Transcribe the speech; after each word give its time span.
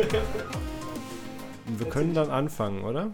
Wir 1.78 1.88
können 1.88 2.14
dann 2.14 2.30
anfangen, 2.30 2.84
oder? 2.84 3.12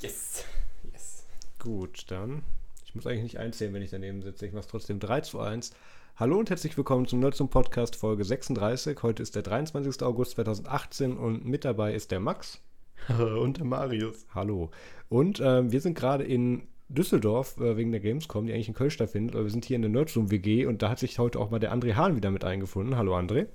Yes. 0.00 0.44
Yes. 0.92 1.26
Gut, 1.58 2.04
dann. 2.08 2.42
Ich 2.84 2.94
muss 2.94 3.06
eigentlich 3.06 3.24
nicht 3.24 3.38
einzählen, 3.38 3.74
wenn 3.74 3.82
ich 3.82 3.90
daneben 3.90 4.22
sitze. 4.22 4.46
Ich 4.46 4.52
mache 4.52 4.68
trotzdem 4.68 5.00
3 5.00 5.22
zu 5.22 5.40
1. 5.40 5.72
Hallo 6.16 6.38
und 6.38 6.50
herzlich 6.50 6.76
willkommen 6.76 7.06
zum 7.06 7.18
Nerdsum 7.18 7.48
Podcast 7.48 7.96
Folge 7.96 8.24
36. 8.24 9.02
Heute 9.02 9.22
ist 9.22 9.34
der 9.34 9.42
23. 9.42 10.02
August 10.02 10.32
2018 10.32 11.16
und 11.16 11.44
mit 11.44 11.64
dabei 11.64 11.92
ist 11.92 12.12
der 12.12 12.20
Max. 12.20 12.60
und 13.08 13.56
der 13.56 13.64
Marius. 13.64 14.26
Hallo. 14.32 14.70
Und 15.08 15.40
äh, 15.40 15.72
wir 15.72 15.80
sind 15.80 15.98
gerade 15.98 16.22
in 16.22 16.68
Düsseldorf 16.88 17.58
äh, 17.58 17.76
wegen 17.76 17.90
der 17.90 18.00
Gamescom, 18.00 18.46
die 18.46 18.52
eigentlich 18.52 18.68
in 18.68 18.74
Köln 18.74 18.90
stattfindet. 18.90 19.34
Aber 19.34 19.44
wir 19.44 19.50
sind 19.50 19.64
hier 19.64 19.74
in 19.74 19.82
der 19.82 19.90
Nerdsum 19.90 20.30
WG 20.30 20.66
und 20.66 20.82
da 20.82 20.90
hat 20.90 21.00
sich 21.00 21.18
heute 21.18 21.40
auch 21.40 21.50
mal 21.50 21.58
der 21.58 21.74
André 21.74 21.94
Hahn 21.94 22.14
wieder 22.14 22.30
mit 22.30 22.44
eingefunden. 22.44 22.96
Hallo 22.96 23.16
André. 23.16 23.48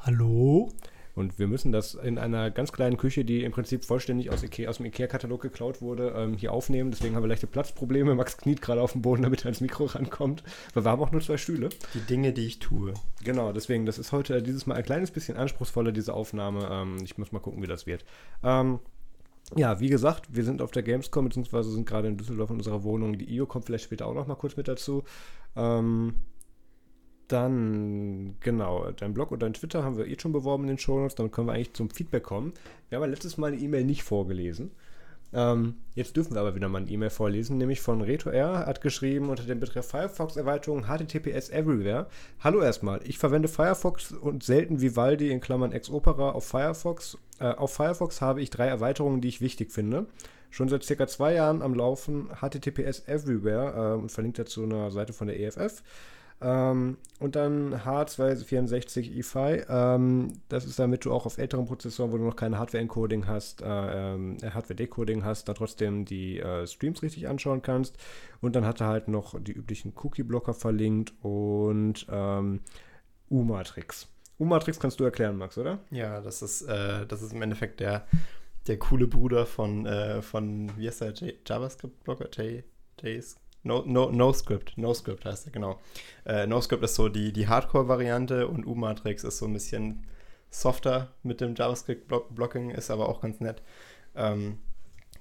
Hallo. 0.00 0.70
Und 1.18 1.36
wir 1.40 1.48
müssen 1.48 1.72
das 1.72 1.94
in 1.94 2.16
einer 2.16 2.48
ganz 2.52 2.70
kleinen 2.70 2.96
Küche, 2.96 3.24
die 3.24 3.42
im 3.42 3.50
Prinzip 3.50 3.84
vollständig 3.84 4.30
aus, 4.30 4.44
Ikea, 4.44 4.70
aus 4.70 4.76
dem 4.76 4.86
IKEA-Katalog 4.86 5.42
geklaut 5.42 5.82
wurde, 5.82 6.14
ähm, 6.16 6.34
hier 6.34 6.52
aufnehmen. 6.52 6.92
Deswegen 6.92 7.16
haben 7.16 7.24
wir 7.24 7.28
leichte 7.28 7.48
Platzprobleme. 7.48 8.14
Max 8.14 8.36
kniet 8.36 8.62
gerade 8.62 8.80
auf 8.80 8.92
dem 8.92 9.02
Boden, 9.02 9.22
damit 9.22 9.40
er 9.40 9.46
ans 9.46 9.60
Mikro 9.60 9.86
rankommt. 9.86 10.44
Weil 10.74 10.84
wir 10.84 10.90
haben 10.92 11.02
auch 11.02 11.10
nur 11.10 11.20
zwei 11.20 11.36
Stühle. 11.36 11.70
Die 11.94 12.00
Dinge, 12.00 12.32
die 12.32 12.46
ich 12.46 12.60
tue. 12.60 12.94
Genau, 13.24 13.52
deswegen, 13.52 13.84
das 13.84 13.98
ist 13.98 14.12
heute 14.12 14.44
dieses 14.44 14.66
Mal 14.66 14.76
ein 14.76 14.84
kleines 14.84 15.10
bisschen 15.10 15.36
anspruchsvoller, 15.36 15.90
diese 15.90 16.14
Aufnahme. 16.14 16.68
Ähm, 16.70 16.98
ich 17.02 17.18
muss 17.18 17.32
mal 17.32 17.40
gucken, 17.40 17.60
wie 17.64 17.66
das 17.66 17.88
wird. 17.88 18.04
Ähm, 18.44 18.78
ja, 19.56 19.80
wie 19.80 19.88
gesagt, 19.88 20.36
wir 20.36 20.44
sind 20.44 20.62
auf 20.62 20.70
der 20.70 20.84
Gamescom, 20.84 21.24
beziehungsweise 21.24 21.72
sind 21.72 21.84
gerade 21.84 22.06
in 22.06 22.16
Düsseldorf 22.16 22.50
in 22.50 22.58
unserer 22.58 22.84
Wohnung. 22.84 23.18
Die 23.18 23.34
IO 23.34 23.46
kommt 23.46 23.64
vielleicht 23.64 23.84
später 23.84 24.06
auch 24.06 24.14
noch 24.14 24.28
mal 24.28 24.36
kurz 24.36 24.56
mit 24.56 24.68
dazu. 24.68 25.02
Ähm, 25.56 26.14
dann, 27.28 28.36
genau, 28.40 28.90
dein 28.92 29.14
Blog 29.14 29.30
und 29.30 29.42
dein 29.42 29.54
Twitter 29.54 29.84
haben 29.84 29.96
wir 29.96 30.06
eh 30.06 30.18
schon 30.18 30.32
beworben 30.32 30.64
in 30.64 30.68
den 30.68 30.78
Shownotes. 30.78 31.14
Dann 31.14 31.30
können 31.30 31.46
wir 31.46 31.52
eigentlich 31.52 31.74
zum 31.74 31.90
Feedback 31.90 32.22
kommen. 32.22 32.52
Wir 32.88 32.96
haben 32.96 33.04
ja 33.04 33.10
letztes 33.10 33.36
Mal 33.36 33.48
eine 33.48 33.58
E-Mail 33.58 33.84
nicht 33.84 34.02
vorgelesen. 34.02 34.70
Ähm, 35.32 35.74
jetzt 35.94 36.16
dürfen 36.16 36.34
wir 36.34 36.40
aber 36.40 36.54
wieder 36.54 36.70
mal 36.70 36.78
eine 36.78 36.90
E-Mail 36.90 37.10
vorlesen, 37.10 37.58
nämlich 37.58 37.82
von 37.82 38.00
Reto 38.00 38.30
R. 38.30 38.66
hat 38.66 38.80
geschrieben 38.80 39.28
unter 39.28 39.42
dem 39.42 39.60
Betreff 39.60 39.88
Firefox-Erweiterung 39.88 40.86
HTTPS 40.86 41.50
Everywhere. 41.50 42.06
Hallo 42.40 42.62
erstmal, 42.62 43.00
ich 43.04 43.18
verwende 43.18 43.48
Firefox 43.48 44.12
und 44.12 44.42
selten 44.42 44.80
Vivaldi 44.80 45.30
in 45.30 45.40
Klammern 45.40 45.72
Ex 45.72 45.90
Opera 45.90 46.30
auf 46.30 46.46
Firefox. 46.46 47.18
Äh, 47.40 47.48
auf 47.48 47.74
Firefox 47.74 48.22
habe 48.22 48.40
ich 48.40 48.48
drei 48.48 48.68
Erweiterungen, 48.68 49.20
die 49.20 49.28
ich 49.28 49.42
wichtig 49.42 49.70
finde. 49.70 50.06
Schon 50.50 50.70
seit 50.70 50.82
circa 50.82 51.06
zwei 51.06 51.34
Jahren 51.34 51.60
am 51.60 51.74
Laufen 51.74 52.30
HTTPS 52.40 53.06
Everywhere 53.06 53.96
äh, 53.96 54.00
und 54.00 54.10
verlinkt 54.10 54.38
dazu 54.38 54.62
eine 54.62 54.90
Seite 54.90 55.12
von 55.12 55.26
der 55.26 55.38
EFF. 55.38 55.82
Ähm, 56.40 56.98
und 57.18 57.34
dann 57.34 57.74
H264 57.74 59.18
EFI. 59.18 59.64
Ähm, 59.68 60.40
das 60.48 60.64
ist 60.64 60.78
damit 60.78 61.04
du 61.04 61.12
auch 61.12 61.26
auf 61.26 61.38
älteren 61.38 61.66
Prozessoren, 61.66 62.12
wo 62.12 62.18
du 62.18 62.24
noch 62.24 62.36
keine 62.36 62.58
Hardware-Encoding 62.58 63.26
hast, 63.26 63.62
äh, 63.62 63.66
ähm, 63.66 64.36
Hardware-Decoding 64.42 65.24
hast, 65.24 65.48
da 65.48 65.54
trotzdem 65.54 66.04
die 66.04 66.38
äh, 66.38 66.66
Streams 66.66 67.02
richtig 67.02 67.28
anschauen 67.28 67.62
kannst. 67.62 67.96
Und 68.40 68.54
dann 68.54 68.64
hat 68.64 68.80
er 68.80 68.86
halt 68.86 69.08
noch 69.08 69.40
die 69.40 69.52
üblichen 69.52 69.92
Cookie-Blocker 69.96 70.54
verlinkt 70.54 71.12
und 71.22 72.06
ähm, 72.08 72.60
U-Matrix. 73.30 74.06
U-Matrix 74.38 74.78
kannst 74.78 75.00
du 75.00 75.04
erklären, 75.04 75.36
Max, 75.36 75.58
oder? 75.58 75.80
Ja, 75.90 76.20
das 76.20 76.42
ist, 76.42 76.62
äh, 76.62 77.04
das 77.06 77.22
ist 77.22 77.32
im 77.32 77.42
Endeffekt 77.42 77.80
der, 77.80 78.06
der 78.68 78.78
coole 78.78 79.08
Bruder 79.08 79.44
von, 79.44 79.86
äh, 79.86 80.22
von 80.22 80.70
wie 80.76 80.86
heißt 80.86 81.00
der, 81.00 81.14
JavaScript-Blocker? 81.44 82.28
JScript? 83.02 83.47
No, 83.68 83.82
no, 83.84 84.10
no 84.10 84.32
Script, 84.32 84.78
No 84.78 84.94
Script 84.94 85.26
heißt 85.26 85.46
er, 85.46 85.52
genau. 85.52 85.78
Äh, 86.24 86.46
no 86.46 86.58
Script 86.62 86.82
ist 86.82 86.94
so 86.94 87.10
die, 87.10 87.34
die 87.34 87.48
Hardcore-Variante 87.48 88.48
und 88.48 88.66
U-Matrix 88.66 89.24
ist 89.24 89.36
so 89.36 89.44
ein 89.44 89.52
bisschen 89.52 90.06
softer 90.48 91.12
mit 91.22 91.42
dem 91.42 91.54
JavaScript-Blocking, 91.54 92.70
ist 92.70 92.90
aber 92.90 93.10
auch 93.10 93.20
ganz 93.20 93.40
nett. 93.40 93.62
Ähm, 94.16 94.58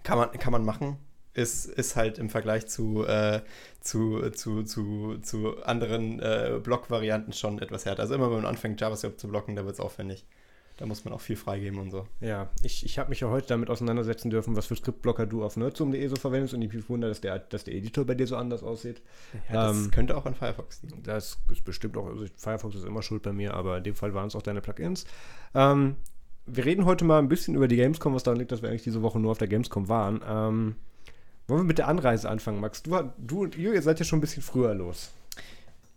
kann, 0.03 0.17
man, 0.17 0.31
kann 0.31 0.53
man 0.53 0.63
machen. 0.63 0.97
Ist, 1.33 1.65
ist 1.65 1.97
halt 1.97 2.19
im 2.19 2.29
Vergleich 2.29 2.67
zu, 2.67 3.05
äh, 3.05 3.41
zu, 3.81 4.29
zu, 4.29 4.63
zu, 4.63 5.17
zu 5.17 5.61
anderen 5.63 6.21
äh, 6.21 6.61
Block-Varianten 6.63 7.33
schon 7.33 7.59
etwas 7.59 7.85
härter. 7.85 8.03
Also 8.03 8.15
immer 8.15 8.29
wenn 8.29 8.37
man 8.37 8.45
anfängt, 8.45 8.79
JavaScript 8.79 9.19
zu 9.19 9.27
blocken, 9.27 9.57
da 9.57 9.65
wird 9.65 9.73
es 9.73 9.81
aufwendig. 9.81 10.25
Da 10.77 10.85
muss 10.85 11.03
man 11.03 11.13
auch 11.13 11.21
viel 11.21 11.35
freigeben 11.35 11.79
und 11.79 11.89
so. 11.89 12.07
Ja, 12.21 12.49
ich, 12.61 12.85
ich 12.85 12.99
habe 12.99 13.09
mich 13.09 13.19
ja 13.19 13.29
heute 13.29 13.47
damit 13.47 13.71
auseinandersetzen 13.71 14.29
dürfen, 14.29 14.55
was 14.55 14.67
für 14.67 14.75
Skriptblocker 14.75 15.25
du 15.25 15.43
auf 15.43 15.57
nerdsum.de 15.57 16.07
so 16.07 16.15
verwendest 16.15 16.53
und 16.53 16.61
ich 16.61 16.89
wundere, 16.89 17.09
dass 17.09 17.19
der, 17.19 17.39
dass 17.39 17.63
der 17.63 17.73
Editor 17.73 18.05
bei 18.05 18.13
dir 18.13 18.27
so 18.27 18.35
anders 18.35 18.61
aussieht. 18.61 19.01
Ja, 19.51 19.67
das 19.67 19.77
ähm, 19.77 19.91
könnte 19.91 20.15
auch 20.15 20.25
an 20.27 20.35
Firefox 20.35 20.83
liegen. 20.83 21.01
Das 21.01 21.39
ist 21.51 21.65
bestimmt 21.65 21.97
auch, 21.97 22.05
also 22.05 22.25
Firefox 22.35 22.75
ist 22.75 22.85
immer 22.85 23.01
schuld 23.01 23.23
bei 23.23 23.33
mir, 23.33 23.55
aber 23.55 23.77
in 23.79 23.83
dem 23.83 23.95
Fall 23.95 24.13
waren 24.13 24.27
es 24.27 24.35
auch 24.35 24.43
deine 24.43 24.61
Plugins. 24.61 25.05
Ähm, 25.55 25.95
wir 26.45 26.63
reden 26.63 26.85
heute 26.85 27.05
mal 27.05 27.17
ein 27.19 27.27
bisschen 27.27 27.55
über 27.55 27.67
die 27.67 27.75
Gamescom, 27.75 28.13
was 28.13 28.23
daran 28.23 28.39
liegt, 28.39 28.51
dass 28.51 28.61
wir 28.61 28.69
eigentlich 28.69 28.83
diese 28.83 29.01
Woche 29.01 29.19
nur 29.19 29.31
auf 29.31 29.39
der 29.39 29.47
Gamescom 29.47 29.89
waren. 29.89 30.21
Ähm, 30.27 30.75
wollen 31.47 31.61
wir 31.61 31.67
mit 31.67 31.79
der 31.79 31.87
Anreise 31.87 32.29
anfangen, 32.29 32.59
Max? 32.59 32.83
Du, 32.83 32.95
du 33.17 33.45
ihr 33.45 33.81
seid 33.81 33.99
ja 33.99 34.05
schon 34.05 34.19
ein 34.19 34.21
bisschen 34.21 34.43
früher 34.43 34.75
los. 34.75 35.11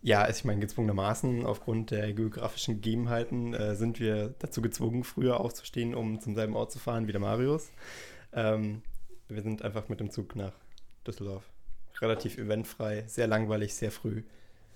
Ja, 0.03 0.27
ich 0.27 0.43
meine, 0.45 0.59
gezwungenermaßen 0.59 1.45
aufgrund 1.45 1.91
der 1.91 2.11
geografischen 2.13 2.75
Gegebenheiten 2.75 3.53
äh, 3.53 3.75
sind 3.75 3.99
wir 3.99 4.33
dazu 4.39 4.61
gezwungen, 4.61 5.03
früher 5.03 5.39
aufzustehen, 5.39 5.93
um 5.93 6.19
zum 6.19 6.33
selben 6.33 6.55
Ort 6.55 6.71
zu 6.71 6.79
fahren 6.79 7.07
wie 7.07 7.11
der 7.11 7.21
Marius. 7.21 7.69
Ähm, 8.33 8.81
wir 9.27 9.43
sind 9.43 9.61
einfach 9.61 9.89
mit 9.89 9.99
dem 9.99 10.09
Zug 10.09 10.35
nach 10.35 10.53
Düsseldorf. 11.05 11.43
Relativ 12.01 12.39
eventfrei, 12.39 13.03
sehr 13.07 13.27
langweilig, 13.27 13.75
sehr 13.75 13.91
früh. 13.91 14.23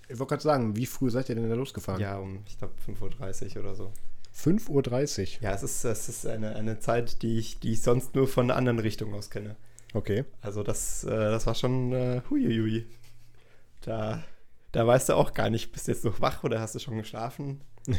Ich 0.08 0.18
wollte 0.20 0.30
gerade 0.30 0.42
sagen, 0.42 0.76
wie 0.76 0.86
früh 0.86 1.10
seid 1.10 1.28
ihr 1.28 1.34
denn 1.34 1.48
da 1.48 1.56
losgefahren? 1.56 2.00
Ja, 2.00 2.18
um, 2.18 2.44
ich 2.46 2.56
glaube, 2.58 2.74
5.30 2.86 3.56
Uhr 3.56 3.62
oder 3.62 3.74
so. 3.74 3.92
5.30 4.36 5.38
Uhr? 5.38 5.42
Ja, 5.42 5.54
es 5.54 5.64
ist, 5.64 5.84
es 5.84 6.08
ist 6.08 6.26
eine, 6.26 6.54
eine 6.54 6.78
Zeit, 6.78 7.22
die 7.22 7.38
ich, 7.38 7.58
die 7.58 7.72
ich 7.72 7.82
sonst 7.82 8.14
nur 8.14 8.28
von 8.28 8.46
einer 8.46 8.56
anderen 8.56 8.78
Richtung 8.78 9.12
aus 9.14 9.30
kenne. 9.30 9.56
Okay. 9.92 10.24
Also 10.40 10.62
das, 10.62 11.02
äh, 11.02 11.08
das 11.08 11.46
war 11.46 11.56
schon 11.56 11.92
äh, 11.92 12.22
huiuiui. 12.30 12.86
Da 13.80 14.22
da 14.76 14.86
weißt 14.86 15.08
du 15.08 15.14
auch 15.14 15.32
gar 15.32 15.48
nicht, 15.48 15.72
bist 15.72 15.88
du 15.88 15.92
jetzt 15.92 16.04
noch 16.04 16.20
wach 16.20 16.44
oder 16.44 16.60
hast 16.60 16.74
du 16.74 16.78
schon 16.78 16.98
geschlafen? 16.98 17.62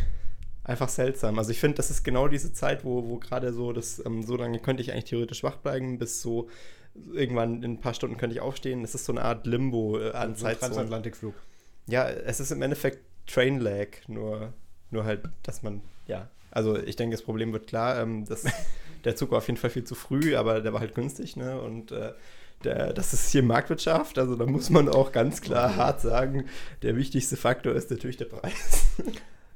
Einfach 0.63 0.89
seltsam. 0.89 1.39
Also 1.39 1.49
ich 1.49 1.59
finde, 1.59 1.77
das 1.77 1.89
ist 1.89 2.03
genau 2.03 2.27
diese 2.27 2.53
Zeit, 2.53 2.85
wo, 2.85 3.09
wo 3.09 3.17
gerade 3.17 3.51
so 3.51 3.73
das, 3.73 4.05
ähm, 4.05 4.21
so 4.21 4.35
lange 4.35 4.59
könnte 4.59 4.83
ich 4.83 4.91
eigentlich 4.91 5.05
theoretisch 5.05 5.41
wach 5.41 5.55
bleiben, 5.57 5.97
bis 5.97 6.21
so 6.21 6.49
irgendwann 7.13 7.63
in 7.63 7.71
ein 7.71 7.81
paar 7.81 7.95
Stunden 7.95 8.17
könnte 8.17 8.35
ich 8.35 8.41
aufstehen. 8.41 8.83
Das 8.83 8.93
ist 8.93 9.05
so 9.05 9.11
eine 9.11 9.23
Art 9.23 9.47
Limbo 9.47 9.99
äh, 9.99 10.11
an 10.11 10.35
so 10.35 10.45
Zeit. 10.45 10.59
Transatlantikflug. 10.59 11.33
Ja, 11.87 12.07
es 12.09 12.39
ist 12.39 12.51
im 12.51 12.61
Endeffekt 12.61 12.99
Train 13.25 13.59
Lag, 13.59 13.87
nur, 14.07 14.53
nur 14.91 15.03
halt, 15.03 15.21
dass 15.41 15.63
man, 15.63 15.81
ja. 16.05 16.29
Also 16.51 16.77
ich 16.77 16.95
denke, 16.95 17.15
das 17.15 17.23
Problem 17.23 17.53
wird 17.53 17.65
klar, 17.65 17.99
ähm, 17.99 18.25
dass 18.25 18.43
der 19.03 19.15
Zug 19.15 19.31
war 19.31 19.39
auf 19.39 19.47
jeden 19.47 19.57
Fall 19.57 19.71
viel 19.71 19.83
zu 19.83 19.95
früh, 19.95 20.35
aber 20.35 20.61
der 20.61 20.73
war 20.73 20.81
halt 20.81 20.93
günstig, 20.93 21.37
ne? 21.37 21.59
Und 21.59 21.91
äh, 21.91 22.13
der, 22.63 22.93
das 22.93 23.13
ist 23.13 23.31
hier 23.31 23.43
Marktwirtschaft, 23.43 24.17
also 24.17 24.35
da 24.35 24.45
muss 24.45 24.69
man 24.69 24.89
auch 24.89 25.11
ganz 25.11 25.41
klar 25.41 25.75
hart 25.75 26.01
sagen, 26.01 26.45
der 26.81 26.95
wichtigste 26.95 27.37
Faktor 27.37 27.73
ist 27.73 27.91
natürlich 27.91 28.17
der 28.17 28.25
Preis. 28.25 28.85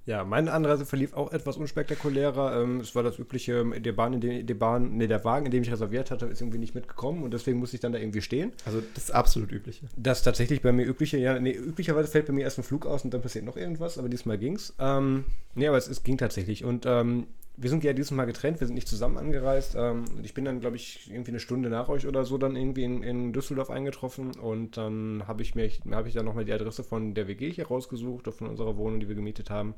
Ja, 0.07 0.23
meine 0.23 0.51
Anreise 0.51 0.85
verlief 0.85 1.13
auch 1.13 1.31
etwas 1.31 1.57
unspektakulärer. 1.57 2.61
Ähm, 2.61 2.79
es 2.79 2.95
war 2.95 3.03
das 3.03 3.19
übliche, 3.19 3.63
der 3.79 3.91
Bahn, 3.91 4.14
in 4.14 4.22
dem, 4.22 4.47
die 4.47 4.53
Bahn, 4.55 4.97
nee, 4.97 5.05
der 5.05 5.23
Wagen, 5.23 5.46
in 5.46 5.52
dem 5.52 5.61
ich 5.61 5.72
reserviert 5.72 6.09
hatte, 6.09 6.25
ist 6.25 6.41
irgendwie 6.41 6.58
nicht 6.58 6.73
mitgekommen 6.73 7.23
und 7.23 7.34
deswegen 7.34 7.59
musste 7.59 7.75
ich 7.75 7.81
dann 7.81 7.91
da 7.91 7.99
irgendwie 7.99 8.22
stehen. 8.22 8.52
Also 8.66 8.81
das 8.96 9.11
absolut 9.11 9.52
übliche. 9.52 9.85
Das 9.96 10.23
tatsächlich 10.23 10.64
bei 10.64 10.72
mir 10.72 10.87
übliche, 10.87 11.17
ja, 11.17 11.40
nee, 11.40 11.53
üblicherweise 11.53 12.09
fällt 12.09 12.25
bei 12.25 12.34
mir 12.34 12.41
erst 12.41 12.58
ein 12.58 12.64
Flug 12.64 12.87
aus 12.87 13.03
und 13.03 13.14
dann 13.14 13.22
passiert 13.22 13.46
noch 13.46 13.58
irgendwas, 13.58 13.99
aber 13.99 14.09
diesmal 14.09 14.40
ging's. 14.40 14.73
Ähm, 14.79 15.25
nee, 15.53 15.67
aber 15.67 15.78
es, 15.78 15.87
es 15.87 16.02
ging 16.02 16.17
tatsächlich 16.17 16.66
und 16.66 16.85
ähm, 16.87 17.28
wir 17.57 17.69
sind 17.69 17.83
ja 17.83 17.93
dieses 17.93 18.11
Mal 18.11 18.25
getrennt, 18.25 18.59
wir 18.59 18.67
sind 18.67 18.75
nicht 18.75 18.87
zusammen 18.87 19.17
angereist. 19.17 19.75
Ähm, 19.77 20.05
ich 20.23 20.33
bin 20.33 20.45
dann, 20.45 20.59
glaube 20.59 20.77
ich, 20.77 21.11
irgendwie 21.11 21.31
eine 21.31 21.39
Stunde 21.39 21.69
nach 21.69 21.89
euch 21.89 22.07
oder 22.07 22.25
so 22.25 22.37
dann 22.37 22.55
irgendwie 22.55 22.83
in, 22.83 23.03
in 23.03 23.33
Düsseldorf 23.33 23.69
eingetroffen 23.69 24.31
und 24.35 24.77
dann 24.77 25.23
habe 25.27 25.41
ich 25.41 25.55
mir, 25.55 25.69
habe 25.91 26.07
ich 26.07 26.13
dann 26.13 26.25
nochmal 26.25 26.45
die 26.45 26.53
Adresse 26.53 26.83
von 26.83 27.13
der 27.13 27.27
WG 27.27 27.51
hier 27.51 27.67
rausgesucht, 27.67 28.27
von 28.33 28.47
unserer 28.47 28.77
Wohnung, 28.77 28.99
die 28.99 29.07
wir 29.07 29.15
gemietet 29.15 29.49
haben. 29.49 29.75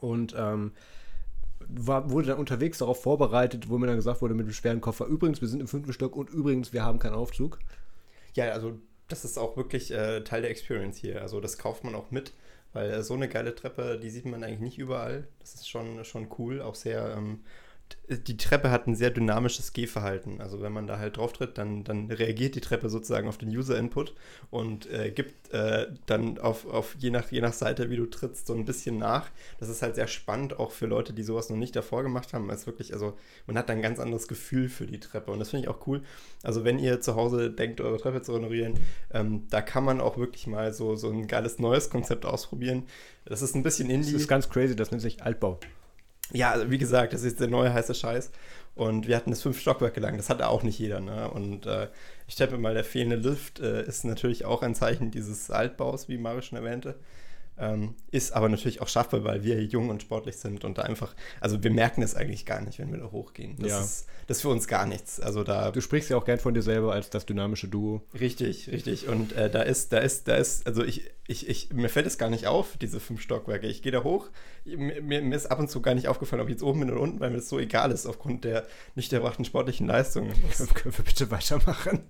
Und 0.00 0.34
ähm, 0.36 0.72
war, 1.60 2.10
wurde 2.10 2.28
dann 2.28 2.38
unterwegs 2.38 2.78
darauf 2.78 3.02
vorbereitet, 3.02 3.68
wo 3.68 3.78
mir 3.78 3.86
dann 3.86 3.96
gesagt 3.96 4.22
wurde 4.22 4.34
mit 4.34 4.46
dem 4.46 4.52
schweren 4.52 4.80
Koffer, 4.80 5.06
übrigens, 5.06 5.40
wir 5.40 5.48
sind 5.48 5.60
im 5.60 5.68
fünften 5.68 5.92
Stock 5.92 6.16
und 6.16 6.30
übrigens, 6.30 6.72
wir 6.72 6.84
haben 6.84 6.98
keinen 6.98 7.14
Aufzug. 7.14 7.58
Ja, 8.34 8.50
also 8.52 8.78
das 9.08 9.24
ist 9.24 9.38
auch 9.38 9.56
wirklich 9.56 9.90
äh, 9.90 10.22
Teil 10.22 10.42
der 10.42 10.50
Experience 10.50 10.98
hier. 10.98 11.22
Also 11.22 11.40
das 11.40 11.58
kauft 11.58 11.84
man 11.84 11.94
auch 11.94 12.10
mit. 12.10 12.32
Weil 12.72 12.90
äh, 12.90 13.02
so 13.02 13.14
eine 13.14 13.28
geile 13.28 13.54
Treppe, 13.54 13.98
die 13.98 14.10
sieht 14.10 14.26
man 14.26 14.44
eigentlich 14.44 14.60
nicht 14.60 14.78
überall. 14.78 15.28
Das 15.40 15.54
ist 15.54 15.68
schon, 15.68 16.04
schon 16.04 16.28
cool, 16.38 16.60
auch 16.62 16.74
sehr 16.74 17.14
ähm, 17.16 17.44
die 18.08 18.36
Treppe 18.36 18.70
hat 18.70 18.86
ein 18.86 18.94
sehr 18.94 19.10
dynamisches 19.10 19.72
Gehverhalten. 19.72 20.40
Also 20.40 20.62
wenn 20.62 20.72
man 20.72 20.86
da 20.86 20.98
halt 20.98 21.18
drauf 21.18 21.32
tritt, 21.32 21.58
dann, 21.58 21.84
dann 21.84 22.10
reagiert 22.10 22.54
die 22.54 22.60
Treppe 22.60 22.88
sozusagen 22.88 23.28
auf 23.28 23.36
den 23.36 23.50
User-Input 23.50 24.14
und 24.50 24.90
äh, 24.90 25.10
gibt 25.10 25.52
äh, 25.52 25.88
dann 26.06 26.38
auf, 26.38 26.66
auf 26.66 26.96
je, 26.98 27.10
nach, 27.10 27.30
je 27.30 27.42
nach 27.42 27.52
Seite, 27.52 27.90
wie 27.90 27.96
du 27.96 28.06
trittst, 28.06 28.46
so 28.46 28.54
ein 28.54 28.64
bisschen 28.64 28.98
nach. 28.98 29.30
Das 29.60 29.68
ist 29.68 29.82
halt 29.82 29.94
sehr 29.94 30.06
spannend, 30.06 30.58
auch 30.58 30.70
für 30.70 30.86
Leute, 30.86 31.12
die 31.12 31.22
sowas 31.22 31.50
noch 31.50 31.56
nicht 31.56 31.76
davor 31.76 32.02
gemacht 32.02 32.32
haben. 32.32 32.48
Es 32.50 32.66
wirklich, 32.66 32.94
also 32.94 33.16
man 33.46 33.58
hat 33.58 33.70
ein 33.70 33.82
ganz 33.82 33.98
anderes 33.98 34.26
Gefühl 34.26 34.68
für 34.68 34.86
die 34.86 35.00
Treppe 35.00 35.30
und 35.30 35.38
das 35.38 35.50
finde 35.50 35.64
ich 35.64 35.68
auch 35.68 35.86
cool. 35.86 36.02
Also 36.42 36.64
wenn 36.64 36.78
ihr 36.78 37.00
zu 37.00 37.14
Hause 37.14 37.50
denkt, 37.50 37.80
eure 37.80 37.98
Treppe 37.98 38.22
zu 38.22 38.32
renovieren, 38.32 38.74
ähm, 39.12 39.46
da 39.50 39.60
kann 39.60 39.84
man 39.84 40.00
auch 40.00 40.16
wirklich 40.16 40.46
mal 40.46 40.72
so, 40.72 40.96
so 40.96 41.10
ein 41.10 41.26
geiles 41.26 41.58
neues 41.58 41.90
Konzept 41.90 42.24
ausprobieren. 42.24 42.84
Das 43.26 43.42
ist 43.42 43.54
ein 43.54 43.62
bisschen 43.62 43.90
Indie. 43.90 44.12
Das 44.12 44.22
ist 44.22 44.28
ganz 44.28 44.48
crazy, 44.48 44.74
das 44.74 44.90
nennt 44.90 45.02
sich 45.02 45.22
Altbau. 45.22 45.60
Ja, 46.32 46.52
also 46.52 46.70
wie 46.70 46.78
gesagt, 46.78 47.12
das 47.12 47.22
ist 47.22 47.40
der 47.40 47.48
neue 47.48 47.72
heiße 47.72 47.94
Scheiß. 47.94 48.30
Und 48.74 49.08
wir 49.08 49.16
hatten 49.16 49.30
das 49.30 49.42
fünf 49.42 49.58
Stockwerke 49.60 49.98
lang. 49.98 50.16
Das 50.16 50.30
hatte 50.30 50.48
auch 50.48 50.62
nicht 50.62 50.78
jeder. 50.78 51.00
Ne? 51.00 51.28
Und 51.30 51.66
äh, 51.66 51.88
ich 52.28 52.36
tippe 52.36 52.58
mal, 52.58 52.74
der 52.74 52.84
fehlende 52.84 53.16
Lift 53.16 53.58
äh, 53.60 53.84
ist 53.84 54.04
natürlich 54.04 54.44
auch 54.44 54.62
ein 54.62 54.74
Zeichen 54.74 55.10
dieses 55.10 55.50
Altbaus, 55.50 56.08
wie 56.08 56.16
Mario 56.16 56.42
schon 56.42 56.58
erwähnte. 56.58 56.94
Ähm, 57.60 57.96
ist 58.10 58.32
aber 58.32 58.48
natürlich 58.48 58.80
auch 58.80 58.88
schaffbar, 58.88 59.24
weil 59.24 59.42
wir 59.42 59.62
jung 59.64 59.90
und 59.90 60.02
sportlich 60.02 60.36
sind 60.36 60.64
und 60.64 60.78
da 60.78 60.82
einfach, 60.82 61.14
also 61.40 61.62
wir 61.62 61.72
merken 61.72 62.02
es 62.02 62.14
eigentlich 62.14 62.46
gar 62.46 62.60
nicht, 62.60 62.78
wenn 62.78 62.92
wir 62.92 62.98
da 62.98 63.10
hochgehen. 63.10 63.56
Das, 63.58 63.68
ja. 63.68 63.80
ist, 63.80 64.06
das 64.28 64.36
ist 64.38 64.42
für 64.42 64.48
uns 64.50 64.68
gar 64.68 64.86
nichts. 64.86 65.18
Also 65.18 65.42
da. 65.42 65.72
Du 65.72 65.80
sprichst 65.80 66.10
ja 66.10 66.16
auch 66.16 66.24
gern 66.24 66.38
von 66.38 66.54
dir 66.54 66.62
selber 66.62 66.92
als 66.92 67.10
das 67.10 67.26
dynamische 67.26 67.66
Duo. 67.66 68.02
Richtig, 68.18 68.70
richtig. 68.70 69.08
Und 69.08 69.32
äh, 69.32 69.50
da 69.50 69.62
ist, 69.62 69.92
da 69.92 69.98
ist, 69.98 70.28
da 70.28 70.36
ist, 70.36 70.66
also 70.66 70.84
ich, 70.84 71.10
ich, 71.26 71.48
ich, 71.48 71.72
mir 71.72 71.88
fällt 71.88 72.06
es 72.06 72.16
gar 72.16 72.30
nicht 72.30 72.46
auf, 72.46 72.76
diese 72.76 73.00
fünf 73.00 73.20
Stockwerke. 73.20 73.66
Ich 73.66 73.82
gehe 73.82 73.92
da 73.92 74.04
hoch. 74.04 74.30
Mir, 74.64 75.02
mir, 75.02 75.34
ist 75.34 75.50
ab 75.50 75.58
und 75.58 75.68
zu 75.68 75.82
gar 75.82 75.94
nicht 75.94 76.08
aufgefallen, 76.08 76.42
ob 76.42 76.48
ich 76.48 76.54
jetzt 76.54 76.62
oben 76.62 76.80
bin 76.80 76.90
oder 76.90 77.00
unten, 77.00 77.18
weil 77.18 77.30
mir 77.30 77.36
das 77.36 77.48
so 77.48 77.58
egal 77.58 77.90
ist, 77.90 78.06
aufgrund 78.06 78.44
der 78.44 78.66
nicht 78.94 79.12
erbrachten 79.12 79.44
sportlichen 79.44 79.86
Leistungen. 79.86 80.32
Können 80.74 80.96
wir 80.96 81.04
bitte 81.04 81.30
weitermachen? 81.30 82.04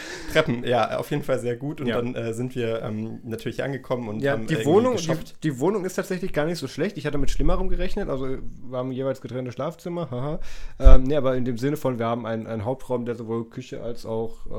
Treppen, 0.32 0.64
ja, 0.64 0.98
auf 0.98 1.10
jeden 1.10 1.22
Fall 1.22 1.38
sehr 1.38 1.56
gut. 1.56 1.80
Und 1.80 1.88
ja. 1.88 1.96
dann 1.96 2.14
äh, 2.14 2.32
sind 2.32 2.54
wir 2.54 2.82
ähm, 2.82 3.20
natürlich 3.24 3.62
angekommen 3.62 4.08
und 4.08 4.20
ja, 4.20 4.32
haben 4.32 4.46
die 4.46 4.64
Wohnung, 4.64 4.96
die, 4.96 5.12
die, 5.42 5.58
Wohnung 5.60 5.84
ist 5.84 5.94
tatsächlich 5.94 6.32
gar 6.32 6.46
nicht 6.46 6.58
so 6.58 6.68
schlecht. 6.68 6.96
Ich 6.96 7.06
hatte 7.06 7.18
mit 7.18 7.30
Schlimmerem 7.30 7.68
gerechnet. 7.68 8.08
Also 8.08 8.26
wir 8.26 8.78
haben 8.78 8.92
jeweils 8.92 9.20
getrennte 9.20 9.52
Schlafzimmer. 9.52 10.10
Haha. 10.10 10.40
Ähm, 10.78 11.04
nee, 11.04 11.16
aber 11.16 11.36
in 11.36 11.44
dem 11.44 11.58
Sinne 11.58 11.76
von, 11.76 11.98
wir 11.98 12.06
haben 12.06 12.26
einen, 12.26 12.46
einen 12.46 12.64
Hauptraum, 12.64 13.04
der 13.04 13.14
sowohl 13.14 13.48
Küche 13.48 13.82
als 13.82 14.06
auch 14.06 14.46
äh, 14.46 14.52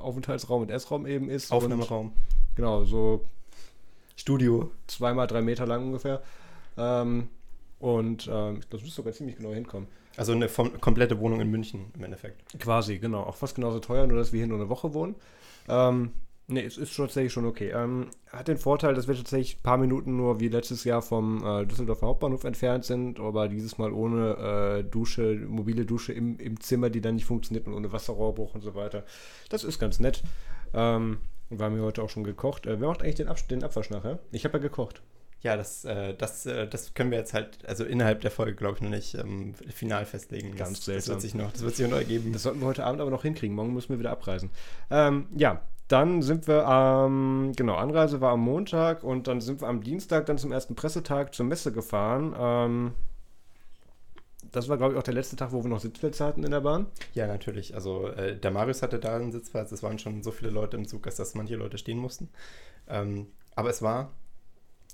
Aufenthaltsraum 0.00 0.62
und 0.62 0.70
Essraum 0.70 1.06
eben 1.06 1.28
ist. 1.28 1.52
Aufnahmeraum. 1.52 2.12
genau, 2.56 2.84
so 2.84 3.24
Studio. 4.16 4.70
Zweimal 4.86 5.26
drei 5.26 5.42
Meter 5.42 5.66
lang 5.66 5.84
ungefähr. 5.84 6.22
Ähm, 6.76 7.28
und 7.78 8.28
ähm, 8.32 8.60
das 8.70 8.80
müsste 8.82 8.96
sogar 8.96 9.12
ziemlich 9.12 9.36
genau 9.36 9.52
hinkommen. 9.52 9.88
Also 10.18 10.32
eine 10.32 10.48
komplette 10.48 11.20
Wohnung 11.20 11.40
in 11.40 11.48
München 11.48 11.92
im 11.94 12.02
Endeffekt. 12.02 12.42
Quasi, 12.58 12.98
genau. 12.98 13.22
Auch 13.22 13.36
fast 13.36 13.54
genauso 13.54 13.78
teuer, 13.78 14.04
nur 14.08 14.18
dass 14.18 14.32
wir 14.32 14.38
hier 14.38 14.48
nur 14.48 14.58
eine 14.58 14.68
Woche 14.68 14.92
wohnen. 14.92 15.14
Ähm, 15.68 16.10
ne, 16.48 16.64
es 16.64 16.76
ist 16.76 16.96
tatsächlich 16.96 17.32
schon 17.32 17.46
okay. 17.46 17.70
Ähm, 17.70 18.08
hat 18.32 18.48
den 18.48 18.58
Vorteil, 18.58 18.94
dass 18.94 19.06
wir 19.06 19.14
tatsächlich 19.14 19.58
ein 19.58 19.62
paar 19.62 19.78
Minuten 19.78 20.16
nur 20.16 20.40
wie 20.40 20.48
letztes 20.48 20.82
Jahr 20.82 21.02
vom 21.02 21.46
äh, 21.46 21.66
Düsseldorfer 21.66 22.08
Hauptbahnhof 22.08 22.42
entfernt 22.42 22.84
sind, 22.84 23.20
aber 23.20 23.46
dieses 23.46 23.78
Mal 23.78 23.92
ohne 23.92 24.80
äh, 24.80 24.82
Dusche, 24.82 25.36
mobile 25.46 25.86
Dusche 25.86 26.12
im, 26.12 26.36
im 26.40 26.58
Zimmer, 26.58 26.90
die 26.90 27.00
dann 27.00 27.14
nicht 27.14 27.26
funktioniert 27.26 27.68
und 27.68 27.74
ohne 27.74 27.92
Wasserrohrbruch 27.92 28.56
und 28.56 28.62
so 28.62 28.74
weiter. 28.74 29.04
Das 29.50 29.62
ist 29.62 29.78
ganz 29.78 30.00
nett. 30.00 30.24
Ähm, 30.74 31.18
wir 31.48 31.64
haben 31.64 31.76
hier 31.76 31.84
heute 31.84 32.02
auch 32.02 32.10
schon 32.10 32.24
gekocht. 32.24 32.66
Äh, 32.66 32.80
wer 32.80 32.88
macht 32.88 33.02
eigentlich 33.02 33.14
den, 33.14 33.28
Ab 33.28 33.38
den 33.48 33.62
Abwasch 33.62 33.90
nachher? 33.90 34.18
Ich 34.32 34.44
habe 34.44 34.58
ja 34.58 34.62
gekocht. 34.62 35.00
Ja, 35.40 35.56
das, 35.56 35.84
äh, 35.84 36.14
das, 36.14 36.46
äh, 36.46 36.66
das 36.66 36.94
können 36.94 37.10
wir 37.10 37.18
jetzt 37.18 37.32
halt, 37.32 37.58
also 37.66 37.84
innerhalb 37.84 38.22
der 38.22 38.30
Folge, 38.30 38.54
glaube 38.54 38.76
ich, 38.76 38.82
noch 38.82 38.90
nicht 38.90 39.14
ähm, 39.14 39.54
final 39.54 40.04
festlegen. 40.04 40.56
Ganz 40.56 40.78
das, 40.78 40.84
seltsam. 40.86 41.14
Das 41.14 41.22
wird 41.22 41.30
sich 41.30 41.34
noch, 41.34 41.52
das 41.52 41.62
wird 41.62 41.76
sich 41.76 41.88
noch 41.88 41.96
ergeben. 41.96 42.32
Das 42.32 42.42
sollten 42.42 42.60
wir 42.60 42.66
heute 42.66 42.84
Abend 42.84 43.00
aber 43.00 43.10
noch 43.10 43.22
hinkriegen. 43.22 43.54
Morgen 43.54 43.72
müssen 43.72 43.90
wir 43.90 44.00
wieder 44.00 44.10
abreisen. 44.10 44.50
Ähm, 44.90 45.26
ja, 45.36 45.62
dann 45.86 46.22
sind 46.22 46.48
wir 46.48 46.66
am, 46.66 47.46
ähm, 47.46 47.52
genau, 47.56 47.76
Anreise 47.76 48.20
war 48.20 48.32
am 48.32 48.40
Montag 48.40 49.04
und 49.04 49.26
dann 49.26 49.40
sind 49.40 49.60
wir 49.60 49.68
am 49.68 49.82
Dienstag 49.82 50.26
dann 50.26 50.38
zum 50.38 50.52
ersten 50.52 50.74
Pressetag 50.74 51.34
zur 51.34 51.46
Messe 51.46 51.72
gefahren. 51.72 52.34
Ähm, 52.38 52.92
das 54.50 54.68
war, 54.68 54.76
glaube 54.76 54.94
ich, 54.94 54.98
auch 54.98 55.04
der 55.04 55.14
letzte 55.14 55.36
Tag, 55.36 55.52
wo 55.52 55.62
wir 55.62 55.70
noch 55.70 55.80
Sitzplätze 55.80 56.24
hatten 56.24 56.42
in 56.42 56.50
der 56.50 56.60
Bahn. 56.60 56.86
Ja, 57.14 57.26
natürlich. 57.26 57.74
Also 57.74 58.08
äh, 58.08 58.36
der 58.36 58.50
Marius 58.50 58.82
hatte 58.82 58.98
da 58.98 59.16
einen 59.16 59.32
Sitzplatz. 59.32 59.72
Es 59.72 59.82
waren 59.82 59.98
schon 59.98 60.22
so 60.22 60.30
viele 60.30 60.50
Leute 60.50 60.76
im 60.76 60.88
Zug, 60.88 61.04
dass 61.04 61.34
manche 61.34 61.56
Leute 61.56 61.78
stehen 61.78 61.98
mussten. 61.98 62.28
Ähm, 62.88 63.26
aber 63.54 63.70
es 63.70 63.82
war 63.82 64.10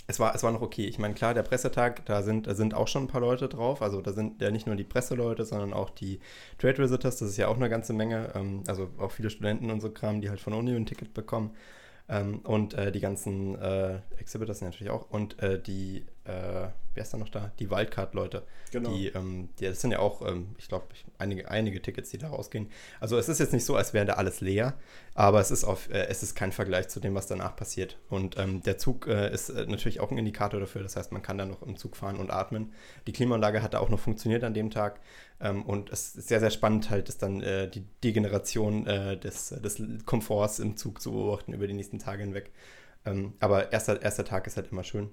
es 0.06 0.20
war, 0.20 0.34
es 0.34 0.42
war 0.42 0.52
noch 0.52 0.60
okay. 0.60 0.86
Ich 0.86 0.98
meine, 0.98 1.14
klar, 1.14 1.32
der 1.32 1.42
Pressetag, 1.42 2.04
da 2.06 2.22
sind, 2.22 2.46
da 2.46 2.54
sind 2.54 2.74
auch 2.74 2.88
schon 2.88 3.04
ein 3.04 3.08
paar 3.08 3.22
Leute 3.22 3.48
drauf. 3.48 3.80
Also 3.80 4.02
da 4.02 4.12
sind 4.12 4.40
ja 4.42 4.50
nicht 4.50 4.66
nur 4.66 4.76
die 4.76 4.84
Presseleute, 4.84 5.44
sondern 5.44 5.72
auch 5.72 5.90
die 5.90 6.20
Trade 6.58 6.78
Visitors. 6.78 7.16
Das 7.18 7.30
ist 7.30 7.36
ja 7.38 7.48
auch 7.48 7.56
eine 7.56 7.70
ganze 7.70 7.94
Menge. 7.94 8.32
Ähm, 8.34 8.62
also 8.66 8.90
auch 8.98 9.12
viele 9.12 9.30
Studenten 9.30 9.70
und 9.70 9.80
so 9.80 9.90
Kram, 9.90 10.20
die 10.20 10.28
halt 10.28 10.40
von 10.40 10.52
Uni 10.52 10.74
ein 10.74 10.86
Ticket 10.86 11.14
bekommen. 11.14 11.52
Ähm, 12.08 12.40
und 12.40 12.74
äh, 12.74 12.92
die 12.92 13.00
ganzen 13.00 13.58
äh, 13.58 14.00
Exhibitors 14.18 14.60
natürlich 14.60 14.90
auch. 14.90 15.10
Und 15.10 15.42
äh, 15.42 15.60
die 15.60 16.04
äh, 16.24 16.68
wer 16.94 17.02
ist 17.02 17.12
da 17.12 17.18
noch 17.18 17.28
da? 17.28 17.50
Die 17.58 17.70
Wildcard-Leute. 17.70 18.44
Genau. 18.72 18.90
Die, 18.90 19.08
ähm, 19.08 19.50
die, 19.58 19.66
das 19.66 19.80
sind 19.80 19.90
ja 19.90 19.98
auch, 19.98 20.26
ähm, 20.26 20.54
ich 20.58 20.68
glaube, 20.68 20.86
einige, 21.18 21.50
einige 21.50 21.82
Tickets, 21.82 22.10
die 22.10 22.18
da 22.18 22.28
rausgehen. 22.28 22.70
Also 23.00 23.18
es 23.18 23.28
ist 23.28 23.40
jetzt 23.40 23.52
nicht 23.52 23.64
so, 23.64 23.76
als 23.76 23.92
wäre 23.92 24.06
da 24.06 24.14
alles 24.14 24.40
leer, 24.40 24.74
aber 25.14 25.40
es 25.40 25.50
ist, 25.50 25.64
auf, 25.64 25.90
äh, 25.90 26.06
es 26.06 26.22
ist 26.22 26.34
kein 26.34 26.52
Vergleich 26.52 26.88
zu 26.88 27.00
dem, 27.00 27.14
was 27.14 27.26
danach 27.26 27.56
passiert. 27.56 27.98
Und 28.08 28.38
ähm, 28.38 28.62
der 28.62 28.78
Zug 28.78 29.06
äh, 29.06 29.32
ist 29.32 29.50
natürlich 29.50 30.00
auch 30.00 30.10
ein 30.10 30.18
Indikator 30.18 30.60
dafür. 30.60 30.82
Das 30.82 30.96
heißt, 30.96 31.12
man 31.12 31.22
kann 31.22 31.36
da 31.36 31.44
noch 31.44 31.62
im 31.62 31.76
Zug 31.76 31.96
fahren 31.96 32.16
und 32.16 32.30
atmen. 32.30 32.72
Die 33.06 33.12
Klimaanlage 33.12 33.62
hat 33.62 33.74
da 33.74 33.80
auch 33.80 33.90
noch 33.90 34.00
funktioniert 34.00 34.44
an 34.44 34.54
dem 34.54 34.70
Tag. 34.70 35.00
Ähm, 35.40 35.62
und 35.62 35.90
es 35.90 36.14
ist 36.14 36.28
sehr, 36.28 36.40
sehr 36.40 36.50
spannend, 36.50 36.90
halt, 36.90 37.08
dass 37.08 37.18
dann 37.18 37.42
äh, 37.42 37.68
die 37.68 37.84
Degeneration 38.02 38.86
äh, 38.86 39.18
des, 39.18 39.48
des 39.48 39.82
Komforts 40.06 40.58
im 40.58 40.76
Zug 40.76 41.00
zu 41.00 41.12
beobachten 41.12 41.52
über 41.52 41.66
die 41.66 41.74
nächsten 41.74 41.98
Tage 41.98 42.22
hinweg. 42.22 42.50
Ähm, 43.04 43.34
aber 43.40 43.72
erster, 43.72 44.00
erster 44.00 44.24
Tag 44.24 44.46
ist 44.46 44.56
halt 44.56 44.72
immer 44.72 44.84
schön. 44.84 45.10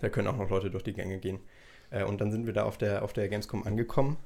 Da 0.00 0.08
können 0.08 0.28
auch 0.28 0.36
noch 0.36 0.50
Leute 0.50 0.70
durch 0.70 0.84
die 0.84 0.92
Gänge 0.92 1.18
gehen. 1.18 1.40
Äh, 1.90 2.04
und 2.04 2.20
dann 2.20 2.30
sind 2.30 2.46
wir 2.46 2.52
da 2.52 2.64
auf 2.64 2.78
der, 2.78 3.02
auf 3.02 3.12
der 3.12 3.28
Gamescom 3.28 3.66
angekommen, 3.66 4.18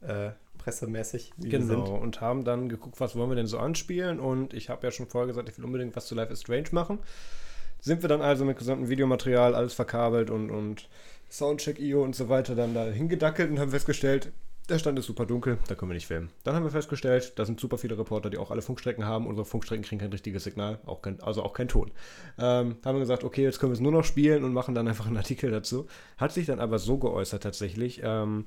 äh, 0.00 0.30
pressemäßig. 0.58 1.32
genau, 1.38 1.96
und 1.96 2.20
haben 2.20 2.44
dann 2.44 2.68
geguckt, 2.68 3.00
was 3.00 3.16
wollen 3.16 3.30
wir 3.30 3.36
denn 3.36 3.46
so 3.46 3.58
anspielen. 3.58 4.20
Und 4.20 4.54
ich 4.54 4.70
habe 4.70 4.86
ja 4.86 4.90
schon 4.90 5.06
vorher 5.06 5.26
gesagt, 5.26 5.48
ich 5.48 5.58
will 5.58 5.64
unbedingt 5.64 5.96
was 5.96 6.06
zu 6.06 6.14
Life 6.14 6.32
is 6.32 6.40
Strange 6.40 6.68
machen. 6.72 6.98
Sind 7.80 8.02
wir 8.02 8.08
dann 8.08 8.20
also 8.20 8.44
mit 8.44 8.58
gesamtem 8.58 8.88
Videomaterial, 8.88 9.54
alles 9.54 9.74
verkabelt 9.74 10.30
und, 10.30 10.50
und 10.50 10.88
Soundcheck-IO 11.30 12.02
und 12.02 12.14
so 12.14 12.28
weiter 12.28 12.54
dann 12.54 12.74
da 12.74 12.84
hingedackelt 12.84 13.50
und 13.50 13.58
haben 13.58 13.70
festgestellt, 13.70 14.32
der 14.70 14.78
Stand 14.78 14.98
ist 14.98 15.06
super 15.06 15.26
dunkel, 15.26 15.58
da 15.68 15.74
können 15.74 15.90
wir 15.90 15.94
nicht 15.94 16.06
filmen. 16.06 16.30
Dann 16.44 16.54
haben 16.54 16.64
wir 16.64 16.70
festgestellt, 16.70 17.32
da 17.36 17.44
sind 17.44 17.60
super 17.60 17.78
viele 17.78 17.98
Reporter, 17.98 18.30
die 18.30 18.38
auch 18.38 18.50
alle 18.50 18.62
Funkstrecken 18.62 19.04
haben. 19.04 19.26
Unsere 19.26 19.44
Funkstrecken 19.44 19.84
kriegen 19.84 20.00
kein 20.00 20.10
richtiges 20.10 20.44
Signal, 20.44 20.78
auch 20.86 21.02
kein, 21.02 21.20
also 21.20 21.42
auch 21.42 21.52
kein 21.52 21.68
Ton. 21.68 21.90
Ähm, 22.38 22.76
haben 22.84 22.94
wir 22.96 23.00
gesagt, 23.00 23.24
okay, 23.24 23.42
jetzt 23.42 23.60
können 23.60 23.72
wir 23.72 23.74
es 23.74 23.80
nur 23.80 23.92
noch 23.92 24.04
spielen 24.04 24.44
und 24.44 24.52
machen 24.52 24.74
dann 24.74 24.88
einfach 24.88 25.06
einen 25.06 25.16
Artikel 25.16 25.50
dazu. 25.50 25.86
Hat 26.16 26.32
sich 26.32 26.46
dann 26.46 26.60
aber 26.60 26.78
so 26.78 26.98
geäußert 26.98 27.42
tatsächlich, 27.42 28.00
ähm, 28.02 28.46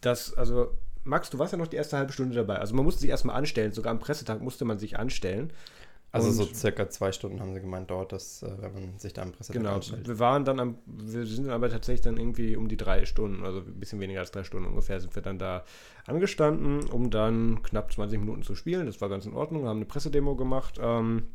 dass, 0.00 0.34
also 0.34 0.76
Max, 1.04 1.30
du 1.30 1.38
warst 1.38 1.52
ja 1.52 1.58
noch 1.58 1.66
die 1.66 1.76
erste 1.76 1.96
halbe 1.96 2.12
Stunde 2.12 2.34
dabei. 2.34 2.56
Also 2.56 2.74
man 2.74 2.84
musste 2.84 3.00
sich 3.00 3.10
erstmal 3.10 3.36
anstellen, 3.36 3.72
sogar 3.72 3.90
am 3.90 3.98
Pressetag 3.98 4.40
musste 4.42 4.64
man 4.64 4.78
sich 4.78 4.98
anstellen. 4.98 5.52
Also 6.12 6.28
und 6.28 6.34
so 6.34 6.44
circa 6.44 6.88
zwei 6.88 7.12
Stunden 7.12 7.40
haben 7.40 7.54
sie 7.54 7.60
gemeint, 7.60 7.90
dauert 7.90 8.12
das, 8.12 8.42
äh, 8.42 8.50
wenn 8.60 8.72
man 8.72 8.98
sich 8.98 9.12
da 9.12 9.22
im 9.22 9.32
Pressetag 9.32 9.62
Genau, 9.62 9.76
anstellt. 9.76 10.08
wir 10.08 10.18
waren 10.18 10.44
dann 10.44 10.58
am, 10.58 10.78
wir 10.86 11.24
sind 11.26 11.48
aber 11.48 11.68
tatsächlich 11.70 12.00
dann 12.00 12.16
irgendwie 12.16 12.56
um 12.56 12.68
die 12.68 12.76
drei 12.76 13.04
Stunden, 13.04 13.44
also 13.44 13.60
ein 13.60 13.78
bisschen 13.78 14.00
weniger 14.00 14.20
als 14.20 14.30
drei 14.32 14.42
Stunden 14.42 14.68
ungefähr, 14.68 15.00
sind 15.00 15.14
wir 15.14 15.22
dann 15.22 15.38
da 15.38 15.64
angestanden, 16.06 16.84
um 16.90 17.10
dann 17.10 17.62
knapp 17.62 17.92
20 17.92 18.18
Minuten 18.18 18.42
zu 18.42 18.54
spielen. 18.54 18.86
Das 18.86 19.00
war 19.00 19.08
ganz 19.08 19.24
in 19.26 19.34
Ordnung, 19.34 19.66
haben 19.66 19.76
eine 19.76 19.86
Pressedemo 19.86 20.34
gemacht. 20.34 20.78
Ähm, 20.82 21.28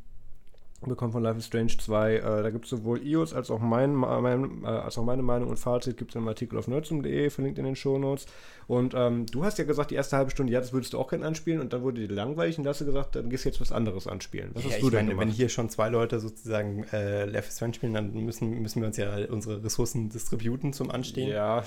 bekommen 0.89 1.11
von 1.11 1.23
Life 1.23 1.37
is 1.37 1.45
Strange 1.45 1.77
2. 1.77 2.15
Äh, 2.15 2.21
da 2.21 2.49
gibt 2.49 2.65
es 2.65 2.71
sowohl 2.71 3.05
IOS 3.05 3.33
als 3.33 3.51
auch, 3.51 3.59
mein, 3.59 3.93
mein 3.93 4.63
äh, 4.63 4.67
als 4.67 4.97
auch 4.97 5.03
meine 5.03 5.21
Meinung 5.21 5.49
und 5.49 5.57
Fazit 5.57 5.97
gibt 5.97 6.11
es 6.11 6.15
im 6.15 6.27
Artikel 6.27 6.57
auf 6.57 6.67
nerdsum.de, 6.67 7.29
verlinkt 7.29 7.59
in 7.59 7.65
den 7.65 7.75
Shownotes. 7.75 8.25
Und 8.67 8.93
ähm, 8.95 9.25
du 9.27 9.43
hast 9.43 9.57
ja 9.57 9.65
gesagt, 9.65 9.91
die 9.91 9.95
erste 9.95 10.17
halbe 10.17 10.31
Stunde, 10.31 10.51
ja, 10.53 10.59
das 10.59 10.73
würdest 10.73 10.93
du 10.93 10.99
auch 10.99 11.09
gerne 11.09 11.25
anspielen 11.25 11.61
und 11.61 11.73
dann 11.73 11.83
wurde 11.83 12.07
dir 12.07 12.13
langweilig 12.13 12.57
und 12.57 12.63
da 12.63 12.71
hast 12.71 12.81
du 12.81 12.85
gesagt, 12.85 13.15
dann 13.15 13.29
gehst 13.29 13.45
du 13.45 13.49
jetzt 13.49 13.61
was 13.61 13.71
anderes 13.71 14.07
anspielen. 14.07 14.51
Was 14.53 14.63
ja, 14.63 14.71
hast 14.71 14.81
du 14.81 14.89
denn 14.89 14.99
meine, 15.05 15.09
gemacht? 15.11 15.27
Wenn 15.27 15.33
hier 15.33 15.49
schon 15.49 15.69
zwei 15.69 15.89
Leute 15.89 16.19
sozusagen 16.19 16.83
äh, 16.91 17.25
Life 17.25 17.49
is 17.49 17.55
Strange 17.55 17.75
spielen, 17.75 17.93
dann 17.93 18.13
müssen, 18.13 18.61
müssen 18.61 18.81
wir 18.81 18.87
uns 18.87 18.97
ja 18.97 19.15
unsere 19.29 19.63
Ressourcen 19.63 20.09
distributen 20.09 20.73
zum 20.73 20.91
Anstehen. 20.91 21.29
Ja. 21.29 21.63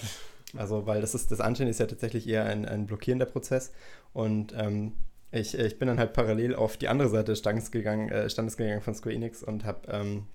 Also, 0.57 0.87
weil 0.87 1.01
das 1.01 1.15
ist, 1.15 1.31
das 1.31 1.41
Anstehen 1.41 1.69
ist 1.69 1.79
ja 1.79 1.87
tatsächlich 1.87 2.27
eher 2.27 2.45
ein, 2.45 2.65
ein 2.65 2.87
blockierender 2.87 3.27
Prozess 3.27 3.73
und 4.13 4.55
ähm, 4.57 4.93
ich, 5.31 5.57
ich 5.57 5.79
bin 5.79 5.89
dann 5.89 5.99
halt 5.99 6.13
parallel 6.13 6.55
auf 6.55 6.77
die 6.77 6.89
andere 6.89 7.09
Seite 7.09 7.33
des 7.33 7.41
Standes 7.41 7.71
gegangen, 7.71 8.11
äh, 8.11 8.29
Standes 8.31 8.57
gegangen 8.57 8.81
von 8.81 8.95
Square 8.95 9.15
Enix 9.15 9.43
und 9.43 9.65
habe 9.65 9.81
ähm, 9.91 10.27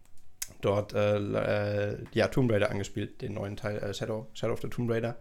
dort 0.61 0.93
äh, 0.93 1.17
äh, 1.17 1.97
ja, 2.13 2.27
Tomb 2.27 2.51
Raider 2.51 2.69
angespielt, 2.69 3.21
den 3.21 3.33
neuen 3.33 3.55
Teil 3.55 3.77
äh, 3.77 3.93
Shadow, 3.93 4.27
Shadow 4.33 4.53
of 4.53 4.61
the 4.61 4.69
Tomb 4.69 4.89
Raider. 4.89 5.17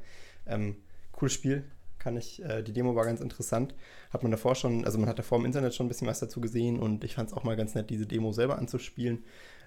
Ähm, 0.46 0.76
cooles 1.12 1.32
Spiel, 1.32 1.64
kann 1.98 2.16
ich, 2.16 2.42
äh, 2.44 2.62
die 2.62 2.72
Demo 2.72 2.94
war 2.94 3.04
ganz 3.04 3.20
interessant. 3.20 3.74
Hat 4.12 4.22
man 4.22 4.32
davor 4.32 4.54
schon, 4.54 4.84
also 4.84 4.98
man 4.98 5.08
hat 5.08 5.18
davor 5.18 5.38
im 5.38 5.44
Internet 5.44 5.74
schon 5.74 5.86
ein 5.86 5.88
bisschen 5.88 6.08
was 6.08 6.20
dazu 6.20 6.40
gesehen 6.40 6.78
und 6.78 7.04
ich 7.04 7.14
fand 7.14 7.30
es 7.30 7.34
auch 7.34 7.44
mal 7.44 7.56
ganz 7.56 7.74
nett, 7.74 7.90
diese 7.90 8.06
Demo 8.06 8.32
selber 8.32 8.58
anzuspielen. 8.58 9.24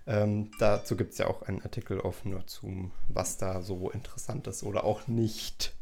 Ähm, 0.07 0.51
dazu 0.59 0.95
gibt 0.95 1.13
es 1.13 1.17
ja 1.17 1.27
auch 1.27 1.41
einen 1.43 1.61
Artikel 1.61 1.99
auf 1.99 2.25
Nerdzoom, 2.25 2.91
was 3.07 3.37
da 3.37 3.61
so 3.61 3.89
interessant 3.89 4.45
ist 4.47 4.63
oder 4.63 4.83
auch 4.83 5.07
nicht. 5.07 5.73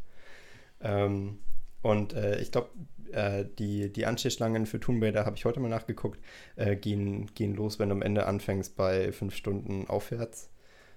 Ähm, 0.82 1.40
und 1.82 2.14
äh, 2.14 2.40
ich 2.40 2.52
glaube, 2.52 2.70
äh, 3.14 3.46
die, 3.60 3.92
die 3.92 4.06
Anstehschlangen 4.06 4.66
für 4.66 4.80
Tomb 4.80 5.02
Raider, 5.04 5.26
habe 5.26 5.36
ich 5.36 5.46
heute 5.46 5.60
mal 5.60 5.70
nachgeguckt, 5.70 6.20
äh, 6.56 6.76
gehen, 6.76 7.28
gehen 7.36 7.56
los, 7.56 7.80
wenn 7.80 7.90
du 7.90 7.96
am 7.96 8.02
Ende 8.02 8.26
anfängst 8.26 8.76
bei 8.76 9.12
fünf 9.12 9.36
Stunden 9.36 9.88
aufwärts. 9.88 10.50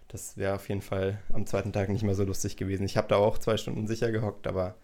Das 0.09 0.37
wäre 0.37 0.55
auf 0.55 0.69
jeden 0.69 0.83
Fall 0.83 1.21
am 1.33 1.47
zweiten 1.47 1.73
Tag 1.73 1.89
nicht 1.89 2.05
mehr 2.05 2.15
so 2.15 2.25
lustig 2.25 2.57
gewesen. 2.57 2.85
Ich 2.85 2.97
habe 2.97 3.09
da 3.09 3.17
auch 3.17 3.39
zwei 3.39 3.57
Stunden 3.57 3.87
sicher 3.87 4.13
gehockt, 4.13 4.47
aber 4.47 4.77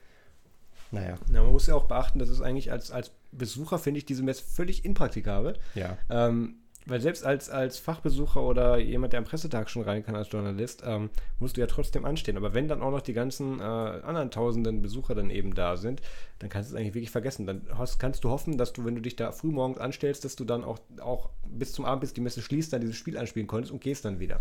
naja. 0.91 1.17
Ja, 1.33 1.43
man 1.43 1.53
muss 1.53 1.67
ja 1.67 1.75
auch 1.75 1.87
beachten, 1.87 2.19
dass 2.19 2.29
es 2.29 2.41
eigentlich 2.41 2.71
als, 2.71 2.91
als 2.91 3.13
Besucher, 3.31 3.79
finde 3.79 3.99
ich, 3.99 4.05
diese 4.05 4.23
Messe 4.23 4.45
völlig 4.45 4.85
impraktikabel. 4.85 5.59
Ja. 5.75 5.97
Ähm, 6.11 6.57
weil 6.87 7.01
selbst 7.01 7.25
als, 7.25 7.49
als 7.49 7.79
Fachbesucher 7.79 8.43
oder 8.43 8.79
jemand, 8.79 9.13
der 9.13 9.19
am 9.19 9.25
Pressetag 9.25 9.71
schon 9.71 9.83
rein 9.83 10.05
kann 10.05 10.17
als 10.17 10.31
Journalist, 10.31 10.83
ähm, 10.85 11.11
musst 11.39 11.57
du 11.57 11.61
ja 11.61 11.67
trotzdem 11.67 12.05
anstehen. 12.05 12.37
Aber 12.37 12.55
wenn 12.55 12.69
dann 12.69 12.83
auch 12.83 12.91
noch 12.91 13.03
die 13.03 13.13
ganzen 13.13 13.61
äh, 13.61 13.63
anderen 13.63 14.31
tausenden 14.31 14.83
Besucher 14.83 15.15
dann 15.15 15.31
eben 15.31 15.55
da 15.55 15.77
sind, 15.77 16.03
dann 16.41 16.51
kannst 16.51 16.71
du 16.71 16.75
es 16.75 16.81
eigentlich 16.81 16.95
wirklich 16.95 17.11
vergessen. 17.11 17.47
Dann 17.47 17.63
hast, 17.77 17.99
kannst 17.99 18.25
du 18.25 18.31
hoffen, 18.31 18.59
dass 18.59 18.73
du, 18.73 18.85
wenn 18.85 18.95
du 18.95 19.01
dich 19.01 19.17
da 19.17 19.33
früh 19.33 19.51
morgens 19.51 19.79
anstellst, 19.79 20.25
dass 20.25 20.37
du 20.37 20.45
dann 20.45 20.65
auch, 20.65 20.81
auch 21.01 21.31
bis 21.47 21.73
zum 21.73 21.85
Abend, 21.85 22.01
bis 22.01 22.15
die 22.15 22.21
Messe 22.21 22.43
schließt, 22.43 22.73
dann 22.73 22.81
dieses 22.81 22.97
Spiel 22.97 23.17
anspielen 23.17 23.47
konntest 23.47 23.73
und 23.73 23.81
gehst 23.81 24.05
dann 24.05 24.19
wieder. 24.19 24.41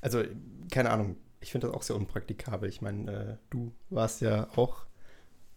Also, 0.00 0.22
keine 0.70 0.90
Ahnung. 0.90 1.16
Ich 1.40 1.50
finde 1.50 1.66
das 1.66 1.76
auch 1.76 1.82
sehr 1.82 1.96
unpraktikabel. 1.96 2.68
Ich 2.68 2.82
meine, 2.82 3.12
äh, 3.12 3.36
du 3.50 3.72
warst 3.90 4.20
ja 4.20 4.48
auch 4.54 4.86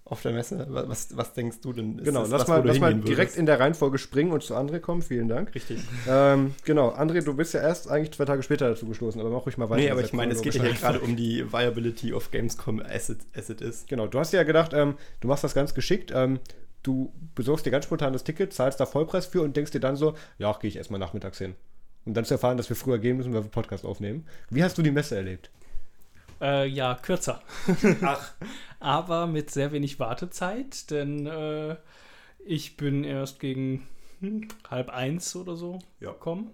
auf 0.07 0.21
der 0.21 0.33
Messe. 0.33 0.67
Was, 0.69 1.17
was 1.17 1.33
denkst 1.33 1.61
du 1.61 1.73
denn? 1.73 1.97
Ist 1.97 2.05
genau, 2.05 2.21
lass 2.21 2.41
was, 2.41 2.47
mal, 2.47 2.63
lass 2.63 2.79
mal 2.79 2.93
direkt 2.93 3.35
in 3.35 3.47
der 3.47 3.59
Reihenfolge 3.59 3.97
springen 3.97 4.31
und 4.31 4.43
zu 4.43 4.55
André 4.55 4.79
kommen. 4.79 5.01
Vielen 5.01 5.27
Dank. 5.27 5.53
Richtig. 5.55 5.79
Ähm, 6.07 6.53
genau, 6.63 6.89
André, 6.89 7.23
du 7.23 7.33
bist 7.33 7.55
ja 7.55 7.61
erst 7.61 7.89
eigentlich 7.89 8.11
zwei 8.11 8.25
Tage 8.25 8.43
später 8.43 8.69
dazu 8.69 8.85
gestoßen, 8.85 9.19
aber 9.19 9.31
mach 9.31 9.45
ruhig 9.47 9.57
mal 9.57 9.69
weiter. 9.69 9.81
Nee, 9.81 9.89
aber 9.89 10.03
ich 10.03 10.13
meine, 10.13 10.33
es 10.33 10.43
geht 10.43 10.53
ja 10.53 10.63
gerade 10.71 10.99
um 10.99 11.15
die 11.15 11.51
Viability 11.51 12.13
of 12.13 12.29
Gamescom 12.29 12.81
as 12.81 13.09
it, 13.09 13.19
as 13.35 13.49
it 13.49 13.61
is. 13.61 13.85
Genau, 13.87 14.05
du 14.05 14.19
hast 14.19 14.31
ja 14.31 14.43
gedacht, 14.43 14.73
ähm, 14.73 14.95
du 15.21 15.27
machst 15.27 15.43
das 15.43 15.55
ganz 15.55 15.73
geschickt. 15.73 16.11
Ähm, 16.13 16.39
du 16.83 17.11
besorgst 17.33 17.65
dir 17.65 17.71
ganz 17.71 17.85
spontan 17.85 18.13
das 18.13 18.23
Ticket, 18.23 18.53
zahlst 18.53 18.79
da 18.79 18.85
Vollpreis 18.85 19.25
für 19.25 19.41
und 19.41 19.57
denkst 19.57 19.71
dir 19.71 19.79
dann 19.79 19.95
so, 19.95 20.13
ja, 20.37 20.53
gehe 20.53 20.67
ich 20.67 20.75
erstmal 20.75 20.99
nachmittags 20.99 21.39
hin. 21.39 21.55
Und 22.05 22.13
dann 22.13 22.25
zu 22.25 22.35
erfahren, 22.35 22.57
dass 22.57 22.69
wir 22.69 22.75
früher 22.75 22.99
gehen 22.99 23.17
müssen, 23.17 23.33
weil 23.33 23.43
wir 23.43 23.49
Podcast 23.49 23.85
aufnehmen. 23.85 24.27
Wie 24.51 24.63
hast 24.63 24.77
du 24.77 24.83
die 24.83 24.91
Messe 24.91 25.15
erlebt? 25.15 25.49
Äh, 26.41 26.67
ja, 26.67 26.95
kürzer. 27.01 27.41
Ach. 28.01 28.33
Aber 28.85 29.25
mit 29.25 29.49
sehr 29.49 29.71
wenig 29.71 29.99
Wartezeit, 29.99 30.91
denn 30.91 31.25
äh, 31.25 31.75
ich 32.45 32.77
bin 32.77 33.03
erst 33.03 33.39
gegen 33.39 33.87
hm, 34.19 34.47
halb 34.69 34.89
eins 34.91 35.35
oder 35.35 35.55
so 35.55 35.79
ja. 35.99 36.11
gekommen. 36.11 36.51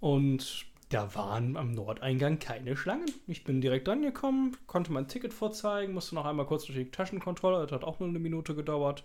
Und 0.00 0.66
da 0.90 1.14
waren 1.14 1.56
am 1.56 1.72
Nordeingang 1.72 2.40
keine 2.40 2.76
Schlangen. 2.76 3.10
Ich 3.26 3.42
bin 3.42 3.62
direkt 3.62 3.88
angekommen, 3.88 4.54
konnte 4.66 4.92
mein 4.92 5.08
Ticket 5.08 5.32
vorzeigen, 5.32 5.94
musste 5.94 6.14
noch 6.14 6.26
einmal 6.26 6.44
kurz 6.44 6.66
durch 6.66 6.76
die 6.76 6.90
Taschenkontrolle. 6.90 7.62
Das 7.62 7.72
hat 7.72 7.84
auch 7.84 8.00
nur 8.00 8.10
eine 8.10 8.18
Minute 8.18 8.54
gedauert. 8.54 9.02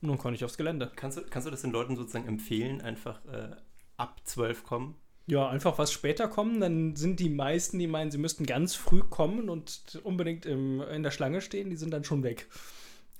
Und 0.00 0.08
dann 0.08 0.16
konnte 0.16 0.36
ich 0.36 0.44
aufs 0.46 0.56
Gelände. 0.56 0.90
Kannst 0.96 1.18
du, 1.18 1.22
kannst 1.28 1.46
du 1.46 1.50
das 1.50 1.60
den 1.60 1.72
Leuten 1.72 1.94
sozusagen 1.94 2.26
empfehlen, 2.26 2.80
einfach 2.80 3.22
äh, 3.26 3.54
ab 3.98 4.18
12 4.24 4.64
kommen? 4.64 4.94
Ja, 5.30 5.48
einfach 5.48 5.78
was 5.78 5.92
später 5.92 6.26
kommen, 6.26 6.60
dann 6.60 6.96
sind 6.96 7.20
die 7.20 7.30
meisten, 7.30 7.78
die 7.78 7.86
meinen, 7.86 8.10
sie 8.10 8.18
müssten 8.18 8.46
ganz 8.46 8.74
früh 8.74 9.00
kommen 9.00 9.48
und 9.48 10.00
unbedingt 10.02 10.44
im, 10.44 10.80
in 10.80 11.04
der 11.04 11.12
Schlange 11.12 11.40
stehen, 11.40 11.70
die 11.70 11.76
sind 11.76 11.92
dann 11.92 12.02
schon 12.02 12.24
weg. 12.24 12.48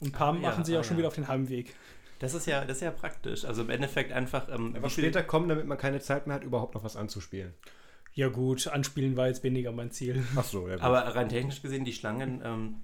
Und 0.01 0.09
ein 0.09 0.13
paar 0.13 0.31
ah, 0.31 0.33
machen 0.33 0.63
ja, 0.63 0.65
sich 0.65 0.75
auch 0.75 0.81
ah, 0.81 0.85
schon 0.85 0.97
ja. 0.97 0.99
wieder 0.99 1.09
auf 1.09 1.15
den 1.15 1.29
Heimweg. 1.29 1.73
Das 2.19 2.35
ist 2.35 2.47
ja, 2.47 2.65
das 2.65 2.79
ist 2.79 2.83
ja 2.83 2.91
praktisch. 2.91 3.45
Also 3.45 3.63
im 3.63 3.71
Endeffekt 3.71 4.11
einfach. 4.11 4.49
Ähm, 4.53 4.75
einfach 4.75 4.91
später 4.91 5.23
kommen, 5.23 5.49
damit 5.49 5.67
man 5.67 5.79
keine 5.79 6.01
Zeit 6.01 6.27
mehr 6.27 6.35
hat, 6.35 6.43
überhaupt 6.43 6.75
noch 6.75 6.83
was 6.83 6.97
anzuspielen. 6.97 7.55
Ja, 8.13 8.29
gut, 8.29 8.67
anspielen 8.67 9.17
war 9.17 9.29
jetzt 9.29 9.45
weniger 9.45 9.71
mein 9.71 9.93
Ziel. 9.93 10.25
Ach 10.35 10.45
so, 10.45 10.67
ja. 10.67 10.75
Gut. 10.75 10.83
Aber 10.83 11.03
rein 11.15 11.29
technisch 11.29 11.63
gesehen, 11.63 11.85
die 11.85 11.93
Schlangen. 11.93 12.43
Ähm, 12.45 12.81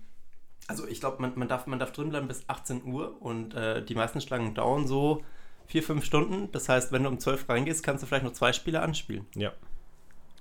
also 0.69 0.87
ich 0.87 1.01
glaube, 1.01 1.21
man, 1.21 1.37
man, 1.37 1.49
darf, 1.49 1.67
man 1.67 1.81
darf 1.81 1.91
drin 1.91 2.11
bleiben 2.11 2.29
bis 2.29 2.49
18 2.49 2.85
Uhr 2.85 3.21
und 3.21 3.55
äh, 3.55 3.85
die 3.85 3.97
meisten 3.97 4.21
Schlangen 4.21 4.55
dauern 4.55 4.87
so 4.87 5.25
vier, 5.67 5.83
fünf 5.83 6.05
Stunden. 6.05 6.51
Das 6.53 6.69
heißt, 6.69 6.93
wenn 6.93 7.03
du 7.03 7.09
um 7.09 7.19
zwölf 7.19 7.49
reingehst, 7.49 7.83
kannst 7.83 8.03
du 8.03 8.07
vielleicht 8.07 8.25
nur 8.25 8.33
zwei 8.33 8.53
Spiele 8.53 8.81
anspielen. 8.81 9.27
Ja. 9.35 9.53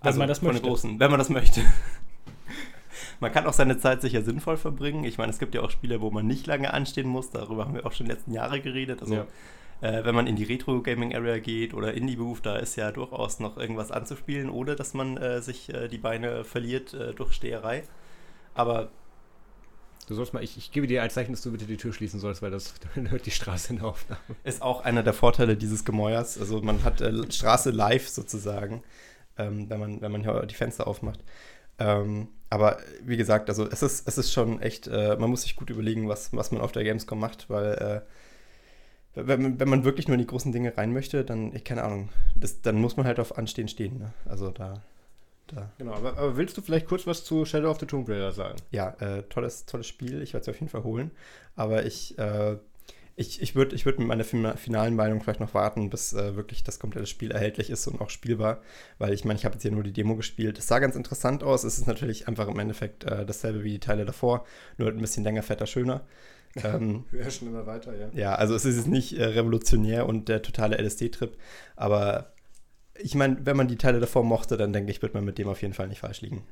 Wenn 0.01 0.07
also 0.07 0.19
man 0.19 0.27
das 0.27 0.41
möchte. 0.41 0.61
Großen, 0.61 0.99
wenn 0.99 1.09
man 1.09 1.19
das 1.19 1.29
möchte. 1.29 1.61
man 3.19 3.31
kann 3.31 3.45
auch 3.47 3.53
seine 3.53 3.77
Zeit 3.77 4.01
sicher 4.01 4.21
sinnvoll 4.21 4.57
verbringen. 4.57 5.03
Ich 5.03 5.17
meine, 5.17 5.31
es 5.31 5.39
gibt 5.39 5.55
ja 5.55 5.61
auch 5.61 5.71
Spiele, 5.71 6.01
wo 6.01 6.11
man 6.11 6.27
nicht 6.27 6.47
lange 6.47 6.73
anstehen 6.73 7.07
muss. 7.07 7.31
Darüber 7.31 7.65
haben 7.65 7.73
wir 7.73 7.85
auch 7.85 7.91
schon 7.91 8.05
in 8.05 8.09
den 8.09 8.17
letzten 8.17 8.31
Jahre 8.33 8.61
geredet. 8.61 9.01
Also, 9.01 9.15
ja. 9.15 9.27
äh, 9.81 10.05
wenn 10.05 10.13
man 10.13 10.27
in 10.27 10.35
die 10.35 10.43
Retro-Gaming-Area 10.43 11.39
geht 11.39 11.73
oder 11.73 11.93
Indie-Booth, 11.93 12.45
da 12.45 12.57
ist 12.57 12.75
ja 12.75 12.91
durchaus 12.91 13.39
noch 13.39 13.57
irgendwas 13.57 13.91
anzuspielen, 13.91 14.49
ohne 14.49 14.75
dass 14.75 14.93
man 14.93 15.17
äh, 15.17 15.41
sich 15.41 15.73
äh, 15.73 15.87
die 15.87 15.97
Beine 15.97 16.43
verliert 16.43 16.93
äh, 16.93 17.13
durch 17.13 17.33
Steherei. 17.33 17.83
Aber 18.53 18.91
Du 20.07 20.13
sollst 20.13 20.33
mal, 20.33 20.43
ich, 20.43 20.57
ich 20.57 20.71
gebe 20.71 20.87
dir 20.87 21.01
ein 21.01 21.09
Zeichen, 21.09 21.31
dass 21.31 21.41
du 21.41 21.51
bitte 21.51 21.65
die 21.65 21.77
Tür 21.77 21.93
schließen 21.93 22.19
sollst, 22.19 22.41
weil 22.41 22.51
das 22.51 22.75
dann 22.95 23.09
hört 23.11 23.25
die 23.25 23.31
Straße 23.31 23.73
in 23.73 23.79
der 23.79 23.87
Aufnahme. 23.87 24.21
Ist 24.43 24.61
auch 24.61 24.83
einer 24.83 25.03
der 25.03 25.13
Vorteile 25.13 25.57
dieses 25.57 25.85
Gemäuers. 25.85 26.37
Also 26.37 26.61
man 26.61 26.83
hat 26.83 27.01
äh, 27.01 27.31
Straße 27.31 27.71
live 27.71 28.07
sozusagen, 28.07 28.83
ähm, 29.37 29.69
wenn 29.69 29.79
man, 29.79 30.01
wenn 30.01 30.11
man 30.11 30.23
hier 30.23 30.45
die 30.45 30.55
Fenster 30.55 30.87
aufmacht. 30.87 31.23
Ähm, 31.79 32.29
aber 32.49 32.77
wie 33.03 33.17
gesagt, 33.17 33.49
also 33.49 33.67
es 33.67 33.81
ist, 33.81 34.07
es 34.07 34.17
ist 34.17 34.31
schon 34.31 34.61
echt, 34.61 34.87
äh, 34.87 35.17
man 35.19 35.29
muss 35.29 35.41
sich 35.41 35.55
gut 35.55 35.69
überlegen, 35.69 36.07
was, 36.07 36.33
was 36.33 36.51
man 36.51 36.61
auf 36.61 36.71
der 36.71 36.83
Gamescom 36.83 37.19
macht, 37.19 37.49
weil 37.49 37.73
äh, 37.73 38.01
wenn, 39.15 39.59
wenn 39.59 39.69
man 39.69 39.83
wirklich 39.83 40.07
nur 40.07 40.15
in 40.15 40.21
die 40.21 40.27
großen 40.27 40.51
Dinge 40.51 40.77
rein 40.77 40.93
möchte, 40.93 41.23
dann, 41.23 41.55
ich 41.55 41.63
keine 41.63 41.83
Ahnung, 41.83 42.09
das, 42.35 42.61
dann 42.61 42.79
muss 42.79 42.97
man 42.97 43.05
halt 43.05 43.19
auf 43.19 43.37
Anstehen 43.37 43.67
stehen. 43.67 43.97
Ne? 43.97 44.13
Also 44.25 44.51
da 44.51 44.83
da. 45.47 45.71
Genau, 45.77 45.93
aber, 45.93 46.17
aber, 46.17 46.37
willst 46.37 46.57
du 46.57 46.61
vielleicht 46.61 46.87
kurz 46.87 47.05
was 47.07 47.23
zu 47.23 47.45
Shadow 47.45 47.69
of 47.69 47.79
the 47.79 47.85
Tomb 47.85 48.07
Raider 48.09 48.31
sagen? 48.31 48.57
Ja, 48.71 48.89
äh, 48.99 49.23
tolles, 49.23 49.65
tolles 49.65 49.87
Spiel. 49.87 50.21
Ich 50.21 50.33
werde 50.33 50.43
es 50.43 50.49
auf 50.49 50.59
jeden 50.59 50.69
Fall 50.69 50.83
holen. 50.83 51.11
Aber 51.55 51.85
ich, 51.85 52.17
äh, 52.17 52.57
ich, 53.15 53.41
ich 53.41 53.55
würde 53.55 53.75
ich 53.75 53.85
würd 53.85 53.99
mit 53.99 54.07
meiner 54.07 54.23
finalen 54.23 54.95
Meinung 54.95 55.21
vielleicht 55.21 55.39
noch 55.39 55.53
warten, 55.53 55.89
bis 55.89 56.13
äh, 56.13 56.35
wirklich 56.35 56.63
das 56.63 56.79
komplette 56.79 57.07
Spiel 57.07 57.31
erhältlich 57.31 57.69
ist 57.69 57.87
und 57.87 58.01
auch 58.01 58.09
spielbar. 58.09 58.61
Weil 58.97 59.13
ich 59.13 59.23
meine, 59.23 59.39
ich 59.39 59.45
habe 59.45 59.55
jetzt 59.55 59.61
hier 59.61 59.71
nur 59.71 59.83
die 59.83 59.93
Demo 59.93 60.15
gespielt. 60.15 60.57
Es 60.57 60.67
sah 60.67 60.79
ganz 60.79 60.95
interessant 60.95 61.43
aus. 61.43 61.63
Es 61.63 61.77
ist 61.77 61.87
natürlich 61.87 62.27
einfach 62.27 62.47
im 62.47 62.59
Endeffekt 62.59 63.05
äh, 63.05 63.25
dasselbe 63.25 63.63
wie 63.63 63.71
die 63.71 63.79
Teile 63.79 64.05
davor, 64.05 64.45
nur 64.77 64.89
ein 64.89 64.97
bisschen 64.97 65.23
länger, 65.23 65.43
fetter, 65.43 65.65
schöner. 65.65 66.05
Ähm, 66.63 67.05
Höher 67.11 67.29
schon 67.31 67.47
immer 67.49 67.65
weiter, 67.65 67.95
ja. 67.95 68.09
Ja, 68.13 68.35
also 68.35 68.55
es 68.55 68.65
ist 68.65 68.87
nicht 68.87 69.17
äh, 69.17 69.25
revolutionär 69.25 70.07
und 70.07 70.29
der 70.29 70.41
totale 70.41 70.77
LSD-Trip, 70.77 71.37
aber 71.75 72.34
ich 72.97 73.15
meine, 73.15 73.45
wenn 73.45 73.57
man 73.57 73.67
die 73.67 73.77
Teile 73.77 73.99
davor 73.99 74.23
mochte, 74.23 74.57
dann 74.57 74.73
denke 74.73 74.91
ich, 74.91 75.01
wird 75.01 75.13
man 75.13 75.25
mit 75.25 75.37
dem 75.37 75.47
auf 75.47 75.61
jeden 75.61 75.73
Fall 75.73 75.87
nicht 75.87 75.99
falsch 75.99 76.21
liegen. 76.21 76.43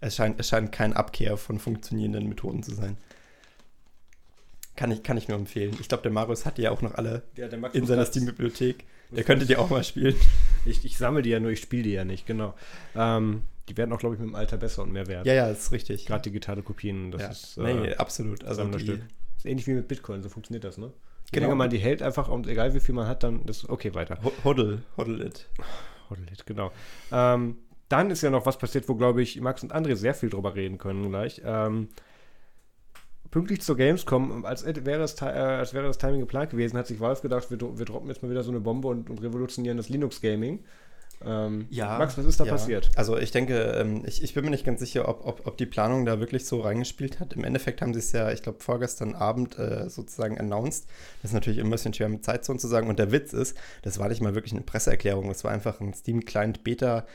Es 0.00 0.16
scheint, 0.16 0.38
es 0.38 0.48
scheint 0.48 0.70
kein 0.72 0.92
Abkehr 0.92 1.36
von 1.36 1.58
funktionierenden 1.58 2.28
Methoden 2.28 2.62
zu 2.62 2.74
sein. 2.74 2.96
Kann 4.76 4.92
ich, 4.92 5.02
kann 5.02 5.16
ich 5.16 5.26
nur 5.26 5.36
empfehlen. 5.36 5.76
Ich 5.80 5.88
glaube, 5.88 6.04
der 6.04 6.12
Marius 6.12 6.46
hat 6.46 6.56
die 6.56 6.62
ja 6.62 6.70
auch 6.70 6.82
noch 6.82 6.94
alle 6.94 7.22
ja, 7.36 7.48
in 7.48 7.86
seiner 7.86 8.06
Steam-Bibliothek. 8.06 8.84
Der 9.10 9.24
könnte 9.24 9.46
die 9.46 9.56
auch 9.56 9.70
mal 9.70 9.82
spielen. 9.82 10.14
Ich, 10.64 10.84
ich 10.84 10.98
sammle 10.98 11.22
die 11.22 11.30
ja 11.30 11.40
nur, 11.40 11.50
ich 11.50 11.60
spiele 11.60 11.82
die 11.82 11.92
ja 11.92 12.04
nicht, 12.04 12.26
genau. 12.26 12.54
Ähm, 12.94 13.42
die 13.68 13.76
werden 13.76 13.92
auch, 13.92 13.98
glaube 13.98 14.14
ich, 14.14 14.20
mit 14.20 14.28
dem 14.28 14.34
Alter 14.34 14.56
besser 14.56 14.82
und 14.82 14.92
mehr 14.92 15.06
wert. 15.06 15.26
Ja, 15.26 15.34
ja, 15.34 15.48
das 15.48 15.64
ist 15.64 15.72
richtig. 15.72 16.06
Gerade 16.06 16.22
digitale 16.22 16.62
Kopien, 16.62 17.10
das 17.10 17.22
ja. 17.22 17.28
ist. 17.28 17.56
Äh, 17.58 17.74
nee, 17.74 17.94
absolut. 17.94 18.44
Also 18.44 18.64
die, 18.64 18.86
das 18.86 18.98
ist 19.38 19.46
ähnlich 19.46 19.66
wie 19.66 19.74
mit 19.74 19.88
Bitcoin, 19.88 20.22
so 20.22 20.28
funktioniert 20.28 20.64
das, 20.64 20.78
ne? 20.78 20.92
Genau. 21.30 21.46
Länger 21.46 21.56
man 21.56 21.70
die 21.70 21.78
hält 21.78 22.02
einfach 22.02 22.28
und 22.28 22.46
egal 22.46 22.74
wie 22.74 22.80
viel 22.80 22.94
man 22.94 23.06
hat, 23.06 23.22
dann 23.22 23.42
ist 23.42 23.68
okay 23.68 23.94
weiter. 23.94 24.18
Hodl, 24.44 24.82
hodl 24.96 25.20
it. 25.20 25.48
Hodl 26.08 26.22
it, 26.32 26.46
genau. 26.46 26.72
Ähm, 27.12 27.58
dann 27.88 28.10
ist 28.10 28.22
ja 28.22 28.30
noch 28.30 28.46
was 28.46 28.58
passiert, 28.58 28.88
wo, 28.88 28.94
glaube 28.94 29.22
ich, 29.22 29.40
Max 29.40 29.62
und 29.62 29.74
André 29.74 29.94
sehr 29.96 30.14
viel 30.14 30.30
drüber 30.30 30.54
reden 30.54 30.78
können 30.78 31.08
gleich. 31.08 31.42
Ähm, 31.44 31.88
pünktlich 33.30 33.60
zur 33.60 33.76
Gamescom, 33.76 34.44
als 34.44 34.64
wäre, 34.64 35.02
es, 35.02 35.20
äh, 35.20 35.26
als 35.26 35.74
wäre 35.74 35.86
das 35.86 35.98
Timing 35.98 36.20
geplant 36.20 36.50
gewesen, 36.50 36.78
hat 36.78 36.86
sich 36.86 37.00
Valve 37.00 37.20
gedacht, 37.20 37.50
wir, 37.50 37.58
wir 37.60 37.84
droppen 37.84 38.08
jetzt 38.08 38.22
mal 38.22 38.30
wieder 38.30 38.42
so 38.42 38.50
eine 38.50 38.60
Bombe 38.60 38.88
und, 38.88 39.10
und 39.10 39.22
revolutionieren 39.22 39.76
das 39.76 39.88
Linux-Gaming. 39.88 40.64
Ähm, 41.24 41.66
ja, 41.70 41.98
Max, 41.98 42.16
was 42.16 42.24
ist 42.24 42.38
da 42.38 42.44
ja. 42.44 42.52
passiert? 42.52 42.90
Also 42.94 43.18
ich 43.18 43.30
denke, 43.30 43.54
ähm, 43.56 44.02
ich, 44.06 44.22
ich 44.22 44.34
bin 44.34 44.44
mir 44.44 44.50
nicht 44.50 44.64
ganz 44.64 44.80
sicher, 44.80 45.08
ob, 45.08 45.26
ob, 45.26 45.46
ob 45.46 45.56
die 45.56 45.66
Planung 45.66 46.04
da 46.04 46.20
wirklich 46.20 46.46
so 46.46 46.60
reingespielt 46.60 47.18
hat. 47.18 47.32
Im 47.32 47.44
Endeffekt 47.44 47.82
haben 47.82 47.92
sie 47.92 47.98
es 47.98 48.12
ja, 48.12 48.30
ich 48.30 48.42
glaube, 48.42 48.60
vorgestern 48.60 49.14
Abend 49.14 49.58
äh, 49.58 49.88
sozusagen 49.88 50.38
announced. 50.38 50.86
Das 51.22 51.30
ist 51.30 51.34
natürlich 51.34 51.60
ein 51.60 51.70
bisschen 51.70 51.92
schwer 51.92 52.08
mit 52.08 52.24
Zeitzone 52.24 52.58
zu 52.58 52.68
sagen. 52.68 52.88
Und 52.88 52.98
der 52.98 53.10
Witz 53.10 53.32
ist, 53.32 53.56
das 53.82 53.98
war 53.98 54.08
nicht 54.08 54.20
mal 54.20 54.34
wirklich 54.34 54.52
eine 54.52 54.62
Presseerklärung, 54.62 55.28
das 55.28 55.42
war 55.44 55.50
einfach 55.50 55.80
ein 55.80 55.92
Steam 55.92 56.24
Client 56.24 56.62
Beta 56.62 57.06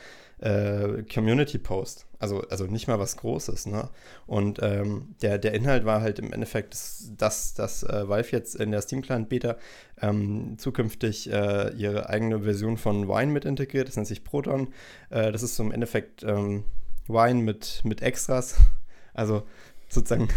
äh, 0.44 1.04
Community-Post. 1.04 2.06
Also, 2.20 2.42
also 2.50 2.66
nicht 2.66 2.88
mal 2.88 3.00
was 3.00 3.18
Großes. 3.18 3.66
Ne? 3.66 3.90
Und 4.28 4.60
ähm, 4.62 5.16
der, 5.22 5.38
der 5.38 5.54
Inhalt 5.54 5.86
war 5.86 6.02
halt 6.02 6.20
im 6.20 6.34
Endeffekt, 6.34 6.74
dass, 7.18 7.54
dass 7.56 7.84
äh, 7.84 8.08
Valve 8.08 8.32
jetzt 8.32 8.56
in 8.56 8.72
der 8.72 8.82
Steam 8.82 9.02
Client 9.02 9.30
Beta 9.30 9.56
ähm, 10.02 10.58
zukünftig 10.58 11.32
äh, 11.32 11.74
ihre 11.76 12.10
eigene 12.10 12.42
Version 12.42 12.78
von 12.78 13.08
Wine 13.08 13.32
mit 13.32 13.46
integriert. 13.46 13.88
Das 13.88 13.96
nennt 13.96 14.08
sich 14.08 14.24
Proton. 14.24 14.74
Äh, 15.10 15.32
das 15.32 15.44
ist 15.44 15.56
so 15.56 15.64
im 15.64 15.72
Endeffekt 15.72 16.24
ähm, 16.24 16.66
Wine 17.08 17.42
mit, 17.42 17.82
mit 17.84 18.02
Extras. 18.02 18.58
Also 19.14 19.44
sozusagen 19.88 20.28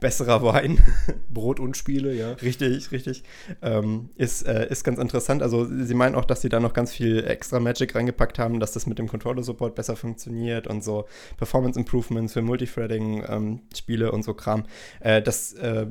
besserer 0.00 0.42
Wein. 0.42 0.82
Brot 1.30 1.60
und 1.60 1.76
Spiele, 1.76 2.14
ja. 2.14 2.32
Richtig, 2.32 2.90
richtig. 2.90 3.22
Ähm, 3.62 4.10
ist, 4.16 4.46
äh, 4.46 4.68
ist 4.68 4.84
ganz 4.84 4.98
interessant. 4.98 5.42
Also 5.42 5.64
sie 5.66 5.94
meinen 5.94 6.14
auch, 6.14 6.24
dass 6.24 6.40
sie 6.40 6.48
da 6.48 6.60
noch 6.60 6.72
ganz 6.72 6.92
viel 6.92 7.24
extra 7.24 7.60
Magic 7.60 7.94
reingepackt 7.94 8.38
haben, 8.38 8.60
dass 8.60 8.72
das 8.72 8.86
mit 8.86 8.98
dem 8.98 9.08
Controller-Support 9.08 9.74
besser 9.74 9.96
funktioniert 9.96 10.66
und 10.66 10.82
so 10.82 11.06
Performance-Improvements 11.36 12.32
für 12.32 12.42
Multithreading-Spiele 12.42 14.06
ähm, 14.06 14.12
und 14.12 14.24
so 14.24 14.34
Kram. 14.34 14.64
Äh, 15.00 15.22
das 15.22 15.52
äh, 15.54 15.86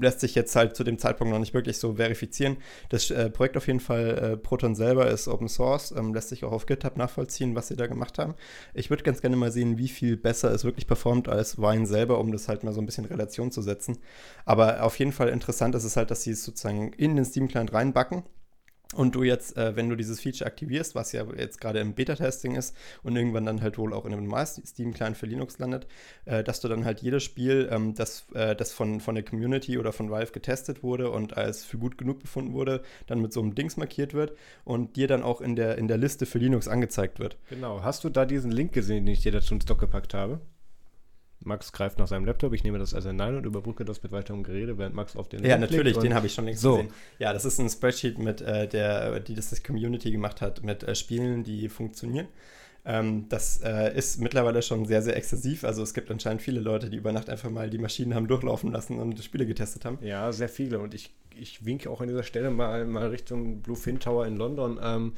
lässt 0.00 0.20
sich 0.20 0.34
jetzt 0.34 0.54
halt 0.56 0.76
zu 0.76 0.84
dem 0.84 0.98
Zeitpunkt 0.98 1.32
noch 1.32 1.40
nicht 1.40 1.54
wirklich 1.54 1.78
so 1.78 1.94
verifizieren. 1.94 2.56
Das 2.88 3.10
äh, 3.10 3.30
Projekt 3.30 3.56
auf 3.56 3.66
jeden 3.66 3.80
Fall, 3.80 4.18
äh, 4.18 4.36
Proton 4.36 4.74
selber 4.74 5.08
ist 5.10 5.28
Open 5.28 5.48
Source, 5.48 5.92
ähm, 5.96 6.14
lässt 6.14 6.28
sich 6.28 6.44
auch 6.44 6.52
auf 6.52 6.66
GitHub 6.66 6.96
nachvollziehen, 6.96 7.54
was 7.54 7.68
sie 7.68 7.76
da 7.76 7.86
gemacht 7.86 8.18
haben. 8.18 8.34
Ich 8.74 8.90
würde 8.90 9.02
ganz 9.02 9.20
gerne 9.20 9.36
mal 9.36 9.52
sehen, 9.52 9.78
wie 9.78 9.88
viel 9.88 10.16
besser 10.16 10.52
es 10.52 10.64
wirklich 10.64 10.86
performt 10.86 11.28
als 11.28 11.58
Wine 11.58 11.86
selber, 11.86 12.18
um 12.18 12.32
das 12.32 12.48
halt 12.48 12.64
mal 12.64 12.72
so 12.72 12.80
ein 12.80 12.86
bisschen 12.86 13.04
in 13.04 13.18
Relation 13.30 13.50
zu 13.50 13.62
setzen. 13.62 13.98
Aber 14.44 14.82
auf 14.82 14.98
jeden 14.98 15.12
Fall 15.12 15.28
interessant 15.28 15.74
ist 15.74 15.84
es 15.84 15.96
halt, 15.96 16.10
dass 16.10 16.22
sie 16.22 16.32
es 16.32 16.44
sozusagen 16.44 16.92
in 16.94 17.16
den 17.16 17.24
Steam-Client 17.24 17.72
reinbacken 17.72 18.24
und 18.96 19.14
du 19.14 19.22
jetzt, 19.22 19.56
äh, 19.56 19.76
wenn 19.76 19.88
du 19.88 19.94
dieses 19.94 20.20
Feature 20.20 20.46
aktivierst, 20.46 20.96
was 20.96 21.12
ja 21.12 21.24
jetzt 21.36 21.60
gerade 21.60 21.78
im 21.78 21.94
Beta-Testing 21.94 22.56
ist 22.56 22.74
und 23.04 23.14
irgendwann 23.14 23.46
dann 23.46 23.60
halt 23.62 23.78
wohl 23.78 23.94
auch 23.94 24.04
in 24.04 24.12
einem 24.12 24.24
normalen 24.24 24.46
Steam-Client 24.46 25.16
für 25.16 25.26
Linux 25.26 25.60
landet, 25.60 25.86
äh, 26.24 26.42
dass 26.42 26.60
du 26.60 26.66
dann 26.66 26.84
halt 26.84 27.00
jedes 27.00 27.22
Spiel, 27.22 27.68
ähm, 27.70 27.94
das, 27.94 28.24
äh, 28.34 28.56
das 28.56 28.72
von, 28.72 28.98
von 28.98 29.14
der 29.14 29.22
Community 29.22 29.78
oder 29.78 29.92
von 29.92 30.10
Valve 30.10 30.32
getestet 30.32 30.82
wurde 30.82 31.12
und 31.12 31.36
als 31.36 31.64
für 31.64 31.78
gut 31.78 31.98
genug 31.98 32.18
befunden 32.18 32.52
wurde, 32.52 32.82
dann 33.06 33.20
mit 33.20 33.32
so 33.32 33.40
einem 33.40 33.54
Dings 33.54 33.76
markiert 33.76 34.12
wird 34.12 34.36
und 34.64 34.96
dir 34.96 35.06
dann 35.06 35.22
auch 35.22 35.40
in 35.40 35.54
der, 35.54 35.78
in 35.78 35.86
der 35.86 35.96
Liste 35.96 36.26
für 36.26 36.38
Linux 36.38 36.66
angezeigt 36.66 37.20
wird. 37.20 37.36
Genau. 37.48 37.84
Hast 37.84 38.02
du 38.02 38.08
da 38.08 38.26
diesen 38.26 38.50
Link 38.50 38.72
gesehen, 38.72 39.06
den 39.06 39.12
ich 39.12 39.22
dir 39.22 39.30
dazu 39.30 39.54
ins 39.54 39.66
Dock 39.66 39.78
gepackt 39.78 40.14
habe? 40.14 40.40
Max 41.42 41.72
greift 41.72 41.98
nach 41.98 42.06
seinem 42.06 42.24
Laptop, 42.26 42.52
ich 42.52 42.64
nehme 42.64 42.78
das 42.78 42.94
als 42.94 43.06
ein 43.06 43.16
Nein 43.16 43.36
und 43.36 43.46
überbrücke 43.46 43.84
das 43.84 44.02
mit 44.02 44.12
weiterem 44.12 44.42
Gerede, 44.42 44.76
während 44.76 44.94
Max 44.94 45.16
auf 45.16 45.28
den 45.28 45.42
Ja, 45.44 45.56
Link 45.56 45.70
natürlich, 45.70 45.96
den 45.98 46.14
habe 46.14 46.26
ich 46.26 46.34
schon 46.34 46.44
längst 46.44 46.60
so. 46.60 46.76
gesehen. 46.76 46.92
Ja, 47.18 47.32
das 47.32 47.44
ist 47.44 47.58
ein 47.58 47.68
Spreadsheet, 47.70 48.18
mit 48.18 48.40
äh, 48.42 48.68
der, 48.68 49.20
die 49.20 49.34
das, 49.34 49.50
das 49.50 49.62
Community 49.62 50.10
gemacht 50.10 50.40
hat, 50.40 50.62
mit 50.62 50.82
äh, 50.82 50.94
Spielen, 50.94 51.42
die 51.42 51.68
funktionieren. 51.68 52.28
Ähm, 52.84 53.26
das 53.28 53.60
äh, 53.62 53.96
ist 53.96 54.20
mittlerweile 54.20 54.62
schon 54.62 54.86
sehr, 54.86 55.02
sehr 55.02 55.16
exzessiv. 55.16 55.64
Also 55.64 55.82
es 55.82 55.92
gibt 55.94 56.10
anscheinend 56.10 56.42
viele 56.42 56.60
Leute, 56.60 56.88
die 56.88 56.96
über 56.96 57.12
Nacht 57.12 57.28
einfach 57.28 57.50
mal 57.50 57.68
die 57.68 57.78
Maschinen 57.78 58.14
haben 58.14 58.26
durchlaufen 58.26 58.72
lassen 58.72 58.98
und 58.98 59.22
Spiele 59.22 59.46
getestet 59.46 59.84
haben. 59.84 59.98
Ja, 60.02 60.32
sehr 60.32 60.48
viele. 60.48 60.78
Und 60.78 60.94
ich, 60.94 61.12
ich 61.38 61.64
winke 61.64 61.90
auch 61.90 62.00
an 62.00 62.08
dieser 62.08 62.22
Stelle 62.22 62.50
mal, 62.50 62.86
mal 62.86 63.08
Richtung 63.08 63.60
Bluefin 63.60 64.00
Tower 64.00 64.26
in 64.26 64.36
London. 64.36 64.80
Ähm, 64.82 65.12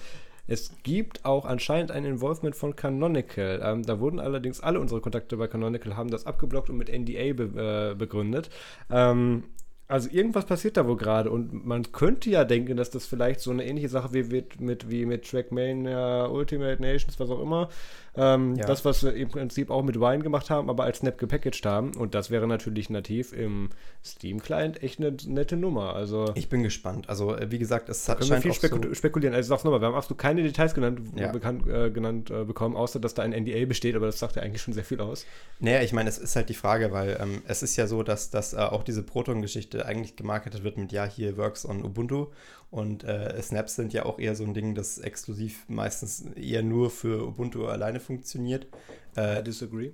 es 0.46 0.72
gibt 0.82 1.24
auch 1.24 1.44
anscheinend 1.44 1.90
ein 1.90 2.04
Involvement 2.04 2.56
von 2.56 2.76
Canonical. 2.76 3.60
Ähm, 3.62 3.82
da 3.84 4.00
wurden 4.00 4.18
allerdings 4.18 4.60
alle 4.60 4.80
unsere 4.80 5.00
Kontakte 5.00 5.36
bei 5.36 5.46
Canonical 5.46 5.96
haben 5.96 6.10
das 6.10 6.26
abgeblockt 6.26 6.70
und 6.70 6.76
mit 6.76 6.88
NDA 6.88 7.32
be 7.32 7.92
äh, 7.92 7.94
begründet. 7.94 8.50
Ähm, 8.90 9.44
also 9.92 10.08
irgendwas 10.10 10.46
passiert 10.46 10.78
da 10.78 10.86
wohl 10.86 10.96
gerade 10.96 11.30
und 11.30 11.66
man 11.66 11.92
könnte 11.92 12.30
ja 12.30 12.44
denken, 12.44 12.78
dass 12.78 12.88
das 12.88 13.04
vielleicht 13.04 13.40
so 13.40 13.50
eine 13.50 13.66
ähnliche 13.66 13.90
Sache 13.90 14.14
wie 14.14 14.42
mit, 14.58 14.90
wie 14.90 15.04
mit 15.04 15.28
Trackmania, 15.28 16.26
Ultimate 16.28 16.80
Nations, 16.80 17.20
was 17.20 17.28
auch 17.28 17.42
immer, 17.42 17.68
ähm, 18.14 18.56
ja. 18.56 18.66
das, 18.66 18.84
was 18.84 19.02
wir 19.02 19.14
im 19.14 19.28
Prinzip 19.28 19.70
auch 19.70 19.82
mit 19.82 19.98
Wine 19.98 20.22
gemacht 20.22 20.50
haben, 20.50 20.68
aber 20.68 20.84
als 20.84 20.98
Snap 20.98 21.16
gepackaged 21.18 21.64
haben. 21.64 21.94
Und 21.96 22.14
das 22.14 22.30
wäre 22.30 22.46
natürlich 22.46 22.90
nativ 22.90 23.32
im 23.32 23.70
Steam-Client 24.04 24.82
echt 24.82 25.00
eine 25.00 25.16
nette 25.26 25.56
Nummer. 25.56 25.94
Also 25.94 26.32
ich 26.34 26.48
bin 26.48 26.62
gespannt. 26.62 27.08
Also 27.08 27.36
wie 27.48 27.58
gesagt, 27.58 27.88
es 27.88 28.08
hat 28.08 28.18
können 28.18 28.30
wir 28.30 28.40
viel 28.40 28.52
spekul 28.52 28.82
so 28.88 28.94
spekulieren. 28.94 29.34
Also 29.34 29.48
sag's 29.48 29.64
nochmal, 29.64 29.80
wir 29.80 29.88
haben 29.88 29.94
absolut 29.94 30.18
keine 30.18 30.42
Details 30.42 30.74
genannt, 30.74 31.00
ja. 31.16 31.32
bekannt, 31.32 31.66
äh, 31.66 31.90
genannt 31.90 32.30
äh, 32.30 32.44
bekommen, 32.44 32.76
außer 32.76 33.00
dass 33.00 33.14
da 33.14 33.22
ein 33.22 33.32
NDA 33.32 33.64
besteht, 33.64 33.96
aber 33.96 34.06
das 34.06 34.18
sagt 34.18 34.36
ja 34.36 34.42
eigentlich 34.42 34.62
schon 34.62 34.74
sehr 34.74 34.84
viel 34.84 35.00
aus. 35.00 35.24
Naja, 35.60 35.80
ich 35.82 35.92
meine, 35.92 36.08
es 36.08 36.18
ist 36.18 36.36
halt 36.36 36.48
die 36.48 36.54
Frage, 36.54 36.92
weil 36.92 37.16
ähm, 37.20 37.42
es 37.46 37.62
ist 37.62 37.76
ja 37.76 37.86
so, 37.86 38.02
dass, 38.02 38.30
dass 38.30 38.52
äh, 38.52 38.58
auch 38.58 38.82
diese 38.82 39.02
Proton-Geschichte 39.02 39.86
eigentlich 39.86 40.16
gemarketet 40.16 40.64
wird 40.64 40.76
mit 40.76 40.92
ja, 40.92 41.04
hier 41.06 41.36
works 41.38 41.64
on 41.64 41.82
Ubuntu 41.82 42.26
und 42.72 43.04
äh, 43.04 43.40
Snaps 43.42 43.76
sind 43.76 43.92
ja 43.92 44.06
auch 44.06 44.18
eher 44.18 44.34
so 44.34 44.44
ein 44.44 44.54
Ding, 44.54 44.74
das 44.74 44.96
exklusiv 44.96 45.64
meistens 45.68 46.24
eher 46.36 46.62
nur 46.62 46.88
für 46.90 47.22
Ubuntu 47.28 47.66
alleine 47.66 48.00
funktioniert. 48.00 48.66
Äh, 49.14 49.40
I 49.40 49.44
disagree. 49.44 49.90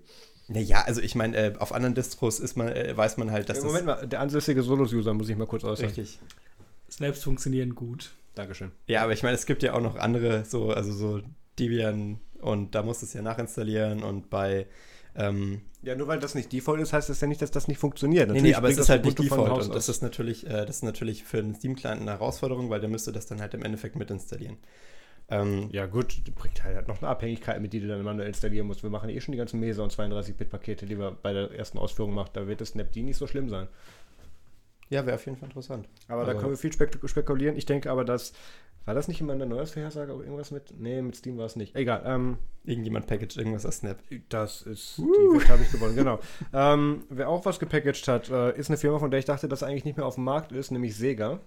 Naja, 0.46 0.84
also 0.86 1.00
ich 1.00 1.16
meine, 1.16 1.36
äh, 1.36 1.54
auf 1.58 1.72
anderen 1.72 1.96
Distros 1.96 2.38
ist 2.38 2.56
man, 2.56 2.68
äh, 2.68 2.96
weiß 2.96 3.16
man 3.16 3.32
halt, 3.32 3.48
dass 3.48 3.58
ja, 3.58 3.64
Moment 3.64 3.86
mal, 3.86 4.06
der 4.06 4.20
ansässige 4.20 4.62
Solos-User 4.62 5.12
muss 5.12 5.28
ich 5.28 5.36
mal 5.36 5.48
kurz 5.48 5.64
äußern. 5.64 5.86
Richtig. 5.86 6.20
Snaps 6.88 7.24
funktionieren 7.24 7.74
gut. 7.74 8.12
Dankeschön. 8.36 8.70
Ja, 8.86 9.02
aber 9.02 9.12
ich 9.12 9.24
meine, 9.24 9.34
es 9.34 9.44
gibt 9.44 9.64
ja 9.64 9.74
auch 9.74 9.82
noch 9.82 9.96
andere, 9.96 10.44
so, 10.44 10.70
also 10.70 10.92
so 10.92 11.20
Debian 11.58 12.20
und 12.40 12.76
da 12.76 12.84
muss 12.84 13.02
es 13.02 13.12
ja 13.12 13.22
nachinstallieren 13.22 14.04
und 14.04 14.30
bei 14.30 14.68
ähm, 15.18 15.62
ja, 15.82 15.96
nur 15.96 16.06
weil 16.06 16.20
das 16.20 16.34
nicht 16.36 16.52
Default 16.52 16.80
ist, 16.80 16.92
heißt 16.92 17.08
das 17.08 17.20
ja 17.20 17.26
nicht, 17.26 17.42
dass 17.42 17.50
das 17.50 17.66
nicht 17.66 17.78
funktioniert. 17.78 18.28
Natürlich 18.28 18.42
nee, 18.42 18.48
nee, 18.50 18.54
aber 18.54 18.68
es 18.68 18.78
ist 18.78 18.88
halt 18.88 19.04
nicht 19.04 19.18
Default 19.18 19.64
und 19.64 19.74
das 19.74 19.88
ist 19.88 20.00
natürlich, 20.00 20.46
äh, 20.46 20.64
das 20.64 20.76
ist 20.76 20.84
natürlich 20.84 21.24
für 21.24 21.38
einen 21.38 21.56
Steam-Client 21.56 22.00
eine 22.00 22.12
Herausforderung, 22.12 22.70
weil 22.70 22.80
der 22.80 22.88
müsste 22.88 23.10
das 23.10 23.26
dann 23.26 23.40
halt 23.40 23.52
im 23.54 23.64
Endeffekt 23.64 23.96
mit 23.96 24.10
installieren. 24.10 24.58
Ähm, 25.30 25.68
ja, 25.72 25.86
gut, 25.86 26.22
bringt 26.36 26.62
halt 26.62 26.88
noch 26.88 27.02
eine 27.02 27.08
Abhängigkeit 27.08 27.60
mit, 27.60 27.72
die 27.72 27.80
du 27.80 27.88
dann 27.88 28.02
manuell 28.02 28.28
installieren 28.28 28.66
musst. 28.66 28.82
Wir 28.82 28.90
machen 28.90 29.10
eh 29.10 29.20
schon 29.20 29.32
die 29.32 29.38
ganzen 29.38 29.60
Mesa 29.60 29.82
und 29.82 29.92
32-Bit-Pakete, 29.92 30.86
die 30.86 30.98
wir 30.98 31.10
bei 31.10 31.32
der 31.32 31.50
ersten 31.50 31.78
Ausführung 31.78 32.14
machen. 32.14 32.30
Da 32.32 32.46
wird 32.46 32.60
das 32.60 32.70
Snapd 32.70 32.96
nicht 32.96 33.16
so 33.16 33.26
schlimm 33.26 33.48
sein. 33.48 33.68
Ja, 34.88 35.04
wäre 35.04 35.16
auf 35.16 35.26
jeden 35.26 35.36
Fall 35.36 35.48
interessant. 35.48 35.86
Aber, 36.06 36.22
aber 36.22 36.32
da 36.32 36.38
können 36.38 36.52
wir 36.52 36.56
viel 36.56 36.72
spek 36.72 36.98
spekulieren. 37.04 37.56
Ich 37.56 37.66
denke 37.66 37.90
aber, 37.90 38.04
dass 38.04 38.32
war 38.88 38.94
das 38.94 39.06
nicht 39.06 39.20
immer 39.20 39.34
eine 39.34 39.44
Neujahrsvorhersage 39.44 40.14
auch 40.14 40.20
irgendwas 40.20 40.50
mit? 40.50 40.80
Nee, 40.80 41.02
mit 41.02 41.14
Steam 41.14 41.36
war 41.36 41.44
es 41.44 41.56
nicht. 41.56 41.76
Egal. 41.76 42.04
Ähm, 42.06 42.38
Irgendjemand 42.64 43.06
packaged 43.06 43.36
irgendwas 43.36 43.66
als 43.66 43.76
Snap. 43.76 43.98
Das 44.30 44.62
ist, 44.62 44.98
uh. 44.98 45.04
die 45.04 45.38
Wette 45.38 45.52
habe 45.52 45.62
ich 45.62 45.70
gewonnen, 45.70 45.94
genau. 45.94 46.20
ähm, 46.54 47.04
wer 47.10 47.28
auch 47.28 47.44
was 47.44 47.58
gepackaged 47.58 48.08
hat, 48.08 48.30
äh, 48.30 48.56
ist 48.56 48.70
eine 48.70 48.78
Firma, 48.78 48.98
von 48.98 49.10
der 49.10 49.20
ich 49.20 49.26
dachte, 49.26 49.46
dass 49.46 49.62
eigentlich 49.62 49.84
nicht 49.84 49.98
mehr 49.98 50.06
auf 50.06 50.14
dem 50.14 50.24
Markt 50.24 50.52
ist, 50.52 50.70
nämlich 50.70 50.96
Sega. 50.96 51.38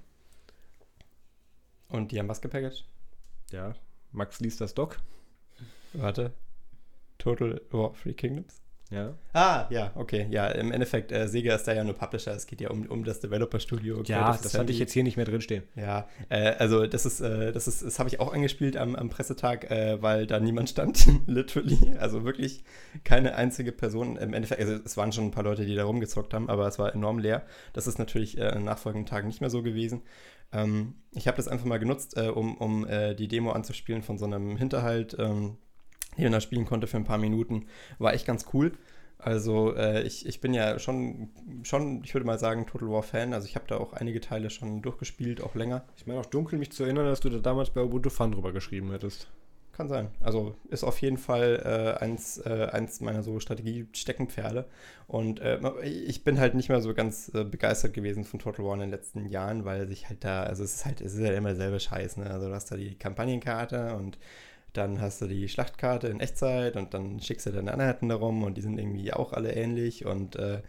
Und 1.90 2.12
die 2.12 2.20
haben 2.20 2.30
was 2.30 2.42
gepackaged? 2.42 2.86
Ja, 3.52 3.74
Max 4.12 4.40
liest 4.40 4.62
das 4.62 4.76
Doc. 4.76 5.00
Warte. 5.94 6.34
Total 7.18 7.60
War 7.72 7.96
Free 7.96 8.14
Kingdoms? 8.14 8.62
Ja. 8.92 9.14
Ah, 9.32 9.68
ja, 9.70 9.92
okay. 9.96 10.28
Ja, 10.30 10.50
im 10.50 10.72
Endeffekt, 10.74 11.14
äh, 11.14 11.28
Sega 11.30 11.56
ist 11.56 11.66
da 11.66 11.74
ja 11.74 11.84
nur 11.84 11.94
Publisher. 11.94 12.34
Es 12.34 12.46
geht 12.46 12.60
ja 12.60 12.70
um, 12.70 12.86
um 12.88 13.06
das 13.06 13.22
Developer-Studio. 13.22 14.04
Ja, 14.04 14.38
das 14.44 14.58
hatte 14.58 14.74
ich 14.74 14.80
jetzt 14.80 14.92
hier 14.92 15.04
nicht 15.04 15.16
mehr 15.16 15.26
drinstehen. 15.26 15.64
Ja, 15.76 16.10
äh, 16.28 16.56
also 16.60 16.86
das 16.86 17.06
ist, 17.06 17.22
äh, 17.22 17.54
das 17.54 17.70
ist, 17.70 17.84
das 17.84 18.00
habe 18.00 18.10
ich 18.10 18.20
auch 18.20 18.34
angespielt 18.34 18.76
am, 18.76 18.98
am 18.98 19.10
Pressetag, 19.10 19.72
äh, 19.72 20.02
weil 20.02 20.28
da 20.28 20.42
niemand 20.42 20.70
stand, 20.70 21.08
literally. 21.26 21.96
Also 22.00 22.26
wirklich 22.26 22.66
keine 23.06 23.36
einzige 23.36 23.72
Person. 23.72 24.18
Im 24.18 24.34
Endeffekt, 24.34 24.60
also 24.60 24.74
es 24.84 24.98
waren 24.98 25.14
schon 25.14 25.26
ein 25.26 25.32
paar 25.32 25.46
Leute, 25.46 25.66
die 25.66 25.76
da 25.76 25.86
rumgezockt 25.86 26.34
haben, 26.34 26.50
aber 26.50 26.68
es 26.68 26.78
war 26.78 26.94
enorm 26.94 27.18
leer. 27.18 27.44
Das 27.72 27.88
ist 27.88 27.98
natürlich 27.98 28.38
äh, 28.38 28.50
in 28.56 28.66
nachfolgenden 28.66 29.10
Tagen 29.10 29.28
nicht 29.28 29.40
mehr 29.40 29.50
so 29.50 29.64
gewesen. 29.64 30.02
Ähm, 30.52 30.96
ich 31.14 31.28
habe 31.28 31.38
das 31.38 31.48
einfach 31.48 31.66
mal 31.66 31.80
genutzt, 31.80 32.18
äh, 32.18 32.28
um, 32.28 32.58
um 32.58 32.86
die 33.18 33.28
Demo 33.30 33.52
anzuspielen 33.52 34.02
von 34.02 34.18
so 34.18 34.26
einem 34.26 34.58
Hinterhalt. 34.58 35.16
Ähm, 35.18 35.58
hier 36.16 36.30
da 36.30 36.42
spielen 36.42 36.66
konnte 36.66 36.88
für 36.88 36.98
ein 36.98 37.06
paar 37.06 37.18
Minuten. 37.18 37.66
War 38.00 38.14
echt 38.14 38.26
ganz 38.26 38.46
cool. 38.54 38.74
Also 39.18 39.76
äh, 39.76 40.02
ich, 40.02 40.26
ich 40.26 40.42
bin 40.42 40.54
ja 40.54 40.80
schon, 40.80 41.30
schon, 41.64 42.04
ich 42.04 42.14
würde 42.14 42.26
mal 42.26 42.40
sagen, 42.40 42.66
Total 42.66 42.90
War 42.90 43.04
Fan. 43.04 43.34
Also 43.34 43.48
ich 43.48 43.56
habe 43.56 43.66
da 43.68 43.78
auch 43.78 43.94
einige 43.94 44.20
Teile 44.20 44.50
schon 44.50 44.82
durchgespielt, 44.82 45.42
auch 45.42 45.54
länger. 45.54 45.84
Ich 45.96 46.08
meine 46.08 46.20
auch 46.20 46.26
dunkel, 46.26 46.58
mich 46.58 46.72
zu 46.72 46.84
erinnern, 46.84 47.06
dass 47.06 47.20
du 47.20 47.30
da 47.30 47.38
damals 47.38 47.70
bei 47.70 47.82
Ubuntu 47.82 48.10
Fun 48.10 48.32
drüber 48.32 48.52
geschrieben 48.52 48.92
hättest. 48.92 49.28
Kann 49.74 49.88
sein. 49.88 50.10
Also 50.20 50.56
ist 50.70 50.84
auf 50.84 51.00
jeden 51.02 51.18
Fall 51.18 51.62
äh, 51.64 52.04
eins, 52.04 52.40
äh, 52.40 52.68
eins 52.72 53.00
meiner 53.00 53.24
so 53.24 53.40
Strategie-Steckenpferde. 53.40 54.66
Und 55.08 55.40
äh, 55.40 55.60
ich 55.84 56.24
bin 56.24 56.40
halt 56.40 56.56
nicht 56.56 56.70
mehr 56.70 56.82
so 56.82 56.94
ganz 56.94 57.32
äh, 57.34 57.44
begeistert 57.46 57.94
gewesen 57.94 58.26
von 58.26 58.40
Total 58.40 58.66
War 58.66 58.74
in 58.74 58.82
den 58.82 58.90
letzten 58.90 59.30
Jahren, 59.30 59.66
weil 59.66 59.88
sich 59.88 60.10
halt 60.10 60.24
da, 60.24 60.44
also 60.44 60.64
es 60.64 60.76
ist 60.76 60.86
halt, 60.86 61.00
es 61.00 61.14
ist 61.14 61.24
halt 61.24 61.38
immer 61.38 61.56
selber 61.56 61.80
Scheiß, 61.80 62.18
ne? 62.18 62.30
Also 62.30 62.50
du 62.50 62.54
hast 62.54 62.72
da 62.72 62.76
die 62.76 62.96
Kampagnenkarte 62.96 63.96
und 63.96 64.18
dann 64.74 65.02
hast 65.02 65.22
du 65.22 65.28
die 65.28 65.50
Schlachtkarte 65.50 66.08
in 66.08 66.20
Echtzeit 66.20 66.76
und 66.78 66.94
dann 66.94 67.20
schickst 67.20 67.46
du 67.46 67.52
deine 67.52 67.74
Einheiten 67.74 68.10
darum 68.10 68.44
und 68.44 68.56
die 68.58 68.62
sind 68.62 68.78
irgendwie 68.78 69.14
auch 69.14 69.34
alle 69.34 69.54
ähnlich 69.54 70.06
und 70.06 70.36
äh, 70.36 70.62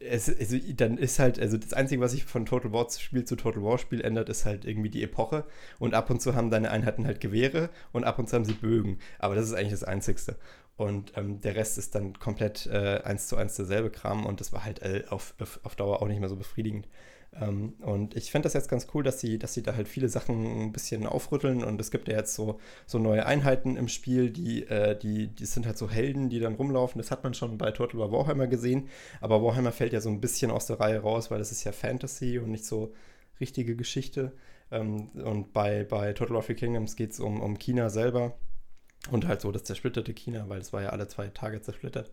es, 0.00 0.28
also, 0.28 0.56
dann 0.74 0.98
ist 0.98 1.18
halt, 1.18 1.38
also 1.38 1.56
das 1.56 1.72
Einzige, 1.72 2.00
was 2.00 2.12
sich 2.12 2.24
von 2.24 2.46
Total 2.46 2.72
War 2.72 2.88
Spiel 2.90 3.24
zu 3.24 3.36
Total 3.36 3.62
War 3.62 3.78
Spiel 3.78 4.00
ändert, 4.00 4.28
ist 4.28 4.44
halt 4.44 4.64
irgendwie 4.64 4.90
die 4.90 5.02
Epoche. 5.02 5.44
Und 5.78 5.94
ab 5.94 6.10
und 6.10 6.20
zu 6.20 6.34
haben 6.34 6.50
deine 6.50 6.70
Einheiten 6.70 7.06
halt 7.06 7.20
Gewehre 7.20 7.70
und 7.92 8.04
ab 8.04 8.18
und 8.18 8.28
zu 8.28 8.36
haben 8.36 8.44
sie 8.44 8.54
Bögen. 8.54 8.98
Aber 9.18 9.34
das 9.34 9.46
ist 9.46 9.54
eigentlich 9.54 9.70
das 9.70 9.84
Einzigste. 9.84 10.36
Und 10.76 11.12
ähm, 11.16 11.40
der 11.40 11.54
Rest 11.54 11.78
ist 11.78 11.94
dann 11.94 12.18
komplett 12.18 12.66
äh, 12.66 13.00
eins 13.04 13.28
zu 13.28 13.36
eins 13.36 13.54
derselbe 13.54 13.90
Kram 13.90 14.26
und 14.26 14.40
das 14.40 14.52
war 14.52 14.64
halt 14.64 14.82
äh, 14.82 15.04
auf, 15.08 15.34
auf, 15.38 15.76
Dauer 15.76 16.02
auch 16.02 16.08
nicht 16.08 16.18
mehr 16.18 16.28
so 16.28 16.36
befriedigend. 16.36 16.88
Ähm, 17.40 17.74
und 17.80 18.16
ich 18.16 18.32
fände 18.32 18.46
das 18.46 18.54
jetzt 18.54 18.68
ganz 18.68 18.88
cool, 18.92 19.04
dass 19.04 19.20
sie, 19.20 19.38
dass 19.38 19.54
sie 19.54 19.62
da 19.62 19.76
halt 19.76 19.86
viele 19.86 20.08
Sachen 20.08 20.62
ein 20.62 20.72
bisschen 20.72 21.06
aufrütteln 21.06 21.62
und 21.62 21.80
es 21.80 21.92
gibt 21.92 22.08
ja 22.08 22.16
jetzt 22.16 22.34
so, 22.34 22.58
so 22.86 22.98
neue 22.98 23.24
Einheiten 23.24 23.76
im 23.76 23.86
Spiel, 23.86 24.30
die, 24.30 24.64
äh, 24.66 24.98
die, 24.98 25.28
die 25.28 25.46
sind 25.46 25.66
halt 25.66 25.78
so 25.78 25.88
Helden, 25.88 26.28
die 26.28 26.40
dann 26.40 26.54
rumlaufen. 26.54 27.00
Das 27.00 27.12
hat 27.12 27.22
man 27.22 27.34
schon 27.34 27.56
bei 27.56 27.70
Total 27.70 28.00
War 28.00 28.10
Warhammer 28.10 28.48
gesehen, 28.48 28.88
aber 29.20 29.42
Warhammer 29.44 29.72
fällt 29.72 29.92
ja 29.92 30.00
so 30.00 30.08
ein 30.10 30.20
bisschen 30.20 30.50
aus 30.50 30.66
der 30.66 30.80
Reihe 30.80 30.98
raus, 31.00 31.30
weil 31.30 31.38
das 31.38 31.52
ist 31.52 31.62
ja 31.62 31.70
Fantasy 31.72 32.38
und 32.38 32.50
nicht 32.50 32.64
so 32.64 32.92
richtige 33.40 33.76
Geschichte. 33.76 34.32
Ähm, 34.72 35.08
und 35.24 35.52
bei, 35.52 35.84
bei 35.84 36.12
Total 36.14 36.34
War 36.34 36.42
Free 36.42 36.54
Kingdoms 36.54 36.96
geht 36.96 37.12
es 37.12 37.20
um, 37.20 37.40
um 37.40 37.58
China 37.58 37.90
selber 37.90 38.34
und 39.10 39.26
halt 39.26 39.40
so 39.40 39.52
das 39.52 39.64
zersplitterte 39.64 40.14
China, 40.14 40.44
weil 40.48 40.60
es 40.60 40.72
war 40.72 40.82
ja 40.82 40.90
alle 40.90 41.08
zwei 41.08 41.28
Tage 41.28 41.60
zersplittert. 41.60 42.10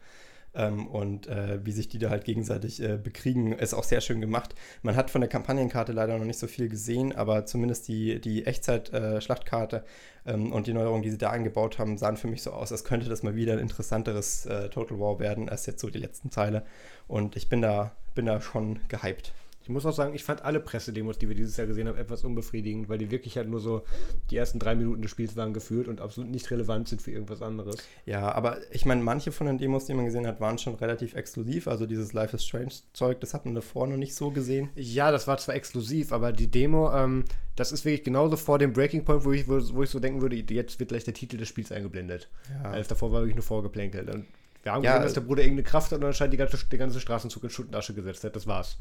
Ähm, 0.53 0.87
und 0.87 1.27
äh, 1.27 1.65
wie 1.65 1.71
sich 1.71 1.87
die 1.87 1.97
da 1.97 2.09
halt 2.09 2.25
gegenseitig 2.25 2.81
äh, 2.81 2.97
bekriegen, 2.97 3.53
ist 3.53 3.73
auch 3.73 3.85
sehr 3.85 4.01
schön 4.01 4.19
gemacht. 4.19 4.53
Man 4.81 4.95
hat 4.95 5.09
von 5.09 5.21
der 5.21 5.29
Kampagnenkarte 5.29 5.93
leider 5.93 6.17
noch 6.17 6.25
nicht 6.25 6.39
so 6.39 6.47
viel 6.47 6.67
gesehen, 6.67 7.15
aber 7.15 7.45
zumindest 7.45 7.87
die, 7.87 8.19
die 8.19 8.45
Echtzeit-Schlachtkarte 8.45 9.83
äh, 10.25 10.33
ähm, 10.33 10.51
und 10.51 10.67
die 10.67 10.73
Neuerungen, 10.73 11.03
die 11.03 11.11
sie 11.11 11.17
da 11.17 11.29
eingebaut 11.29 11.79
haben, 11.79 11.97
sahen 11.97 12.17
für 12.17 12.27
mich 12.27 12.41
so 12.43 12.51
aus, 12.51 12.71
als 12.71 12.83
könnte 12.83 13.07
das 13.07 13.23
mal 13.23 13.35
wieder 13.35 13.53
ein 13.53 13.59
interessanteres 13.59 14.45
äh, 14.45 14.69
Total 14.69 14.99
War 14.99 15.19
werden 15.19 15.47
als 15.47 15.65
jetzt 15.67 15.79
so 15.79 15.89
die 15.89 15.99
letzten 15.99 16.31
Teile. 16.31 16.63
Und 17.07 17.37
ich 17.37 17.47
bin 17.47 17.61
da, 17.61 17.95
bin 18.13 18.25
da 18.25 18.41
schon 18.41 18.79
gehypt. 18.89 19.33
Ich 19.63 19.69
muss 19.69 19.85
auch 19.85 19.93
sagen, 19.93 20.13
ich 20.13 20.23
fand 20.23 20.43
alle 20.43 20.59
Pressedemos, 20.59 21.17
die 21.17 21.27
wir 21.27 21.35
dieses 21.35 21.57
Jahr 21.57 21.67
gesehen 21.67 21.87
haben, 21.87 21.97
etwas 21.97 22.23
unbefriedigend, 22.23 22.89
weil 22.89 22.97
die 22.97 23.11
wirklich 23.11 23.37
halt 23.37 23.47
nur 23.47 23.59
so 23.59 23.83
die 24.29 24.37
ersten 24.37 24.59
drei 24.59 24.75
Minuten 24.75 25.01
des 25.01 25.11
Spiels 25.11 25.35
waren 25.35 25.53
geführt 25.53 25.87
und 25.87 26.01
absolut 26.01 26.31
nicht 26.31 26.49
relevant 26.51 26.87
sind 26.87 27.01
für 27.01 27.11
irgendwas 27.11 27.41
anderes. 27.41 27.77
Ja, 28.05 28.31
aber 28.31 28.57
ich 28.71 28.85
meine, 28.85 29.01
manche 29.01 29.31
von 29.31 29.47
den 29.47 29.57
Demos, 29.57 29.85
die 29.85 29.93
man 29.93 30.05
gesehen 30.05 30.25
hat, 30.25 30.41
waren 30.41 30.57
schon 30.57 30.75
relativ 30.75 31.13
exklusiv. 31.13 31.67
Also 31.67 31.85
dieses 31.85 32.13
Life 32.13 32.35
is 32.35 32.43
Strange 32.43 32.71
Zeug, 32.93 33.19
das 33.19 33.33
hat 33.33 33.45
man 33.45 33.55
davor 33.55 33.87
noch 33.87 33.97
nicht 33.97 34.15
so 34.15 34.31
gesehen. 34.31 34.69
Ja, 34.75 35.11
das 35.11 35.27
war 35.27 35.37
zwar 35.37 35.55
exklusiv, 35.55 36.11
aber 36.11 36.31
die 36.31 36.49
Demo, 36.49 36.91
ähm, 36.93 37.25
das 37.55 37.71
ist 37.71 37.85
wirklich 37.85 38.03
genauso 38.03 38.37
vor 38.37 38.57
dem 38.57 38.73
Breaking 38.73 39.05
Point, 39.05 39.25
wo 39.25 39.31
ich, 39.31 39.47
wo, 39.47 39.59
wo 39.75 39.83
ich 39.83 39.89
so 39.89 39.99
denken 39.99 40.21
würde, 40.21 40.35
jetzt 40.35 40.79
wird 40.79 40.89
gleich 40.89 41.03
der 41.03 41.13
Titel 41.13 41.37
des 41.37 41.47
Spiels 41.47 41.71
eingeblendet. 41.71 42.29
Ja. 42.49 42.71
Als 42.71 42.87
davor 42.87 43.11
war 43.11 43.21
wirklich 43.21 43.35
nur 43.35 43.43
vorgeplänkelt. 43.43 44.09
Und 44.13 44.25
wir 44.63 44.71
haben 44.71 44.83
ja, 44.83 44.91
gesehen, 44.91 45.03
dass 45.03 45.13
der 45.13 45.21
Bruder 45.21 45.41
irgendeine 45.41 45.67
Kraft 45.67 45.91
hat 45.91 45.99
und 45.99 46.05
anscheinend 46.05 46.33
die 46.33 46.37
ganze, 46.37 46.57
den 46.65 46.79
ganzen 46.79 46.99
Straßenzug 46.99 47.43
in 47.43 47.49
Schutt 47.49 47.67
und 47.67 47.75
Asche 47.75 47.93
gesetzt 47.93 48.23
hat. 48.23 48.35
Das 48.35 48.47
war's. 48.47 48.77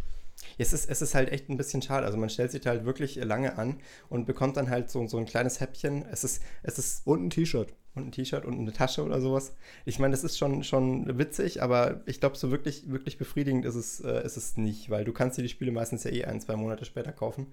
Es 0.59 0.73
ist, 0.73 0.89
es 0.89 1.03
ist 1.03 1.15
halt 1.15 1.31
echt 1.31 1.49
ein 1.49 1.57
bisschen 1.57 1.83
schade. 1.83 2.07
Also 2.07 2.19
man 2.19 2.31
stellt 2.31 2.51
sich 2.51 2.67
halt 2.67 2.85
wirklich 2.85 3.17
lange 3.17 3.59
an 3.59 3.79
und 4.09 4.27
bekommt 4.27 4.57
dann 4.57 4.71
halt 4.71 4.91
so, 4.91 5.07
so 5.07 5.19
ein 5.19 5.27
kleines 5.27 5.61
Häppchen. 5.61 6.05
Es 6.11 6.25
ist, 6.25 6.43
es 6.63 6.79
ist. 6.79 7.07
Und 7.07 7.25
ein 7.25 7.31
T-Shirt. 7.31 7.75
Und 7.95 8.07
ein 8.07 8.13
T-Shirt 8.13 8.45
und 8.45 8.59
eine 8.59 8.73
Tasche 8.73 9.03
oder 9.03 9.21
sowas. 9.21 9.55
Ich 9.85 9.99
meine, 9.99 10.13
das 10.13 10.23
ist 10.23 10.39
schon, 10.39 10.63
schon 10.63 11.19
witzig, 11.19 11.63
aber 11.63 12.03
ich 12.07 12.21
glaube, 12.21 12.37
so 12.37 12.51
wirklich, 12.51 12.89
wirklich 12.91 13.19
befriedigend 13.19 13.65
ist 13.65 13.75
es, 13.75 14.01
äh, 14.01 14.25
ist 14.25 14.37
es 14.37 14.57
nicht, 14.57 14.91
weil 14.91 15.05
du 15.05 15.13
kannst 15.13 15.39
dir 15.39 15.43
die 15.43 15.49
Spiele 15.49 15.73
meistens 15.73 16.05
ja 16.05 16.13
eh 16.13 16.25
ein, 16.25 16.41
zwei 16.41 16.55
Monate 16.55 16.85
später 16.85 17.11
kaufen 17.11 17.49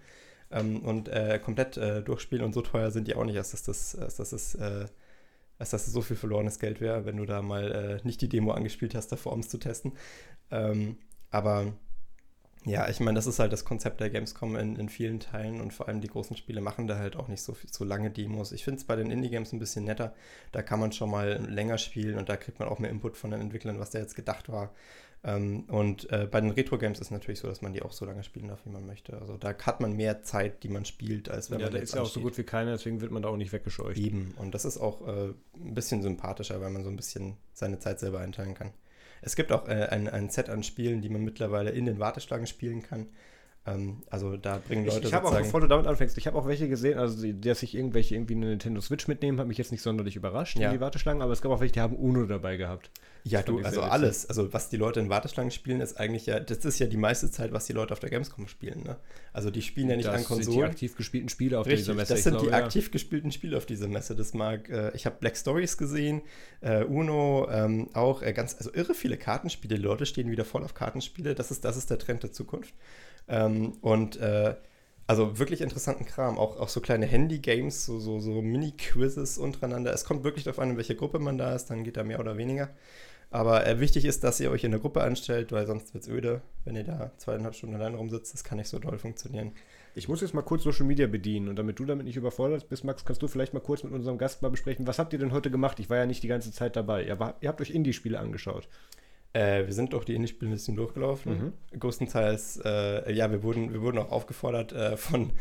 ähm, 0.51 0.83
und 0.83 1.09
äh, 1.09 1.39
komplett 1.43 1.77
äh, 1.77 2.03
durchspielen 2.03 2.45
und 2.45 2.53
so 2.53 2.61
teuer 2.61 2.91
sind 2.91 3.07
die 3.07 3.15
auch 3.15 3.25
nicht, 3.25 3.37
dass 3.37 3.51
das, 3.63 3.97
dass 3.99 4.15
das, 4.15 4.55
äh, 4.55 4.85
als 5.59 5.71
dass 5.71 5.85
das 5.85 5.93
so 5.93 6.01
viel 6.01 6.15
verlorenes 6.15 6.59
Geld 6.59 6.81
wäre, 6.81 7.05
wenn 7.05 7.17
du 7.17 7.25
da 7.25 7.41
mal 7.41 7.71
äh, 7.71 8.05
nicht 8.05 8.21
die 8.21 8.29
Demo 8.29 8.51
angespielt 8.51 8.95
hast, 8.95 9.11
davor 9.11 9.33
um 9.33 9.39
es 9.39 9.49
zu 9.49 9.57
testen. 9.57 9.93
Ähm, 10.51 10.97
aber 11.29 11.73
ja, 12.65 12.89
ich 12.89 12.99
meine, 12.99 13.15
das 13.15 13.27
ist 13.27 13.39
halt 13.39 13.53
das 13.53 13.63
Konzept 13.63 14.01
der 14.01 14.09
Gamescom 14.09 14.57
in, 14.57 14.75
in 14.75 14.89
vielen 14.89 15.21
Teilen 15.21 15.61
und 15.61 15.73
vor 15.73 15.87
allem 15.87 16.01
die 16.01 16.09
großen 16.09 16.35
Spiele 16.35 16.59
machen 16.59 16.85
da 16.85 16.97
halt 16.97 17.15
auch 17.15 17.29
nicht 17.29 17.41
so, 17.41 17.53
viel, 17.53 17.71
so 17.71 17.85
lange 17.85 18.11
Demos. 18.11 18.51
Ich 18.51 18.65
finde 18.65 18.79
es 18.79 18.83
bei 18.85 18.97
den 18.97 19.09
Indie-Games 19.09 19.53
ein 19.53 19.59
bisschen 19.59 19.85
netter. 19.85 20.13
Da 20.51 20.61
kann 20.61 20.79
man 20.79 20.91
schon 20.91 21.09
mal 21.09 21.41
länger 21.49 21.77
spielen 21.77 22.17
und 22.17 22.27
da 22.27 22.35
kriegt 22.35 22.59
man 22.59 22.67
auch 22.67 22.79
mehr 22.79 22.89
Input 22.89 23.15
von 23.15 23.31
den 23.31 23.39
Entwicklern, 23.39 23.79
was 23.79 23.91
da 23.91 23.99
jetzt 23.99 24.15
gedacht 24.15 24.49
war. 24.49 24.73
Ähm, 25.23 25.65
und 25.67 26.11
äh, 26.11 26.27
bei 26.29 26.39
den 26.41 26.51
Retro-Games 26.51 26.99
ist 26.99 27.07
es 27.07 27.11
natürlich 27.11 27.39
so, 27.39 27.47
dass 27.47 27.61
man 27.61 27.73
die 27.73 27.81
auch 27.81 27.91
so 27.91 28.05
lange 28.05 28.23
spielen 28.23 28.47
darf, 28.47 28.59
wie 28.65 28.69
man 28.69 28.85
möchte. 28.85 29.19
Also 29.19 29.37
da 29.37 29.53
hat 29.57 29.81
man 29.81 29.93
mehr 29.93 30.21
Zeit, 30.21 30.63
die 30.63 30.69
man 30.69 30.85
spielt, 30.85 31.29
als 31.29 31.49
wenn 31.49 31.59
ja, 31.59 31.65
man 31.65 31.73
da 31.73 31.79
ist 31.79 31.95
ja 31.95 32.01
auch 32.01 32.07
so 32.07 32.21
gut 32.21 32.37
wie 32.37 32.43
keiner, 32.43 32.71
deswegen 32.71 33.01
wird 33.01 33.11
man 33.11 33.23
da 33.23 33.29
auch 33.29 33.37
nicht 33.37 33.51
weggescheucht. 33.51 33.97
Eben. 33.97 34.33
Und 34.37 34.53
das 34.53 34.65
ist 34.65 34.77
auch 34.77 35.07
äh, 35.07 35.33
ein 35.55 35.73
bisschen 35.73 36.01
sympathischer, 36.01 36.61
weil 36.61 36.69
man 36.69 36.83
so 36.83 36.89
ein 36.89 36.95
bisschen 36.95 37.37
seine 37.53 37.79
Zeit 37.79 37.99
selber 37.99 38.19
einteilen 38.19 38.53
kann. 38.53 38.71
Es 39.21 39.35
gibt 39.35 39.51
auch 39.51 39.67
äh, 39.67 39.87
ein, 39.89 40.07
ein 40.07 40.29
Set 40.29 40.49
an 40.49 40.63
Spielen, 40.63 41.01
die 41.01 41.09
man 41.09 41.23
mittlerweile 41.23 41.71
in 41.71 41.85
den 41.85 41.99
Warteschlangen 41.99 42.47
spielen 42.47 42.83
kann. 42.83 43.07
Ähm, 43.67 43.97
also 44.09 44.37
da 44.37 44.61
bringen 44.65 44.85
Leute. 44.85 44.99
Ich, 44.99 45.05
ich 45.07 45.13
habe 45.13 45.27
auch, 45.27 45.37
bevor 45.37 45.59
du 45.59 45.67
damit 45.67 45.87
anfängst, 45.87 46.17
ich 46.17 46.25
habe 46.25 46.37
auch 46.37 46.47
welche 46.47 46.69
gesehen, 46.69 46.97
also 46.97 47.21
die, 47.21 47.39
dass 47.39 47.59
sich 47.59 47.75
irgendwelche 47.75 48.15
irgendwie 48.15 48.35
eine 48.35 48.47
Nintendo 48.47 48.79
Switch 48.79 49.07
mitnehmen, 49.07 49.39
hat 49.39 49.47
mich 49.47 49.57
jetzt 49.57 49.71
nicht 49.71 49.81
sonderlich 49.81 50.15
überrascht 50.15 50.57
ja. 50.57 50.67
in 50.69 50.75
die 50.75 50.79
Warteschlangen, 50.79 51.21
aber 51.21 51.33
es 51.33 51.41
gab 51.41 51.51
auch 51.51 51.59
welche, 51.59 51.73
die 51.73 51.81
haben 51.81 51.95
UNO 51.95 52.25
dabei 52.25 52.55
gehabt. 52.55 52.89
Ja, 53.23 53.41
du, 53.41 53.59
also 53.59 53.81
alles. 53.81 54.25
Also 54.27 54.53
was 54.53 54.69
die 54.69 54.77
Leute 54.77 55.01
in 55.01 55.09
Warteschlangen 55.09 55.51
spielen, 55.51 55.81
ist 55.81 55.99
eigentlich 55.99 56.27
ja, 56.27 56.39
das 56.39 56.63
ist 56.63 56.79
ja 56.79 56.87
die 56.87 56.95
meiste 56.95 57.29
Zeit, 57.29 57.51
was 57.51 57.65
die 57.65 57.73
Leute 57.73 57.91
auf 57.91 57.99
der 57.99 58.09
Gamescom 58.09 58.47
spielen. 58.47 58.83
Ne? 58.83 58.95
Also 59.33 59.51
die 59.51 59.61
spielen 59.61 59.89
ja 59.89 59.97
nicht 59.97 60.07
das 60.07 60.15
an 60.15 60.23
Konsolen. 60.23 60.45
Das 60.45 60.45
sind 60.45 60.61
die 60.61 60.63
aktiv 60.63 60.95
gespielten 60.95 61.29
Spiele 61.29 61.59
auf 61.59 61.65
Richtig, 61.65 61.81
dieser 61.81 61.93
Messe. 61.93 62.13
Das 62.13 62.23
sind 62.23 62.33
glaube, 62.33 62.45
die 62.45 62.51
ja. 62.53 62.63
aktiv 62.63 62.91
gespielten 62.91 63.31
Spiele 63.33 63.57
auf 63.57 63.65
dieser 63.65 63.89
Messe. 63.89 64.15
Das 64.15 64.33
mag, 64.33 64.69
äh, 64.69 64.95
ich 64.95 65.05
habe 65.05 65.17
Black 65.19 65.35
Stories 65.35 65.77
gesehen, 65.77 66.21
äh, 66.61 66.85
Uno 66.85 67.49
ähm, 67.51 67.89
auch, 67.93 68.21
äh, 68.21 68.31
ganz, 68.31 68.55
also 68.55 68.73
irre 68.73 68.93
viele 68.93 69.17
Kartenspiele. 69.17 69.75
Die 69.75 69.81
Leute 69.81 70.05
stehen 70.05 70.31
wieder 70.31 70.45
voll 70.45 70.63
auf 70.63 70.73
Kartenspiele. 70.73 71.35
Das 71.35 71.51
ist, 71.51 71.65
das 71.65 71.75
ist 71.75 71.89
der 71.89 71.97
Trend 71.97 72.23
der 72.23 72.31
Zukunft. 72.31 72.73
Ähm, 73.27 73.73
und 73.81 74.17
äh, 74.17 74.55
also 75.07 75.39
wirklich 75.39 75.61
interessanten 75.61 76.05
Kram. 76.05 76.37
Auch, 76.37 76.59
auch 76.59 76.69
so 76.69 76.81
kleine 76.81 77.05
Handy-Games, 77.05 77.85
so, 77.85 77.99
so, 77.99 78.19
so 78.19 78.41
Mini-Quizzes 78.41 79.37
untereinander. 79.37 79.93
Es 79.93 80.05
kommt 80.05 80.23
wirklich 80.23 80.43
darauf 80.43 80.59
an, 80.59 80.71
in 80.71 80.77
welcher 80.77 80.95
Gruppe 80.95 81.19
man 81.19 81.37
da 81.37 81.55
ist, 81.55 81.67
dann 81.67 81.83
geht 81.83 81.97
da 81.97 82.03
mehr 82.03 82.19
oder 82.19 82.37
weniger. 82.37 82.69
Aber 83.29 83.67
äh, 83.67 83.79
wichtig 83.79 84.05
ist, 84.05 84.23
dass 84.23 84.39
ihr 84.39 84.51
euch 84.51 84.63
in 84.63 84.71
der 84.71 84.79
Gruppe 84.79 85.01
anstellt, 85.01 85.51
weil 85.51 85.65
sonst 85.65 85.93
wird 85.93 86.03
es 86.03 86.09
öde, 86.09 86.41
wenn 86.63 86.75
ihr 86.75 86.85
da 86.85 87.11
zweieinhalb 87.17 87.55
Stunden 87.55 87.75
allein 87.75 87.95
rumsitzt. 87.95 88.33
Das 88.33 88.43
kann 88.43 88.57
nicht 88.57 88.69
so 88.69 88.79
toll 88.79 88.97
funktionieren. 88.97 89.51
Ich 89.95 90.07
muss 90.07 90.21
jetzt 90.21 90.33
mal 90.33 90.43
kurz 90.43 90.63
Social 90.63 90.85
Media 90.85 91.07
bedienen 91.07 91.49
und 91.49 91.57
damit 91.57 91.79
du 91.79 91.85
damit 91.85 92.05
nicht 92.05 92.15
überfordert 92.15 92.69
bist, 92.69 92.83
Max, 92.83 93.03
kannst 93.03 93.21
du 93.21 93.27
vielleicht 93.27 93.53
mal 93.53 93.59
kurz 93.59 93.83
mit 93.83 93.93
unserem 93.93 94.17
Gast 94.17 94.41
mal 94.41 94.49
besprechen, 94.49 94.87
was 94.87 94.99
habt 94.99 95.11
ihr 95.11 95.19
denn 95.19 95.31
heute 95.31 95.49
gemacht? 95.49 95.79
Ich 95.79 95.89
war 95.89 95.97
ja 95.97 96.05
nicht 96.05 96.23
die 96.23 96.27
ganze 96.27 96.51
Zeit 96.51 96.75
dabei. 96.75 97.03
Ihr, 97.03 97.19
war, 97.19 97.35
ihr 97.41 97.49
habt 97.49 97.59
euch 97.59 97.71
Indie-Spiele 97.71 98.19
angeschaut. 98.19 98.67
Äh, 99.37 99.67
wir 99.67 99.73
sind 99.73 99.93
durch 99.93 100.03
die 100.03 100.17
bisschen 100.17 100.75
durchgelaufen. 100.75 101.53
Mhm. 101.71 101.79
Größtenteils, 101.79 102.59
äh, 102.65 103.11
ja, 103.13 103.29
wir 103.29 103.43
wurden, 103.43 103.71
wir 103.71 103.81
wurden 103.81 103.99
auch 103.99 104.11
aufgefordert, 104.11 104.73
äh, 104.73 104.97
von, 104.97 105.31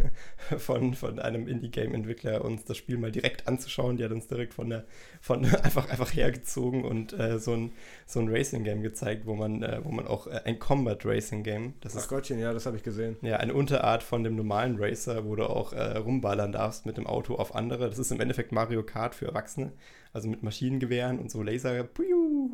von, 0.58 0.94
von 0.94 1.20
einem 1.20 1.46
Indie-Game-Entwickler 1.46 2.44
uns 2.44 2.64
das 2.64 2.76
Spiel 2.76 2.98
mal 2.98 3.12
direkt 3.12 3.46
anzuschauen. 3.46 3.96
Die 3.96 4.04
hat 4.04 4.10
uns 4.10 4.26
direkt 4.26 4.54
von 4.54 4.70
der, 4.70 4.84
von 5.20 5.44
einfach, 5.62 5.88
einfach 5.88 6.12
hergezogen 6.12 6.84
und 6.84 7.12
äh, 7.12 7.38
so 7.38 7.52
ein, 7.52 7.72
so 8.06 8.18
ein 8.18 8.28
Racing-Game 8.28 8.82
gezeigt, 8.82 9.24
wo 9.24 9.36
man, 9.36 9.62
äh, 9.62 9.80
wo 9.84 9.92
man 9.92 10.08
auch 10.08 10.26
äh, 10.26 10.40
ein 10.44 10.58
Combat-Racing-Game. 10.58 11.74
Ach 11.94 12.00
ist, 12.00 12.08
Gottchen, 12.08 12.40
ja, 12.40 12.52
das 12.52 12.66
habe 12.66 12.76
ich 12.76 12.82
gesehen. 12.82 13.16
Ja, 13.22 13.36
eine 13.36 13.54
Unterart 13.54 14.02
von 14.02 14.24
dem 14.24 14.34
normalen 14.34 14.78
Racer, 14.80 15.24
wo 15.24 15.36
du 15.36 15.44
auch 15.44 15.72
rumballern 15.74 16.52
darfst 16.52 16.86
mit 16.86 16.96
dem 16.96 17.06
Auto 17.06 17.36
auf 17.36 17.54
andere. 17.54 17.88
Das 17.88 17.98
ist 17.98 18.10
im 18.10 18.20
Endeffekt 18.20 18.52
Mario 18.52 18.82
Kart 18.82 19.14
für 19.14 19.26
Erwachsene 19.26 19.72
also 20.14 20.28
mit 20.28 20.42
Maschinengewehren 20.44 21.18
und 21.18 21.30
so 21.30 21.42
Laser 21.42 21.86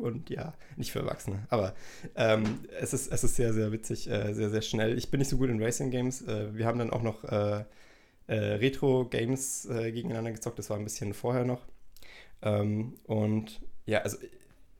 und 0.01 0.29
ja, 0.31 0.55
nicht 0.77 0.91
für 0.91 0.99
Erwachsene, 0.99 1.45
aber 1.49 1.75
ähm, 2.15 2.65
es, 2.79 2.91
ist, 2.91 3.11
es 3.11 3.23
ist 3.23 3.35
sehr, 3.35 3.53
sehr 3.53 3.71
witzig, 3.71 4.09
äh, 4.09 4.33
sehr, 4.33 4.49
sehr 4.49 4.63
schnell. 4.63 4.97
Ich 4.97 5.11
bin 5.11 5.19
nicht 5.19 5.29
so 5.29 5.37
gut 5.37 5.49
in 5.49 5.63
Racing 5.63 5.91
Games. 5.91 6.23
Äh, 6.23 6.55
wir 6.55 6.65
haben 6.65 6.79
dann 6.79 6.89
auch 6.89 7.03
noch 7.03 7.23
äh, 7.23 7.63
äh 8.27 8.35
Retro-Games 8.55 9.67
äh, 9.67 9.91
gegeneinander 9.91 10.31
gezockt, 10.31 10.57
das 10.57 10.71
war 10.71 10.77
ein 10.77 10.83
bisschen 10.83 11.13
vorher 11.13 11.45
noch. 11.45 11.61
Ähm, 12.41 12.95
und 13.05 13.61
ja, 13.85 13.99
also 13.99 14.17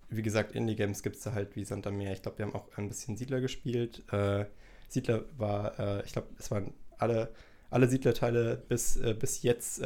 wie 0.10 0.24
gesagt, 0.24 0.54
Indie-Games 0.54 1.04
gibt 1.04 1.18
es 1.18 1.22
da 1.22 1.34
halt 1.34 1.56
wie 1.56 1.64
Sand 1.64 1.86
am 1.86 1.98
Meer. 1.98 2.14
Ich 2.14 2.24
glaube, 2.24 2.40
wir 2.40 2.46
haben 2.48 2.56
auch 2.56 2.68
ein 2.78 2.88
bisschen 2.88 3.16
Siedler 3.16 3.42
gespielt. 3.42 4.04
Äh, 4.12 4.46
Siedler 4.90 5.24
war, 5.38 6.04
ich 6.04 6.12
glaube, 6.12 6.28
es 6.38 6.52
waren 6.52 6.74
alle, 6.98 7.30
alle 7.70 7.88
Siedlerteile 7.88 8.62
bis, 8.68 9.00
bis 9.20 9.42
jetzt 9.42 9.82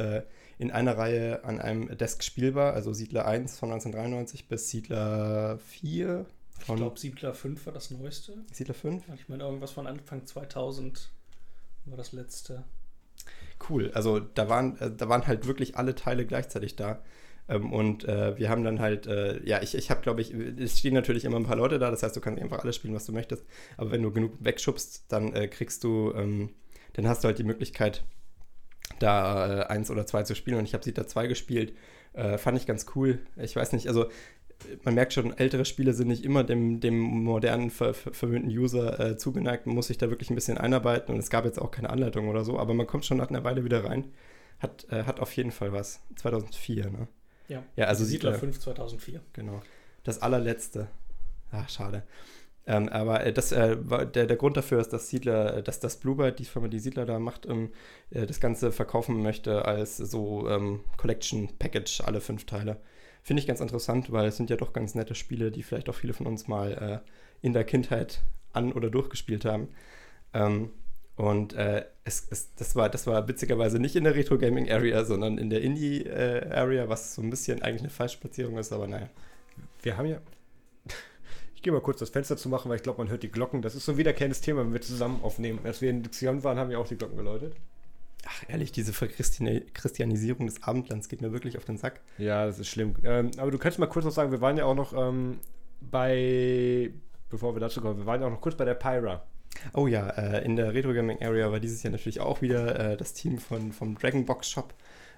in 0.58 0.70
einer 0.70 0.96
Reihe 0.96 1.44
an 1.44 1.60
einem 1.60 1.96
Desk 1.96 2.22
spielbar, 2.22 2.72
also 2.72 2.92
Siedler 2.92 3.26
1 3.26 3.58
von 3.58 3.70
1993 3.70 4.48
bis 4.48 4.70
Siedler 4.70 5.58
4. 5.58 6.24
ich 6.60 6.66
glaube, 6.66 6.98
Siedler 6.98 7.34
5 7.34 7.66
war 7.66 7.72
das 7.72 7.90
neueste. 7.90 8.32
Siedler 8.52 8.74
5? 8.74 9.04
Ich 9.14 9.28
meine, 9.28 9.44
irgendwas 9.44 9.72
von 9.72 9.86
Anfang 9.86 10.24
2000 10.26 11.10
war 11.84 11.96
das 11.96 12.12
letzte. 12.12 12.64
Cool, 13.68 13.90
also 13.92 14.20
da 14.20 14.48
waren, 14.48 14.78
äh, 14.78 14.90
da 14.90 15.08
waren 15.08 15.26
halt 15.26 15.46
wirklich 15.46 15.76
alle 15.76 15.94
Teile 15.94 16.26
gleichzeitig 16.26 16.76
da. 16.76 17.02
Ähm, 17.48 17.72
und 17.72 18.04
äh, 18.04 18.36
wir 18.38 18.48
haben 18.48 18.64
dann 18.64 18.80
halt, 18.80 19.06
äh, 19.06 19.42
ja, 19.46 19.62
ich, 19.62 19.74
ich 19.74 19.90
habe, 19.90 20.00
glaube 20.00 20.20
ich, 20.20 20.32
es 20.32 20.78
stehen 20.78 20.94
natürlich 20.94 21.24
immer 21.24 21.36
ein 21.36 21.44
paar 21.46 21.56
Leute 21.56 21.78
da, 21.78 21.90
das 21.90 22.02
heißt, 22.02 22.16
du 22.16 22.20
kannst 22.20 22.42
einfach 22.42 22.60
alles 22.60 22.76
spielen, 22.76 22.94
was 22.94 23.06
du 23.06 23.12
möchtest. 23.12 23.44
Aber 23.76 23.90
wenn 23.90 24.02
du 24.02 24.10
genug 24.10 24.32
wegschubst, 24.40 25.04
dann 25.08 25.32
äh, 25.34 25.48
kriegst 25.48 25.84
du, 25.84 26.12
ähm, 26.14 26.50
dann 26.94 27.06
hast 27.08 27.24
du 27.24 27.28
halt 27.28 27.38
die 27.38 27.44
Möglichkeit, 27.44 28.04
da 28.98 29.62
äh, 29.62 29.66
eins 29.66 29.90
oder 29.90 30.06
zwei 30.06 30.22
zu 30.22 30.34
spielen. 30.34 30.58
Und 30.58 30.64
ich 30.64 30.74
habe 30.74 30.84
sie 30.84 30.94
da 30.94 31.06
zwei 31.06 31.26
gespielt. 31.26 31.74
Äh, 32.12 32.38
fand 32.38 32.58
ich 32.58 32.66
ganz 32.66 32.86
cool. 32.94 33.20
Ich 33.36 33.56
weiß 33.56 33.72
nicht, 33.72 33.88
also 33.88 34.06
man 34.84 34.94
merkt 34.94 35.12
schon, 35.12 35.36
ältere 35.36 35.64
Spiele 35.64 35.92
sind 35.92 36.08
nicht 36.08 36.24
immer 36.24 36.44
dem, 36.44 36.80
dem 36.80 36.98
modernen, 36.98 37.70
ver, 37.70 37.94
ver, 37.94 38.12
verwöhnten 38.12 38.50
User 38.50 38.98
äh, 38.98 39.16
zugeneigt. 39.16 39.66
Man 39.66 39.74
muss 39.74 39.88
sich 39.88 39.98
da 39.98 40.10
wirklich 40.10 40.30
ein 40.30 40.34
bisschen 40.34 40.58
einarbeiten 40.58 41.14
und 41.14 41.20
es 41.20 41.30
gab 41.30 41.44
jetzt 41.44 41.60
auch 41.60 41.70
keine 41.70 41.90
Anleitung 41.90 42.28
oder 42.28 42.44
so, 42.44 42.58
aber 42.58 42.74
man 42.74 42.86
kommt 42.86 43.04
schon 43.04 43.18
nach 43.18 43.28
einer 43.28 43.44
Weile 43.44 43.64
wieder 43.64 43.84
rein. 43.84 44.12
Hat, 44.58 44.86
äh, 44.90 45.04
hat 45.04 45.20
auf 45.20 45.32
jeden 45.32 45.50
Fall 45.50 45.72
was. 45.72 46.00
2004, 46.16 46.90
ne? 46.90 47.08
Ja, 47.48 47.62
ja 47.76 47.86
also 47.86 48.04
Siedler 48.04 48.34
5 48.34 48.58
2004. 48.58 49.20
Genau. 49.34 49.62
Das 50.04 50.22
allerletzte. 50.22 50.88
Ach, 51.52 51.68
schade. 51.68 52.02
Ähm, 52.66 52.88
aber 52.88 53.24
äh, 53.24 53.32
das, 53.32 53.52
äh, 53.52 53.76
der, 53.76 54.26
der 54.26 54.36
Grund 54.36 54.56
dafür 54.56 54.80
ist, 54.80 54.92
dass 54.92 55.08
Siedler, 55.08 55.58
äh, 55.58 55.62
dass 55.62 55.78
das 55.78 55.96
Bluebird, 55.98 56.38
die 56.40 56.44
Firma, 56.44 56.68
die 56.68 56.80
Siedler 56.80 57.06
da 57.06 57.18
macht, 57.20 57.46
ähm, 57.46 57.70
äh, 58.10 58.26
das 58.26 58.40
Ganze 58.40 58.72
verkaufen 58.72 59.22
möchte 59.22 59.64
als 59.64 59.96
so 59.96 60.48
ähm, 60.48 60.80
Collection 60.96 61.48
Package, 61.58 62.02
alle 62.04 62.20
fünf 62.20 62.44
Teile. 62.44 62.78
Finde 63.22 63.40
ich 63.40 63.46
ganz 63.46 63.60
interessant, 63.60 64.10
weil 64.10 64.26
es 64.26 64.36
sind 64.36 64.50
ja 64.50 64.56
doch 64.56 64.72
ganz 64.72 64.94
nette 64.96 65.14
Spiele, 65.14 65.52
die 65.52 65.62
vielleicht 65.62 65.88
auch 65.88 65.94
viele 65.94 66.12
von 66.12 66.26
uns 66.26 66.48
mal 66.48 67.02
äh, 67.04 67.46
in 67.46 67.52
der 67.52 67.64
Kindheit 67.64 68.22
an- 68.52 68.72
oder 68.72 68.90
durchgespielt 68.90 69.44
haben. 69.44 69.68
Ähm, 70.34 70.70
und 71.14 71.54
äh, 71.54 71.84
es, 72.04 72.26
es, 72.30 72.54
das, 72.56 72.74
war, 72.74 72.88
das 72.88 73.06
war 73.06 73.26
witzigerweise 73.28 73.78
nicht 73.78 73.96
in 73.96 74.04
der 74.04 74.14
Retro 74.16 74.38
Gaming 74.38 74.70
Area, 74.70 75.04
sondern 75.04 75.38
in 75.38 75.50
der 75.50 75.62
Indie 75.62 76.08
Area, 76.10 76.88
was 76.88 77.14
so 77.14 77.22
ein 77.22 77.30
bisschen 77.30 77.62
eigentlich 77.62 77.82
eine 77.82 77.90
Falschplatzierung 77.90 78.58
ist, 78.58 78.72
aber 78.72 78.86
naja. 78.86 79.08
Wir 79.82 79.96
haben 79.96 80.06
ja 80.06 80.20
gehe 81.66 81.72
mal 81.72 81.80
kurz 81.80 81.98
das 81.98 82.10
Fenster 82.10 82.36
zu 82.36 82.48
machen, 82.48 82.68
weil 82.68 82.76
ich 82.76 82.84
glaube, 82.84 82.98
man 82.98 83.10
hört 83.10 83.24
die 83.24 83.28
Glocken. 83.28 83.60
Das 83.60 83.74
ist 83.74 83.86
so 83.86 83.92
ein 83.92 83.98
wiederkehrendes 83.98 84.40
Thema, 84.40 84.60
wenn 84.60 84.72
wir 84.72 84.80
zusammen 84.80 85.18
aufnehmen. 85.24 85.58
Als 85.64 85.82
wir 85.82 85.90
in 85.90 86.08
Xion 86.08 86.44
waren, 86.44 86.58
haben 86.58 86.70
wir 86.70 86.78
auch 86.78 86.86
die 86.86 86.96
Glocken 86.96 87.16
geläutet. 87.16 87.56
Ach, 88.24 88.44
ehrlich, 88.46 88.70
diese 88.70 88.92
Verchristianisierung 88.92 90.46
des 90.46 90.62
Abendlands 90.62 91.08
geht 91.08 91.22
mir 91.22 91.32
wirklich 91.32 91.58
auf 91.58 91.64
den 91.64 91.76
Sack. 91.76 92.02
Ja, 92.18 92.46
das 92.46 92.60
ist 92.60 92.68
schlimm. 92.68 92.94
Ähm, 93.02 93.32
aber 93.36 93.50
du 93.50 93.58
kannst 93.58 93.80
mal 93.80 93.88
kurz 93.88 94.04
noch 94.04 94.12
sagen, 94.12 94.30
wir 94.30 94.40
waren 94.40 94.56
ja 94.56 94.64
auch 94.64 94.76
noch 94.76 94.92
ähm, 94.92 95.40
bei, 95.80 96.92
bevor 97.30 97.56
wir 97.56 97.60
dazu 97.60 97.80
kommen, 97.80 97.98
wir 97.98 98.06
waren 98.06 98.20
ja 98.20 98.28
auch 98.28 98.32
noch 98.32 98.40
kurz 98.40 98.56
bei 98.56 98.64
der 98.64 98.74
Pyra. 98.74 99.26
Oh 99.72 99.88
ja, 99.88 100.08
äh, 100.10 100.44
in 100.44 100.54
der 100.54 100.72
Retro 100.72 100.92
Gaming 100.92 101.20
Area 101.20 101.50
war 101.50 101.58
dieses 101.58 101.82
Jahr 101.82 101.90
natürlich 101.90 102.20
auch 102.20 102.42
wieder 102.42 102.92
äh, 102.92 102.96
das 102.96 103.12
Team 103.12 103.38
von, 103.38 103.72
vom 103.72 103.98
Dragon 103.98 104.24
Box 104.24 104.48
Shop 104.48 104.72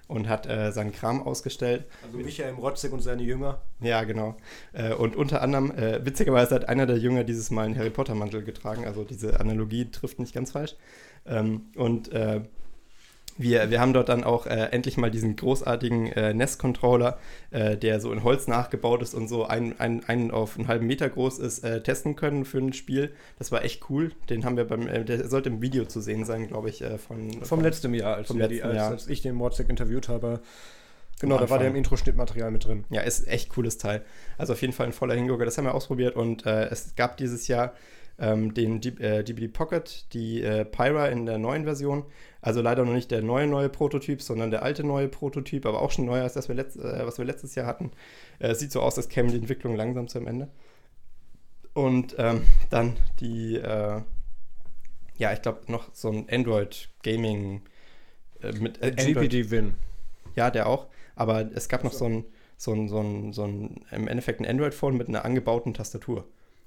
und 0.09 0.27
hat 0.27 0.47
äh, 0.47 0.71
seinen 0.71 0.91
Kram 0.91 1.21
ausgestellt. 1.21 1.85
Also 2.03 2.17
Michael 2.17 2.55
Rotzig 2.55 2.91
und 2.91 3.01
seine 3.01 3.21
Jünger. 3.21 3.61
Ja, 3.79 4.03
genau. 4.03 4.35
Äh, 4.73 4.93
und 4.93 5.15
unter 5.15 5.41
anderem, 5.41 5.71
äh, 5.71 6.03
witzigerweise 6.03 6.55
hat 6.55 6.67
einer 6.67 6.87
der 6.87 6.97
Jünger 6.97 7.23
dieses 7.23 7.51
Mal 7.51 7.65
einen 7.65 7.77
Harry 7.77 7.91
Potter 7.91 8.15
Mantel 8.15 8.43
getragen, 8.43 8.85
also 8.85 9.03
diese 9.03 9.39
Analogie 9.39 9.91
trifft 9.91 10.19
nicht 10.19 10.33
ganz 10.33 10.51
falsch. 10.51 10.75
Ähm, 11.27 11.67
und 11.75 12.11
äh, 12.11 12.41
wir, 13.39 13.71
wir 13.71 13.79
haben 13.79 13.93
dort 13.93 14.09
dann 14.09 14.25
auch 14.25 14.45
äh, 14.45 14.65
endlich 14.71 14.97
mal 14.97 15.09
diesen 15.09 15.37
großartigen 15.37 16.11
äh, 16.11 16.33
NES-Controller, 16.33 17.17
äh, 17.51 17.77
der 17.77 18.01
so 18.01 18.11
in 18.11 18.21
Holz 18.23 18.47
nachgebaut 18.47 19.01
ist 19.01 19.13
und 19.13 19.29
so 19.29 19.45
einen 19.45 19.79
ein, 19.79 20.03
ein 20.05 20.29
auf 20.29 20.57
einen 20.57 20.67
halben 20.67 20.87
Meter 20.87 21.09
groß 21.09 21.39
ist, 21.39 21.63
äh, 21.63 21.81
testen 21.81 22.17
können 22.17 22.43
für 22.43 22.57
ein 22.57 22.73
Spiel. 22.73 23.13
Das 23.37 23.53
war 23.53 23.63
echt 23.63 23.89
cool. 23.89 24.11
Den 24.29 24.43
haben 24.43 24.57
wir 24.57 24.65
beim, 24.65 24.87
äh, 24.87 25.05
der 25.05 25.29
sollte 25.29 25.47
im 25.47 25.61
Video 25.61 25.85
zu 25.85 26.01
sehen 26.01 26.25
sein, 26.25 26.49
glaube 26.49 26.67
ich, 26.69 26.81
äh, 26.81 26.97
von, 26.97 27.31
vom 27.31 27.43
von, 27.45 27.61
letzten 27.61 27.93
Jahr, 27.93 28.17
als, 28.17 28.27
vom 28.27 28.37
letzten 28.39 28.55
die, 28.55 28.63
als, 28.63 28.75
Jahr. 28.75 28.91
als 28.91 29.07
ich 29.07 29.21
den 29.21 29.35
Mordsack 29.35 29.69
interviewt 29.69 30.09
habe. 30.09 30.41
Genau, 31.21 31.37
da 31.37 31.49
war 31.49 31.59
der 31.59 31.69
im 31.69 31.75
Intro-Schnittmaterial 31.75 32.51
mit 32.51 32.65
drin. 32.65 32.83
Ja, 32.89 33.01
ist 33.01 33.25
echt 33.27 33.49
cooles 33.49 33.77
Teil. 33.77 34.03
Also 34.37 34.53
auf 34.53 34.61
jeden 34.61 34.73
Fall 34.73 34.87
ein 34.87 34.93
voller 34.93 35.15
Hingucker. 35.15 35.45
Das 35.45 35.57
haben 35.57 35.65
wir 35.65 35.73
ausprobiert 35.73 36.15
und 36.15 36.45
es 36.45 36.95
gab 36.95 37.17
dieses 37.17 37.49
Jahr 37.49 37.73
ähm, 38.19 38.53
den 38.53 38.81
DBD 38.81 39.47
Pocket, 39.47 40.13
die 40.13 40.41
Pyra 40.71 41.07
in 41.07 41.25
der 41.25 41.37
neuen 41.37 41.63
Version 41.63 42.05
also 42.41 42.61
leider 42.61 42.85
noch 42.85 42.93
nicht 42.93 43.11
der 43.11 43.21
neue, 43.21 43.47
neue 43.47 43.69
Prototyp, 43.69 44.21
sondern 44.21 44.49
der 44.51 44.63
alte 44.63 44.83
neue 44.83 45.09
Prototyp, 45.09 45.65
aber 45.65 45.81
auch 45.81 45.91
schon 45.91 46.05
neuer 46.05 46.23
als 46.23 46.33
das, 46.33 46.47
wir 46.47 46.55
letzt, 46.55 46.77
äh, 46.77 47.05
was 47.05 47.17
wir 47.17 47.25
letztes 47.25 47.55
Jahr 47.55 47.65
hatten. 47.65 47.91
Äh, 48.39 48.55
sieht 48.55 48.71
so 48.71 48.81
aus, 48.81 48.97
als 48.97 49.09
käme 49.09 49.29
die 49.29 49.37
Entwicklung 49.37 49.75
langsam 49.75 50.07
zum 50.07 50.25
Ende. 50.25 50.49
Und 51.73 52.15
ähm, 52.17 52.45
dann 52.69 52.97
die, 53.19 53.55
äh, 53.55 54.01
ja, 55.17 55.33
ich 55.33 55.41
glaube, 55.41 55.61
noch 55.67 55.93
so 55.93 56.09
ein 56.09 56.27
Android 56.29 56.89
Gaming 57.03 57.61
äh, 58.41 58.53
mit 58.53 58.81
äh, 58.81 58.91
GPD 58.91 59.51
Win. 59.51 59.75
Ja, 60.35 60.49
der 60.49 60.67
auch. 60.67 60.87
Aber 61.15 61.49
es 61.53 61.67
gab 61.67 61.83
noch 61.83 61.93
so 61.93 62.05
ein, 62.05 62.25
so 62.55 62.73
ein, 62.73 62.87
so 62.87 63.01
ein, 63.01 63.33
so 63.33 63.43
ein, 63.43 63.85
im 63.91 64.07
Endeffekt 64.07 64.39
ein 64.39 64.45
Android-Phone 64.45 64.95
mit 64.95 65.09
einer 65.09 65.25
angebauten 65.25 65.73
Tastatur. 65.73 66.25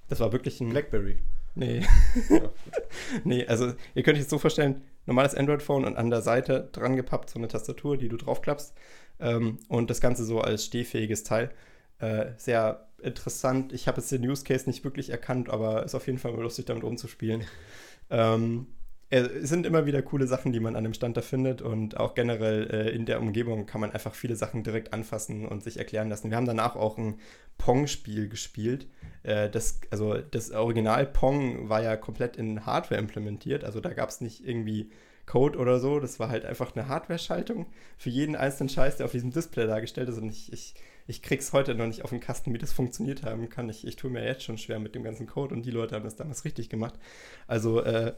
Das 0.09 0.21
war 0.21 0.33
wirklich 0.33 0.61
ein. 0.61 0.69
Blackberry. 0.69 1.17
Nee. 1.55 1.85
nee, 3.25 3.47
also 3.47 3.73
ihr 3.95 4.03
könnt 4.03 4.17
euch 4.17 4.25
das 4.25 4.31
so 4.31 4.39
vorstellen, 4.39 4.83
normales 5.07 5.35
Android-Phone 5.35 5.85
und 5.85 5.97
an 5.97 6.11
der 6.11 6.23
Seite 6.23 6.69
dran 6.73 6.97
gepappt 6.97 7.31
so 7.31 7.39
eine 7.39 7.49
Tastatur, 7.49 7.97
die 7.97 8.09
du 8.09 8.17
draufklappst. 8.17 8.75
Ähm, 9.21 9.59
und 9.69 9.91
das 9.91 10.01
Ganze 10.01 10.25
so 10.25 10.41
als 10.41 10.65
stehfähiges 10.65 11.25
Teil. 11.25 11.51
Äh, 11.99 12.33
sehr 12.37 12.89
interessant. 13.03 13.73
Ich 13.73 13.87
habe 13.87 14.01
jetzt 14.01 14.11
den 14.11 14.29
Use 14.29 14.45
Case 14.45 14.69
nicht 14.69 14.85
wirklich 14.85 15.11
erkannt, 15.11 15.51
aber 15.51 15.85
ist 15.85 15.95
auf 15.95 16.07
jeden 16.07 16.19
Fall 16.19 16.33
lustig, 16.33 16.67
damit 16.67 16.85
rumzuspielen. 16.85 17.45
ähm, 18.11 18.67
es 19.15 19.51
sind 19.51 19.67
immer 19.67 19.85
wieder 19.85 20.01
coole 20.01 20.27
Sachen, 20.27 20.53
die 20.53 20.61
man 20.61 20.75
an 20.75 20.85
dem 20.85 20.95
Stand 20.95 21.19
da 21.19 21.21
findet 21.21 21.61
und 21.61 21.99
auch 21.99 22.15
generell 22.15 22.71
äh, 22.71 22.91
in 22.95 23.05
der 23.05 23.21
Umgebung 23.21 23.67
kann 23.67 23.83
man 23.83 23.93
einfach 23.93 24.15
viele 24.15 24.37
Sachen 24.37 24.65
direkt 24.65 24.95
anfassen 24.95 25.47
und 25.47 25.63
sich 25.63 25.77
erklären 25.77 26.09
lassen. 26.09 26.31
Wir 26.31 26.39
haben 26.39 26.47
danach 26.47 26.77
auch 26.77 26.97
ein 26.97 27.19
Pong-Spiel 27.59 28.31
gespielt. 28.31 28.87
Äh, 29.23 29.51
das, 29.51 29.81
also 29.91 30.15
das 30.19 30.51
Original 30.51 31.07
Pong 31.07 31.69
war 31.69 31.83
ja 31.83 31.97
komplett 31.97 32.37
in 32.37 32.67
Hardware 32.67 33.01
implementiert, 33.01 33.65
also 33.65 33.81
da 33.81 33.93
gab 33.93 34.09
es 34.09 34.21
nicht 34.21 34.47
irgendwie 34.47 34.91
Code 35.27 35.59
oder 35.59 35.79
so, 35.79 36.01
das 36.01 36.19
war 36.19 36.29
halt 36.29 36.45
einfach 36.45 36.75
eine 36.75 36.89
Hardware-Schaltung 36.89 37.67
für 37.97 38.11
jeden 38.11 38.35
einzelnen 38.35 38.69
Scheiß, 38.69 38.97
der 38.97 39.07
auf 39.07 39.13
diesem 39.13 39.31
Display 39.31 39.67
dargestellt 39.67 40.09
ist 40.09 40.19
und 40.19 40.31
ich, 40.31 40.53
ich, 40.53 40.75
ich 41.07 41.23
krieg's 41.23 41.53
heute 41.53 41.75
noch 41.75 41.87
nicht 41.87 42.03
auf 42.03 42.11
den 42.11 42.21
Kasten, 42.21 42.53
wie 42.53 42.59
das 42.59 42.73
funktioniert 42.73 43.23
haben 43.23 43.49
kann. 43.49 43.69
Ich, 43.69 43.87
ich 43.87 43.97
tue 43.97 44.11
mir 44.11 44.25
jetzt 44.25 44.43
schon 44.45 44.59
schwer 44.59 44.79
mit 44.79 44.95
dem 44.95 45.03
ganzen 45.03 45.27
Code 45.27 45.55
und 45.55 45.65
die 45.65 45.71
Leute 45.71 45.95
haben 45.95 46.05
das 46.05 46.17
damals 46.17 46.45
richtig 46.45 46.69
gemacht. 46.69 46.95
Also 47.47 47.81
äh, 47.83 48.15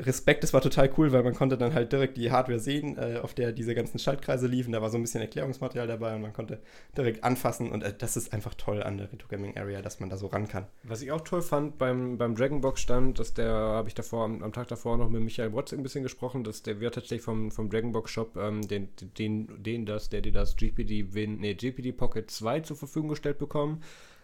Respekt, 0.00 0.42
das 0.42 0.52
war 0.52 0.60
total 0.60 0.90
cool, 0.96 1.12
weil 1.12 1.22
man 1.22 1.34
konnte 1.34 1.56
dann 1.56 1.74
halt 1.74 1.92
direkt 1.92 2.16
die 2.16 2.30
Hardware 2.30 2.58
sehen, 2.58 2.96
äh, 2.98 3.18
auf 3.18 3.34
der 3.34 3.52
diese 3.52 3.74
ganzen 3.74 3.98
Schaltkreise 3.98 4.46
liefen. 4.46 4.72
Da 4.72 4.82
war 4.82 4.90
so 4.90 4.98
ein 4.98 5.02
bisschen 5.02 5.20
Erklärungsmaterial 5.20 5.86
dabei 5.86 6.14
und 6.14 6.22
man 6.22 6.32
konnte 6.32 6.60
direkt 6.96 7.24
anfassen. 7.24 7.70
Und 7.70 7.82
äh, 7.82 7.94
das 7.96 8.16
ist 8.16 8.32
einfach 8.32 8.54
toll 8.54 8.82
an 8.82 8.98
der 8.98 9.12
Retro 9.12 9.28
Gaming 9.28 9.56
Area, 9.56 9.82
dass 9.82 10.00
man 10.00 10.10
da 10.10 10.16
so 10.16 10.26
ran 10.26 10.48
kann. 10.48 10.66
Was 10.82 11.02
ich 11.02 11.12
auch 11.12 11.22
toll 11.22 11.42
fand 11.42 11.78
beim, 11.78 12.18
beim 12.18 12.34
Dragonbox 12.34 12.80
stand, 12.80 13.18
dass 13.18 13.34
der, 13.34 13.52
habe 13.52 13.88
ich 13.88 13.94
davor 13.94 14.24
am, 14.24 14.42
am, 14.42 14.52
Tag 14.52 14.68
davor 14.68 14.96
noch 14.96 15.08
mit 15.08 15.22
Michael 15.22 15.50
Brotz 15.50 15.72
ein 15.72 15.82
bisschen 15.82 16.02
gesprochen, 16.02 16.44
dass 16.44 16.62
der 16.62 16.80
wird 16.80 16.94
tatsächlich 16.94 17.22
vom, 17.22 17.50
vom 17.50 17.70
Dragonbox 17.70 18.10
Shop 18.10 18.36
ähm, 18.36 18.66
den, 18.66 18.88
den, 19.18 19.62
den 19.62 19.86
das, 19.86 20.08
der 20.08 20.20
dir 20.20 20.32
das 20.32 20.56
GPD 20.56 21.14
Win, 21.14 21.38
nee, 21.38 21.54
GPD 21.54 21.92
Pocket 21.92 22.30
2 22.30 22.60
zur 22.60 22.76
Verfügung 22.76 23.10
gestellt 23.10 23.38
bekommen. 23.38 23.82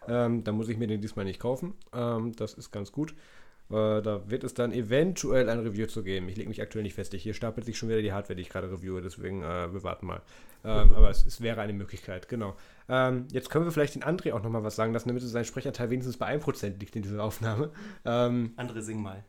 Ähm, 0.09 0.45
da 0.45 0.53
muss 0.53 0.69
ich 0.69 0.77
mir 0.77 0.87
den 0.87 1.01
diesmal 1.01 1.25
nicht 1.25 1.41
kaufen. 1.41 1.75
Ähm, 1.93 2.33
das 2.37 2.55
ist 2.55 2.71
ganz 2.71 2.93
gut. 2.93 3.15
Äh, 3.71 4.01
da 4.01 4.31
wird 4.31 4.45
es 4.45 4.55
dann 4.55 4.73
eventuell 4.73 5.49
ein 5.49 5.61
Review 5.61 5.87
zu 5.87 6.03
geben. 6.03 6.29
Ich 6.29 6.37
lege 6.37 6.49
mich 6.49 6.63
aktuell 6.63 6.85
nicht 6.85 6.95
fest. 6.95 7.13
Hier 7.15 7.35
stapelt 7.35 7.67
sich 7.67 7.77
schon 7.77 7.89
wieder 7.89 8.03
die 8.03 8.13
Hardware, 8.13 8.37
die 8.37 8.43
ich 8.43 8.49
gerade 8.49 8.71
reviewe, 8.71 9.01
deswegen 9.03 9.43
äh, 9.43 9.73
wir 9.73 9.83
warten 9.83 10.07
mal. 10.07 10.23
Ähm, 10.65 10.93
aber 10.95 11.11
es, 11.11 11.25
es, 11.25 11.41
wäre 11.41 11.61
eine 11.61 11.73
Möglichkeit, 11.73 12.29
genau. 12.29 12.57
Ähm, 12.89 13.27
jetzt 13.31 13.51
können 13.51 13.65
wir 13.65 13.73
vielleicht 13.73 13.95
den 13.95 14.03
André 14.03 14.33
auch 14.33 14.43
nochmal 14.43 14.65
was 14.65 14.75
sagen 14.75 14.93
lassen, 14.93 15.09
damit 15.09 15.23
sein 15.23 15.45
Sprecherteil 15.45 15.91
wenigstens 15.91 16.17
bei 16.17 16.37
1% 16.37 16.79
liegt 16.79 16.97
in 16.97 17.03
dieser 17.03 17.23
Aufnahme. 17.23 17.71
Ähm, 18.05 18.53
André, 18.57 18.81
sing 18.81 19.01
mal. 19.01 19.25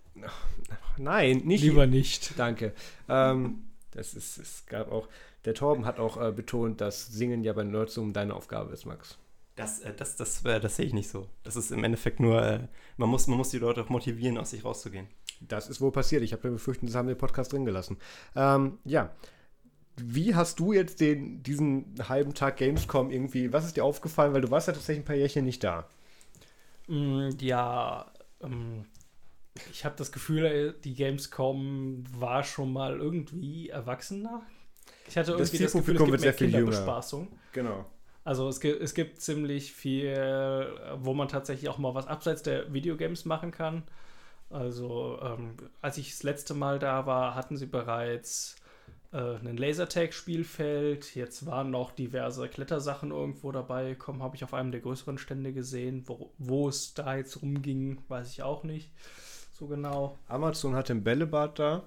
Nein, 0.97 1.41
nicht. 1.45 1.63
Lieber 1.63 1.86
nicht. 1.86 2.38
Danke. 2.38 2.73
Ähm, 3.08 3.63
das 3.91 4.13
ist, 4.13 4.38
es 4.38 4.65
gab 4.67 4.91
auch, 4.91 5.08
der 5.45 5.54
Torben 5.54 5.86
hat 5.86 6.00
auch 6.00 6.21
äh, 6.21 6.32
betont, 6.32 6.82
dass 6.82 7.08
Singen 7.08 7.43
ja 7.43 7.54
bei 7.54 7.63
Nerdsum 7.63 8.13
deine 8.13 8.34
Aufgabe 8.34 8.73
ist, 8.73 8.86
Max. 8.86 9.17
Das, 9.58 9.80
äh, 9.80 9.93
das, 9.93 10.15
das, 10.15 10.41
das, 10.43 10.62
das 10.62 10.76
sehe 10.78 10.86
ich 10.86 10.93
nicht 10.93 11.10
so. 11.10 11.28
Das 11.43 11.58
ist 11.58 11.72
im 11.72 11.84
Endeffekt 11.84 12.22
nur, 12.22 12.41
äh, 12.41 12.67
man, 12.96 13.10
muss, 13.10 13.28
man 13.28 13.38
muss 13.38 13.50
die 13.50 13.58
Leute 13.58 13.82
auch 13.84 13.89
motivieren, 13.89 14.38
aus 14.38 14.52
sich 14.52 14.63
rauszugehen. 14.63 15.08
Das 15.41 15.67
ist 15.67 15.82
wohl 15.82 15.91
passiert. 15.91 16.24
Ich 16.24 16.32
habe 16.32 16.48
mir 16.48 16.54
befürchtet, 16.54 16.88
das 16.88 16.96
haben 16.96 17.08
wir 17.08 17.15
den 17.15 17.20
Podcast 17.20 17.52
drin 17.52 17.65
gelassen. 17.65 17.98
Ähm, 18.36 18.78
ja. 18.86 19.13
Wie 19.98 20.36
hast 20.36 20.60
du 20.60 20.74
jetzt 20.74 21.02
den, 21.02 21.41
diesen 21.41 21.96
halben 22.08 22.36
Tag 22.36 22.58
Gamescom 22.58 23.10
irgendwie, 23.10 23.52
was 23.52 23.65
ist 23.65 23.78
dir 23.78 23.84
aufgefallen? 23.84 24.32
Weil 24.34 24.41
du 24.41 24.52
warst 24.52 24.67
ja 24.67 24.74
tatsächlich 24.74 25.04
ein 25.04 25.08
paar 25.08 25.15
Jährchen 25.15 25.43
nicht 25.43 25.63
da. 25.63 25.89
Mm, 26.88 27.30
ja, 27.39 28.12
ähm, 28.41 28.86
ich 29.72 29.86
habe 29.86 29.96
das 29.98 30.12
Gefühl, 30.12 30.46
äh, 30.46 30.74
die 30.84 30.93
Gamescom 30.93 32.04
war 32.15 32.43
schon 32.43 32.72
mal 32.72 33.00
irgendwie 33.00 33.70
erwachsener. 33.70 34.43
Ich 35.08 35.17
hatte 35.17 35.32
irgendwie 35.32 35.58
das, 35.58 35.72
das 35.72 35.82
Gefühl, 35.82 35.96
es 35.96 36.06
gibt 36.06 36.22
mehr 36.22 36.34
Kinderbespaßung. 36.34 37.30
Genau. 37.54 37.86
Also 38.28 38.50
es 38.50 38.60
gibt, 38.60 38.82
es 38.82 38.94
gibt 38.94 39.22
ziemlich 39.22 39.72
viel, 39.72 40.68
wo 40.98 41.13
man 41.13 41.30
tatsächlich 41.30 41.70
auch 41.70 41.78
mal 41.78 41.96
was 41.96 42.08
abseits 42.08 42.44
der 42.44 42.74
Videogames 42.74 43.24
machen 43.24 43.52
kann. 43.52 43.84
Also 44.50 45.18
ähm, 45.24 45.56
als 45.82 45.98
ich 45.98 46.12
das 46.12 46.24
letzte 46.24 46.54
Mal 46.54 46.78
da 46.78 47.06
war, 47.06 47.36
hatten 47.36 47.56
sie 47.56 47.68
bereits 47.68 48.58
äh, 49.13 49.38
ein 49.38 49.56
Lasertag-Spielfeld. 49.56 51.16
Jetzt 51.16 51.46
waren 51.46 51.72
noch 51.72 51.92
diverse 51.92 52.50
Klettersachen 52.50 53.12
irgendwo 53.12 53.54
dabei 53.54 53.92
gekommen, 53.92 54.22
habe 54.22 54.36
ich 54.36 54.44
auf 54.44 54.54
einem 54.54 54.74
der 54.74 54.82
größeren 54.82 55.18
Stände 55.18 55.54
gesehen. 55.54 56.04
Wo, 56.06 56.34
wo 56.38 56.68
es 56.68 56.94
da 56.94 57.16
jetzt 57.16 57.42
rumging, 57.42 58.02
weiß 58.10 58.30
ich 58.34 58.44
auch 58.44 58.66
nicht 58.66 58.92
so 59.54 59.68
genau. 59.68 60.18
Amazon 60.28 60.76
hat 60.76 60.90
den 60.90 61.02
Bällebad 61.02 61.60
da. 61.60 61.84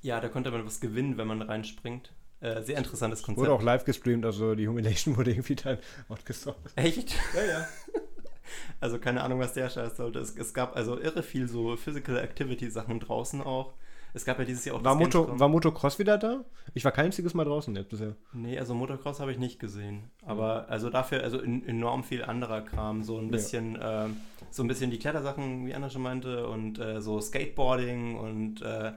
Ja, 0.00 0.18
da 0.18 0.30
konnte 0.30 0.50
man 0.50 0.64
was 0.64 0.80
gewinnen, 0.80 1.18
wenn 1.18 1.28
man 1.28 1.42
reinspringt. 1.42 2.10
Äh, 2.40 2.62
sehr 2.62 2.78
interessantes 2.78 3.22
Konzept. 3.22 3.40
Wurde 3.40 3.52
auch 3.52 3.62
live 3.62 3.84
gestreamt, 3.84 4.24
also 4.24 4.54
die 4.54 4.68
Humiliation 4.68 5.16
wurde 5.16 5.32
irgendwie 5.32 5.56
dann 5.56 5.78
outgesourced. 6.08 6.72
Echt? 6.76 7.14
Ja, 7.34 7.44
ja. 7.44 7.68
also 8.80 8.98
keine 8.98 9.22
Ahnung, 9.22 9.40
was 9.40 9.54
der 9.54 9.68
Scheiß 9.68 9.96
sollte. 9.96 10.20
Es, 10.20 10.36
es, 10.36 10.54
gab 10.54 10.76
also 10.76 10.98
irre 10.98 11.22
viel 11.22 11.48
so 11.48 11.76
Physical 11.76 12.16
Activity 12.16 12.70
Sachen 12.70 13.00
draußen 13.00 13.42
auch. 13.42 13.74
Es 14.14 14.24
gab 14.24 14.38
ja 14.38 14.44
dieses 14.44 14.64
Jahr 14.64 14.76
auch 14.76 14.84
war, 14.84 14.94
Moto, 14.94 15.38
war 15.38 15.48
Motocross 15.48 15.98
wieder 15.98 16.16
da? 16.16 16.44
Ich 16.72 16.84
war 16.84 16.92
kein 16.92 17.06
einziges 17.06 17.34
Mal 17.34 17.44
draußen 17.44 17.74
jetzt 17.76 17.90
bisher. 17.90 18.16
Nee, 18.32 18.58
also 18.58 18.74
Motocross 18.74 19.20
habe 19.20 19.32
ich 19.32 19.38
nicht 19.38 19.58
gesehen. 19.58 20.10
Aber 20.24 20.62
mhm. 20.62 20.72
also 20.72 20.90
dafür, 20.90 21.22
also 21.24 21.40
in, 21.40 21.66
enorm 21.66 22.04
viel 22.04 22.24
anderer 22.24 22.62
Kram. 22.62 23.02
So 23.02 23.18
ein 23.18 23.30
bisschen, 23.30 23.74
ja. 23.74 24.06
äh, 24.06 24.08
so 24.50 24.62
ein 24.62 24.68
bisschen 24.68 24.90
die 24.90 24.98
Klettersachen, 24.98 25.66
wie 25.66 25.74
Anna 25.74 25.90
schon 25.90 26.02
meinte, 26.02 26.46
und 26.46 26.78
äh, 26.78 27.02
so 27.02 27.20
Skateboarding 27.20 28.16
und 28.16 28.62
äh, 28.62 28.92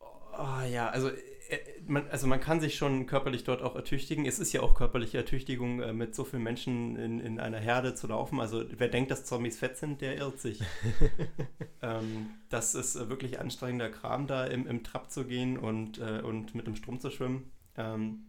oh, 0.00 0.66
ja, 0.68 0.88
also 0.88 1.10
man, 1.86 2.06
also 2.08 2.26
man 2.26 2.40
kann 2.40 2.60
sich 2.60 2.76
schon 2.76 3.06
körperlich 3.06 3.44
dort 3.44 3.62
auch 3.62 3.74
ertüchtigen. 3.74 4.26
Es 4.26 4.38
ist 4.38 4.52
ja 4.52 4.60
auch 4.60 4.74
körperliche 4.74 5.18
Ertüchtigung, 5.18 5.80
äh, 5.80 5.92
mit 5.92 6.14
so 6.14 6.24
vielen 6.24 6.42
Menschen 6.42 6.96
in, 6.96 7.20
in 7.20 7.40
einer 7.40 7.58
Herde 7.58 7.94
zu 7.94 8.06
laufen. 8.06 8.40
Also 8.40 8.64
wer 8.76 8.88
denkt, 8.88 9.10
dass 9.10 9.24
Zombies 9.24 9.58
fett 9.58 9.76
sind, 9.78 10.00
der 10.00 10.16
irrt 10.16 10.38
sich. 10.38 10.60
ähm, 11.82 12.30
das 12.50 12.74
ist 12.74 12.96
äh, 12.96 13.08
wirklich 13.08 13.40
anstrengender 13.40 13.90
Kram, 13.90 14.26
da 14.26 14.46
im, 14.46 14.66
im 14.66 14.84
Trab 14.84 15.10
zu 15.10 15.24
gehen 15.24 15.58
und, 15.58 15.98
äh, 15.98 16.20
und 16.20 16.54
mit 16.54 16.66
dem 16.66 16.76
Strom 16.76 17.00
zu 17.00 17.10
schwimmen. 17.10 17.50
Ähm, 17.76 18.26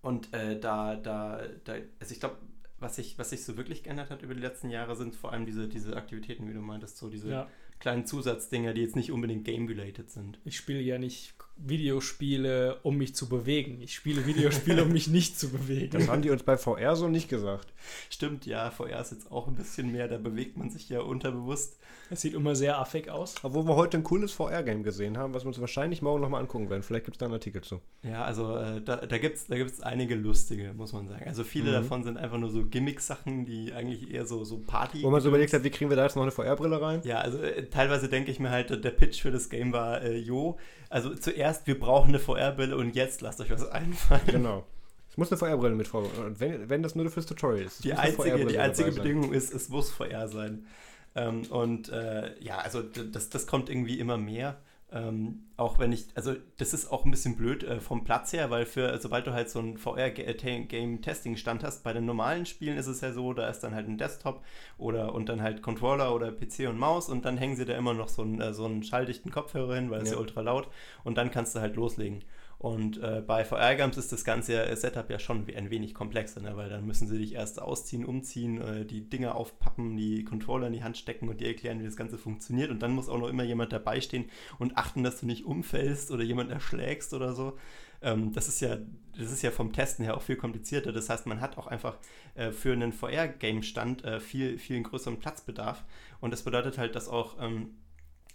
und 0.00 0.32
äh, 0.32 0.58
da, 0.58 0.96
da, 0.96 1.42
da, 1.64 1.74
also 2.00 2.12
ich 2.12 2.20
glaube, 2.20 2.36
was 2.78 2.96
sich 2.96 3.18
was 3.18 3.30
sich 3.30 3.44
so 3.44 3.56
wirklich 3.56 3.82
geändert 3.82 4.10
hat 4.10 4.22
über 4.22 4.34
die 4.34 4.40
letzten 4.40 4.70
Jahre, 4.70 4.96
sind 4.96 5.16
vor 5.16 5.32
allem 5.32 5.46
diese, 5.46 5.68
diese 5.68 5.96
Aktivitäten, 5.96 6.48
wie 6.48 6.52
du 6.52 6.60
meintest, 6.60 6.98
so 6.98 7.08
diese 7.08 7.30
ja. 7.30 7.48
kleinen 7.80 8.04
Zusatzdinger, 8.04 8.74
die 8.74 8.82
jetzt 8.82 8.96
nicht 8.96 9.10
unbedingt 9.10 9.44
game-related 9.44 10.10
sind. 10.10 10.38
Ich 10.44 10.56
spiele 10.56 10.80
ja 10.80 10.98
nicht 10.98 11.34
Videospiele, 11.56 12.78
um 12.82 12.96
mich 12.96 13.14
zu 13.14 13.28
bewegen. 13.28 13.80
Ich 13.80 13.94
spiele 13.94 14.26
Videospiele, 14.26 14.82
um 14.84 14.92
mich 14.92 15.08
nicht 15.08 15.38
zu 15.38 15.48
bewegen. 15.48 15.90
Das 15.90 16.08
haben 16.08 16.22
die 16.22 16.30
uns 16.30 16.42
bei 16.42 16.56
VR 16.56 16.96
so 16.96 17.08
nicht 17.08 17.28
gesagt. 17.28 17.72
Stimmt, 18.10 18.46
ja, 18.46 18.70
VR 18.70 19.00
ist 19.00 19.12
jetzt 19.12 19.30
auch 19.30 19.48
ein 19.48 19.54
bisschen 19.54 19.90
mehr, 19.90 20.08
da 20.08 20.18
bewegt 20.18 20.56
man 20.56 20.70
sich 20.70 20.88
ja 20.88 21.00
unterbewusst. 21.00 21.78
Es 22.08 22.20
sieht 22.20 22.34
immer 22.34 22.54
sehr 22.54 22.78
affig 22.78 23.10
aus. 23.10 23.34
Obwohl 23.42 23.66
wir 23.66 23.74
heute 23.74 23.96
ein 23.96 24.04
cooles 24.04 24.32
VR-Game 24.32 24.84
gesehen 24.84 25.18
haben, 25.18 25.34
was 25.34 25.42
wir 25.42 25.48
uns 25.48 25.60
wahrscheinlich 25.60 26.02
morgen 26.02 26.20
nochmal 26.20 26.40
angucken 26.40 26.70
werden. 26.70 26.84
Vielleicht 26.84 27.04
gibt 27.04 27.16
es 27.16 27.18
da 27.18 27.26
einen 27.26 27.34
Artikel 27.34 27.62
zu. 27.62 27.80
Ja, 28.02 28.24
also 28.24 28.56
äh, 28.56 28.80
da, 28.80 28.96
da 28.96 29.18
gibt 29.18 29.36
es 29.36 29.46
da 29.46 29.56
gibt's 29.56 29.80
einige 29.80 30.14
lustige, 30.14 30.72
muss 30.72 30.92
man 30.92 31.08
sagen. 31.08 31.24
Also 31.26 31.42
viele 31.42 31.70
mhm. 31.70 31.74
davon 31.74 32.04
sind 32.04 32.16
einfach 32.16 32.38
nur 32.38 32.50
so 32.50 32.64
Gimmick-Sachen, 32.64 33.44
die 33.44 33.72
eigentlich 33.72 34.12
eher 34.12 34.24
so, 34.24 34.44
so 34.44 34.58
Party. 34.58 35.02
Wo 35.02 35.10
man 35.10 35.20
so 35.20 35.28
überlegt 35.28 35.52
hat, 35.52 35.64
wie 35.64 35.70
kriegen 35.70 35.90
wir 35.90 35.96
da 35.96 36.04
jetzt 36.04 36.14
noch 36.14 36.22
eine 36.22 36.30
VR-Brille 36.30 36.80
rein? 36.80 37.00
Ja, 37.04 37.18
also 37.18 37.38
äh, 37.38 37.66
teilweise 37.66 38.08
denke 38.08 38.30
ich 38.30 38.38
mir 38.38 38.50
halt, 38.50 38.84
der 38.84 38.90
Pitch 38.90 39.20
für 39.20 39.32
das 39.32 39.48
Game 39.48 39.72
war, 39.72 40.02
äh, 40.02 40.16
jo, 40.16 40.58
also 40.90 41.14
zuerst, 41.14 41.66
wir 41.66 41.78
brauchen 41.78 42.08
eine 42.08 42.18
VR-Brille 42.18 42.76
und 42.76 42.94
jetzt 42.94 43.20
lasst 43.20 43.40
euch 43.40 43.50
was 43.50 43.68
einfallen. 43.68 44.26
Genau. 44.26 44.64
Es 45.10 45.16
muss 45.16 45.30
eine 45.30 45.38
VR-Brille 45.38 45.74
mit 45.74 45.88
vor. 45.88 46.02
Und 46.02 46.40
wenn, 46.40 46.68
wenn 46.68 46.82
das 46.82 46.94
nur 46.94 47.08
fürs 47.10 47.26
Tutorial 47.26 47.64
ist. 47.64 47.84
Die 47.84 47.94
einzige, 47.94 48.46
die 48.46 48.58
einzige 48.58 48.92
Bedingung 48.92 49.32
ist, 49.32 49.52
es 49.52 49.68
muss 49.68 49.90
VR 49.90 50.28
sein. 50.28 50.66
Ähm, 51.14 51.44
und 51.46 51.88
äh, 51.88 52.38
ja, 52.40 52.58
also 52.58 52.82
das, 52.82 53.30
das 53.30 53.46
kommt 53.46 53.70
irgendwie 53.70 53.98
immer 53.98 54.18
mehr. 54.18 54.58
Ähm, 54.92 55.46
auch 55.56 55.80
wenn 55.80 55.90
ich, 55.90 56.06
also 56.14 56.34
das 56.58 56.72
ist 56.72 56.92
auch 56.92 57.04
ein 57.04 57.10
bisschen 57.10 57.36
blöd 57.36 57.64
äh, 57.64 57.80
vom 57.80 58.04
Platz 58.04 58.32
her, 58.32 58.50
weil 58.50 58.66
für, 58.66 58.96
sobald 59.00 59.26
du 59.26 59.32
halt 59.32 59.50
so 59.50 59.58
ein 59.58 59.78
VR-Game-Testing-Stand 59.78 61.64
hast, 61.64 61.82
bei 61.82 61.92
den 61.92 62.06
normalen 62.06 62.46
Spielen 62.46 62.78
ist 62.78 62.86
es 62.86 63.00
ja 63.00 63.12
so, 63.12 63.32
da 63.32 63.48
ist 63.48 63.60
dann 63.60 63.74
halt 63.74 63.88
ein 63.88 63.98
Desktop 63.98 64.44
oder 64.78 65.12
und 65.12 65.28
dann 65.28 65.42
halt 65.42 65.60
Controller 65.60 66.14
oder 66.14 66.30
PC 66.30 66.68
und 66.68 66.78
Maus 66.78 67.08
und 67.08 67.24
dann 67.24 67.36
hängen 67.36 67.56
sie 67.56 67.64
da 67.64 67.76
immer 67.76 67.94
noch 67.94 68.08
so 68.08 68.22
einen, 68.22 68.40
äh, 68.40 68.54
so 68.54 68.64
einen 68.64 68.84
schalldichten 68.84 69.32
Kopfhörer 69.32 69.74
hin, 69.74 69.90
weil 69.90 70.02
es 70.02 70.10
ja. 70.10 70.14
ja 70.14 70.20
ultra 70.20 70.40
laut 70.40 70.68
und 71.02 71.18
dann 71.18 71.32
kannst 71.32 71.56
du 71.56 71.60
halt 71.60 71.74
loslegen. 71.74 72.22
Und 72.58 73.02
äh, 73.02 73.22
bei 73.26 73.44
VR-Games 73.44 73.98
ist 73.98 74.12
das 74.12 74.24
ganze 74.24 74.74
Setup 74.76 75.10
ja 75.10 75.18
schon 75.18 75.46
ein 75.54 75.70
wenig 75.70 75.92
komplexer, 75.92 76.40
ne? 76.40 76.56
weil 76.56 76.70
dann 76.70 76.86
müssen 76.86 77.06
sie 77.06 77.18
dich 77.18 77.34
erst 77.34 77.60
ausziehen, 77.60 78.04
umziehen, 78.06 78.60
äh, 78.60 78.86
die 78.86 79.08
Dinger 79.10 79.34
aufpappen, 79.34 79.96
die 79.96 80.24
Controller 80.24 80.68
in 80.68 80.72
die 80.72 80.82
Hand 80.82 80.96
stecken 80.96 81.28
und 81.28 81.40
dir 81.40 81.48
erklären, 81.48 81.80
wie 81.80 81.84
das 81.84 81.96
Ganze 81.96 82.16
funktioniert. 82.16 82.70
Und 82.70 82.80
dann 82.80 82.92
muss 82.92 83.10
auch 83.10 83.18
noch 83.18 83.28
immer 83.28 83.44
jemand 83.44 83.72
dabei 83.72 84.00
stehen 84.00 84.30
und 84.58 84.78
achten, 84.78 85.02
dass 85.02 85.20
du 85.20 85.26
nicht 85.26 85.44
umfällst 85.44 86.10
oder 86.10 86.22
jemand 86.22 86.50
erschlägst 86.50 87.12
oder 87.12 87.34
so. 87.34 87.58
Ähm, 88.00 88.32
das, 88.32 88.48
ist 88.48 88.60
ja, 88.60 88.78
das 89.18 89.30
ist 89.30 89.42
ja 89.42 89.50
vom 89.50 89.74
Testen 89.74 90.06
her 90.06 90.16
auch 90.16 90.22
viel 90.22 90.36
komplizierter. 90.36 90.92
Das 90.92 91.10
heißt, 91.10 91.26
man 91.26 91.42
hat 91.42 91.58
auch 91.58 91.66
einfach 91.66 91.98
äh, 92.36 92.52
für 92.52 92.72
einen 92.72 92.94
VR-Game-Stand 92.94 94.04
äh, 94.04 94.18
viel, 94.18 94.58
viel 94.58 94.82
größeren 94.82 95.18
Platzbedarf. 95.18 95.84
Und 96.20 96.30
das 96.30 96.42
bedeutet 96.42 96.78
halt, 96.78 96.96
dass 96.96 97.08
auch. 97.08 97.36
Ähm, 97.38 97.76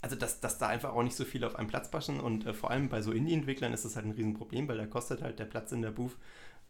also 0.01 0.15
dass, 0.15 0.39
dass 0.39 0.57
da 0.57 0.67
einfach 0.67 0.93
auch 0.93 1.03
nicht 1.03 1.15
so 1.15 1.25
viel 1.25 1.43
auf 1.43 1.55
einem 1.55 1.67
Platz 1.67 1.89
passen 1.89 2.19
und 2.19 2.45
äh, 2.45 2.53
vor 2.53 2.71
allem 2.71 2.89
bei 2.89 3.01
so 3.01 3.11
Indie-Entwicklern 3.11 3.71
ist 3.73 3.85
das 3.85 3.95
halt 3.95 4.05
ein 4.05 4.11
Riesenproblem, 4.11 4.67
weil 4.67 4.77
da 4.77 4.85
kostet 4.87 5.21
halt 5.21 5.39
der 5.39 5.45
Platz 5.45 5.71
in 5.71 5.83
der 5.83 5.91
Booth 5.91 6.17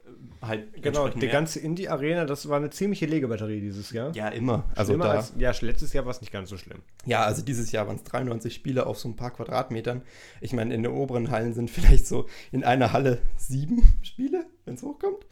äh, 0.04 0.46
halt 0.46 0.84
genau 0.84 1.08
die 1.08 1.20
mehr. 1.20 1.30
ganze 1.30 1.60
Indie-Arena, 1.62 2.26
das 2.26 2.50
war 2.50 2.58
eine 2.58 2.70
ziemliche 2.72 3.06
Legebatterie 3.06 3.62
dieses 3.62 3.92
Jahr. 3.92 4.14
Ja, 4.16 4.28
immer. 4.28 4.66
Also 4.76 4.98
da, 4.98 5.12
als, 5.12 5.34
ja, 5.38 5.54
letztes 5.62 5.94
Jahr 5.94 6.06
war 6.06 6.12
es 6.12 6.20
nicht 6.20 6.34
ganz 6.34 6.50
so 6.50 6.58
schlimm. 6.58 6.82
Ja, 7.06 7.24
also 7.24 7.42
dieses 7.42 7.72
Jahr 7.72 7.88
waren 7.88 7.96
es 7.96 8.04
93 8.04 8.54
Spiele 8.54 8.86
auf 8.86 9.00
so 9.00 9.08
ein 9.08 9.16
paar 9.16 9.32
Quadratmetern. 9.32 10.02
Ich 10.42 10.52
meine, 10.52 10.74
in 10.74 10.84
den 10.84 10.92
oberen 10.92 11.32
Hallen 11.32 11.54
sind 11.54 11.70
vielleicht 11.72 12.08
so 12.08 12.28
in 12.52 12.66
einer 12.66 12.92
Halle 12.92 13.22
sieben 13.38 13.82
Spiele, 14.02 14.46
wenn 14.66 14.76
es 14.76 14.84
hochkommt. 14.84 15.26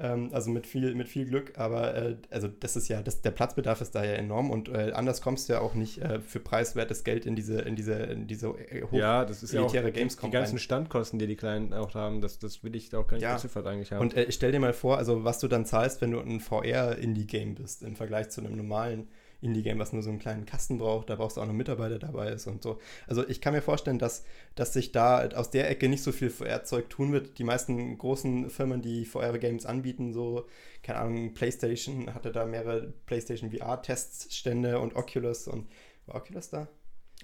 Ähm, 0.00 0.30
also 0.32 0.50
mit 0.50 0.66
viel, 0.66 0.94
mit 0.94 1.08
viel 1.08 1.26
Glück, 1.26 1.58
aber 1.58 1.94
äh, 1.96 2.16
also 2.30 2.46
das 2.46 2.76
ist 2.76 2.86
ja, 2.86 3.02
das, 3.02 3.20
der 3.20 3.32
Platzbedarf 3.32 3.80
ist 3.80 3.96
da 3.96 4.04
ja 4.04 4.12
enorm 4.12 4.50
und 4.50 4.68
äh, 4.68 4.92
anders 4.94 5.20
kommst 5.20 5.48
du 5.48 5.54
ja 5.54 5.60
auch 5.60 5.74
nicht 5.74 5.98
äh, 5.98 6.20
für 6.20 6.38
preiswertes 6.38 7.02
Geld 7.02 7.26
in 7.26 7.34
diese, 7.34 7.60
in 7.62 7.74
diese, 7.74 7.94
in 7.94 8.28
diese 8.28 8.48
äh, 8.48 8.82
hoch 8.82 8.92
Ja, 8.92 9.24
das 9.24 9.42
ist 9.42 9.52
ja 9.52 9.62
auch 9.62 9.72
Gamescom 9.72 10.30
die 10.30 10.36
ganzen. 10.36 10.58
Standkosten, 10.58 11.18
die 11.18 11.26
die 11.26 11.34
Kleinen 11.34 11.74
auch 11.74 11.94
haben, 11.94 12.20
das, 12.20 12.38
das 12.38 12.62
will 12.62 12.76
ich 12.76 12.94
auch 12.94 13.08
gar 13.08 13.16
nicht 13.16 13.24
ja. 13.24 13.34
beziffert 13.34 13.66
eigentlich 13.66 13.90
haben. 13.90 14.00
Und 14.00 14.14
äh, 14.14 14.30
stell 14.30 14.52
dir 14.52 14.60
mal 14.60 14.72
vor, 14.72 14.98
also 14.98 15.24
was 15.24 15.40
du 15.40 15.48
dann 15.48 15.66
zahlst, 15.66 16.00
wenn 16.00 16.12
du 16.12 16.20
ein 16.20 16.38
VR-Indie-Game 16.38 17.56
bist, 17.56 17.82
im 17.82 17.96
Vergleich 17.96 18.28
zu 18.28 18.40
einem 18.40 18.56
normalen 18.56 19.08
Indie-Game, 19.40 19.78
was 19.78 19.92
nur 19.92 20.02
so 20.02 20.10
einen 20.10 20.18
kleinen 20.18 20.46
Kasten 20.46 20.78
braucht, 20.78 21.10
da 21.10 21.16
brauchst 21.16 21.36
du 21.36 21.40
auch 21.40 21.46
noch 21.46 21.52
Mitarbeiter 21.52 21.98
dabei 21.98 22.30
ist 22.30 22.46
und 22.46 22.62
so. 22.62 22.78
Also 23.06 23.26
ich 23.28 23.40
kann 23.40 23.54
mir 23.54 23.62
vorstellen, 23.62 23.98
dass, 23.98 24.24
dass 24.54 24.72
sich 24.72 24.90
da 24.92 25.28
aus 25.28 25.50
der 25.50 25.70
Ecke 25.70 25.88
nicht 25.88 26.02
so 26.02 26.12
viel 26.12 26.30
VR-Zeug 26.30 26.90
tun 26.90 27.12
wird. 27.12 27.38
Die 27.38 27.44
meisten 27.44 27.96
großen 27.98 28.50
Firmen, 28.50 28.82
die 28.82 29.04
VR-Games 29.04 29.66
anbieten, 29.66 30.12
so, 30.12 30.46
keine 30.82 30.98
Ahnung, 31.00 31.34
PlayStation 31.34 32.14
hatte 32.14 32.32
da 32.32 32.46
mehrere 32.46 32.92
PlayStation 33.06 33.52
VR-Teststände 33.52 34.80
und 34.80 34.96
Oculus 34.96 35.46
und 35.46 35.68
war 36.06 36.16
Oculus 36.16 36.50
da? 36.50 36.68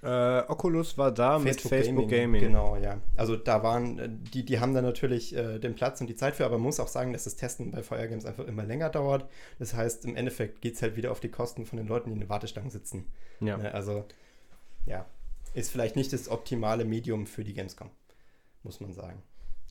Äh, 0.05 0.45
Oculus 0.49 0.99
war 0.99 1.11
da 1.13 1.39
Facebook 1.39 1.47
mit 1.47 1.61
Facebook 1.61 2.11
Gaming. 2.11 2.33
Gaming. 2.33 2.41
Genau, 2.43 2.77
ja. 2.77 3.01
Also 3.17 3.37
da 3.37 3.63
waren, 3.63 3.99
äh, 3.99 4.09
die, 4.09 4.45
die 4.45 4.61
haben 4.61 4.75
da 4.75 4.83
natürlich 4.83 5.35
äh, 5.35 5.59
den 5.59 5.75
Platz 5.75 6.01
und 6.01 6.09
die 6.09 6.15
Zeit 6.15 6.37
für, 6.37 6.45
aber 6.45 6.57
man 6.57 6.65
muss 6.65 6.79
auch 6.79 6.89
sagen, 6.89 7.15
dass 7.15 7.25
das 7.25 7.37
Testen 7.37 7.71
bei 7.71 7.83
Fire 7.83 8.07
Games 8.07 8.27
einfach 8.27 8.47
immer 8.47 8.65
länger 8.65 8.91
dauert. 8.91 9.27
Das 9.59 9.73
heißt, 9.73 10.05
im 10.05 10.15
Endeffekt 10.15 10.61
geht 10.61 10.75
es 10.75 10.83
halt 10.83 10.97
wieder 10.97 11.11
auf 11.11 11.21
die 11.21 11.31
Kosten 11.31 11.65
von 11.65 11.79
den 11.79 11.87
Leuten, 11.87 12.11
die 12.11 12.15
in 12.15 12.21
den 12.21 12.29
Wartestangen 12.29 12.71
sitzen. 12.71 13.07
Ja. 13.41 13.57
Ne, 13.57 13.73
also, 13.73 14.05
ja, 14.85 15.07
ist 15.55 15.71
vielleicht 15.71 15.97
nicht 15.97 16.13
das 16.13 16.29
optimale 16.29 16.85
Medium 16.85 17.27
für 17.27 17.43
die 17.43 17.55
Gamescom, 17.55 17.89
muss 18.63 18.81
man 18.81 18.93
sagen. 18.93 19.23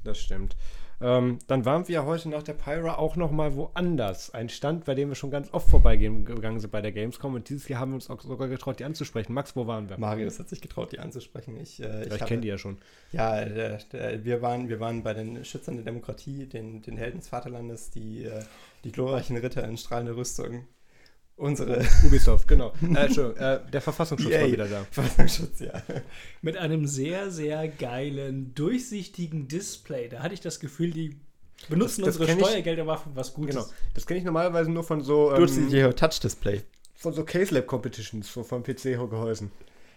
Das 0.03 0.17
stimmt. 0.17 0.55
Ähm, 1.03 1.39
dann 1.47 1.65
waren 1.65 1.85
wir 1.89 2.05
heute 2.05 2.29
nach 2.29 2.43
der 2.43 2.53
Pyra 2.53 2.95
auch 2.95 3.17
noch 3.17 3.29
mal 3.29 3.55
woanders. 3.55 4.33
Ein 4.33 4.47
Stand, 4.47 4.85
bei 4.85 4.95
dem 4.95 5.09
wir 5.09 5.15
schon 5.15 5.31
ganz 5.31 5.53
oft 5.53 5.69
vorbeigegangen 5.69 6.61
sind 6.61 6.71
bei 6.71 6.81
der 6.81 6.93
Gamescom. 6.93 7.33
Und 7.33 7.49
dieses 7.49 7.67
Jahr 7.67 7.81
haben 7.81 7.91
wir 7.91 7.95
uns 7.95 8.09
auch 8.09 8.21
sogar 8.21 8.47
getraut, 8.47 8.79
die 8.79 8.85
anzusprechen. 8.85 9.33
Max, 9.33 9.53
wo 9.57 9.67
waren 9.67 9.89
wir? 9.89 9.97
Marius 9.97 10.39
hat 10.39 10.47
sich 10.47 10.61
getraut, 10.61 10.93
die 10.93 10.99
anzusprechen. 10.99 11.59
Ich, 11.59 11.83
äh, 11.83 12.05
ich, 12.05 12.13
ich 12.13 12.25
kenne 12.25 12.41
die 12.41 12.47
ja 12.47 12.57
schon. 12.57 12.77
Ja, 13.11 13.43
der, 13.43 13.79
der, 13.91 14.23
wir, 14.23 14.41
waren, 14.41 14.69
wir 14.69 14.79
waren 14.79 15.03
bei 15.03 15.13
den 15.13 15.43
Schützern 15.43 15.75
der 15.75 15.83
Demokratie, 15.83 16.45
den, 16.45 16.81
den 16.81 16.95
Helden 16.95 17.19
des 17.19 17.27
Vaterlandes, 17.27 17.91
die, 17.91 18.23
äh, 18.23 18.41
die 18.85 18.93
glorreichen 18.93 19.35
Ritter 19.35 19.65
in 19.65 19.75
strahlender 19.75 20.15
Rüstung. 20.15 20.65
Unsere. 21.35 21.83
Ubisoft, 22.05 22.47
genau. 22.47 22.73
Äh, 22.95 23.05
äh, 23.05 23.59
der 23.71 23.81
Verfassungsschutz 23.81 24.31
Yay. 24.31 24.41
war 24.41 24.51
wieder 24.51 24.67
da. 24.67 24.85
Verfassungsschutz, 24.91 25.59
ja. 25.59 25.81
Mit 26.41 26.57
einem 26.57 26.85
sehr, 26.85 27.31
sehr 27.31 27.67
geilen, 27.67 28.53
durchsichtigen 28.53 29.47
Display. 29.47 30.09
Da 30.09 30.21
hatte 30.21 30.35
ich 30.35 30.41
das 30.41 30.59
Gefühl, 30.59 30.91
die 30.91 31.17
benutzen 31.69 32.03
das, 32.03 32.17
das 32.17 32.29
unsere 32.29 32.49
Steuergelder 32.49 32.97
für 32.97 33.15
was 33.15 33.33
Gutes. 33.33 33.55
Genau. 33.55 33.67
Das 33.93 34.05
kenne 34.05 34.19
ich 34.19 34.25
normalerweise 34.25 34.71
nur 34.71 34.83
von 34.83 35.01
so. 35.01 35.31
Ähm, 35.31 35.37
Durchsichtiger 35.37 35.95
Touch-Display. 35.95 36.61
Von 36.95 37.13
so 37.13 37.23
Case 37.25 37.53
Lab 37.53 37.67
Competitions, 37.67 38.31
so 38.31 38.43
von 38.43 38.63
PC-Gehäusen. 38.63 39.51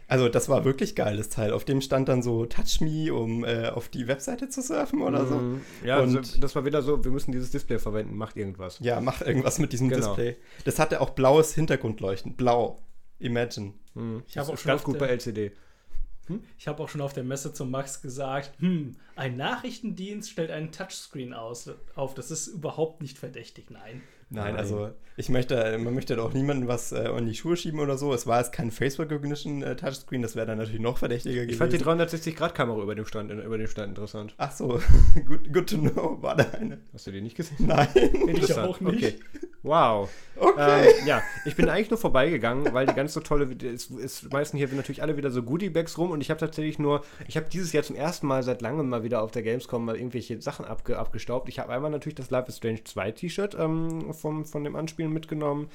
Also 0.08 0.28
das 0.28 0.48
war 0.48 0.64
wirklich 0.64 0.94
geil, 0.94 1.16
das 1.16 1.28
Teil. 1.28 1.52
Auf 1.52 1.64
dem 1.64 1.80
stand 1.80 2.08
dann 2.08 2.22
so 2.22 2.46
Touch 2.46 2.80
Me, 2.80 3.12
um 3.12 3.44
äh, 3.44 3.68
auf 3.68 3.88
die 3.88 4.06
Webseite 4.06 4.48
zu 4.48 4.62
surfen 4.62 5.02
oder 5.02 5.26
so. 5.26 5.34
Mhm. 5.36 5.60
Ja, 5.84 5.98
und 5.98 6.16
also 6.16 6.40
das 6.40 6.54
war 6.54 6.64
wieder 6.64 6.82
so, 6.82 7.04
wir 7.04 7.10
müssen 7.10 7.32
dieses 7.32 7.50
Display 7.50 7.78
verwenden, 7.78 8.16
macht 8.16 8.36
irgendwas. 8.36 8.78
Ja, 8.80 9.00
mach 9.00 9.20
irgendwas 9.20 9.58
mit 9.58 9.72
diesem 9.72 9.88
genau. 9.88 10.06
Display. 10.08 10.36
Das 10.64 10.78
hatte 10.78 11.00
auch 11.00 11.10
blaues 11.10 11.54
Hintergrundleuchten. 11.54 12.34
Blau. 12.36 12.82
Imagine. 13.18 13.72
Mhm. 13.94 14.22
Ich 14.28 14.38
habe 14.38 14.52
auch 14.52 14.58
schon 14.58 14.68
ganz 14.68 14.84
gut 14.84 14.98
bei 14.98 15.06
LCD. 15.08 15.52
Hm? 16.26 16.42
Ich 16.58 16.68
habe 16.68 16.82
auch 16.82 16.88
schon 16.88 17.00
auf 17.00 17.12
der 17.12 17.24
Messe 17.24 17.52
zum 17.52 17.70
Max 17.70 18.02
gesagt, 18.02 18.58
hm, 18.58 18.96
ein 19.14 19.36
Nachrichtendienst 19.36 20.30
stellt 20.30 20.50
einen 20.50 20.72
Touchscreen 20.72 21.32
aus, 21.32 21.70
auf. 21.94 22.14
Das 22.14 22.30
ist 22.30 22.48
überhaupt 22.48 23.00
nicht 23.00 23.18
verdächtig, 23.18 23.70
nein. 23.70 24.02
Nein, 24.28 24.44
Nein, 24.44 24.56
also 24.56 24.90
ich 25.18 25.28
möchte, 25.28 25.78
man 25.78 25.94
möchte 25.94 26.16
doch 26.16 26.34
niemandem 26.34 26.68
was 26.68 26.92
äh, 26.92 27.08
in 27.10 27.26
die 27.26 27.34
Schuhe 27.34 27.56
schieben 27.56 27.80
oder 27.80 27.96
so. 27.96 28.12
Es 28.12 28.26
war 28.26 28.38
jetzt 28.38 28.52
kein 28.52 28.70
Face 28.70 28.98
Recognition 28.98 29.62
äh, 29.62 29.76
Touchscreen, 29.76 30.20
das 30.20 30.36
wäre 30.36 30.46
dann 30.46 30.58
natürlich 30.58 30.80
noch 30.80 30.98
verdächtiger 30.98 31.46
gewesen. 31.46 31.50
Ich 31.50 31.56
fand 31.56 31.72
die 31.72 31.78
360-Grad-Kamera 31.78 32.82
über 32.82 32.94
dem 32.94 33.06
Stand, 33.06 33.30
über 33.30 33.56
dem 33.56 33.66
Stand 33.66 33.90
interessant. 33.90 34.34
Ach 34.36 34.52
so, 34.52 34.80
good, 35.26 35.52
good 35.52 35.68
to 35.70 35.78
know. 35.78 36.20
War 36.20 36.36
da 36.36 36.44
eine? 36.50 36.78
Hast 36.92 37.06
du 37.06 37.12
die 37.12 37.22
nicht 37.22 37.36
gesehen? 37.36 37.66
Nein. 37.66 37.88
Ich 38.26 38.52
auch 38.58 38.80
nicht. 38.80 38.96
Okay. 38.96 39.14
Wow. 39.66 40.08
Okay. 40.36 40.90
Ähm, 40.90 41.06
ja, 41.06 41.22
ich 41.44 41.56
bin 41.56 41.68
eigentlich 41.68 41.90
nur 41.90 41.98
vorbeigegangen, 41.98 42.72
weil 42.72 42.86
die 42.86 42.94
ganz 42.94 43.14
so 43.14 43.20
tolle, 43.20 43.48
es, 43.66 43.90
es 43.90 44.30
meisten 44.30 44.56
hier 44.56 44.68
natürlich 44.68 45.02
alle 45.02 45.16
wieder 45.16 45.30
so 45.30 45.42
Goodie-Bags 45.42 45.98
rum 45.98 46.12
und 46.12 46.20
ich 46.20 46.30
habe 46.30 46.38
tatsächlich 46.38 46.78
nur, 46.78 47.02
ich 47.26 47.36
habe 47.36 47.46
dieses 47.50 47.72
Jahr 47.72 47.82
zum 47.82 47.96
ersten 47.96 48.26
Mal 48.28 48.44
seit 48.44 48.62
langem 48.62 48.88
mal 48.88 49.02
wieder 49.02 49.22
auf 49.22 49.32
der 49.32 49.42
Gamescom 49.42 49.84
mal 49.84 49.96
irgendwelche 49.96 50.40
Sachen 50.40 50.64
abge, 50.64 50.98
abgestaubt. 50.98 51.48
Ich 51.48 51.58
habe 51.58 51.72
einmal 51.72 51.90
natürlich 51.90 52.14
das 52.14 52.30
Life 52.30 52.48
is 52.48 52.58
Strange 52.58 52.84
2 52.84 53.10
T-Shirt 53.10 53.56
ähm, 53.58 54.14
vom, 54.14 54.44
von 54.44 54.62
dem 54.62 54.76
Anspielen 54.76 55.12
mitgenommen. 55.12 55.68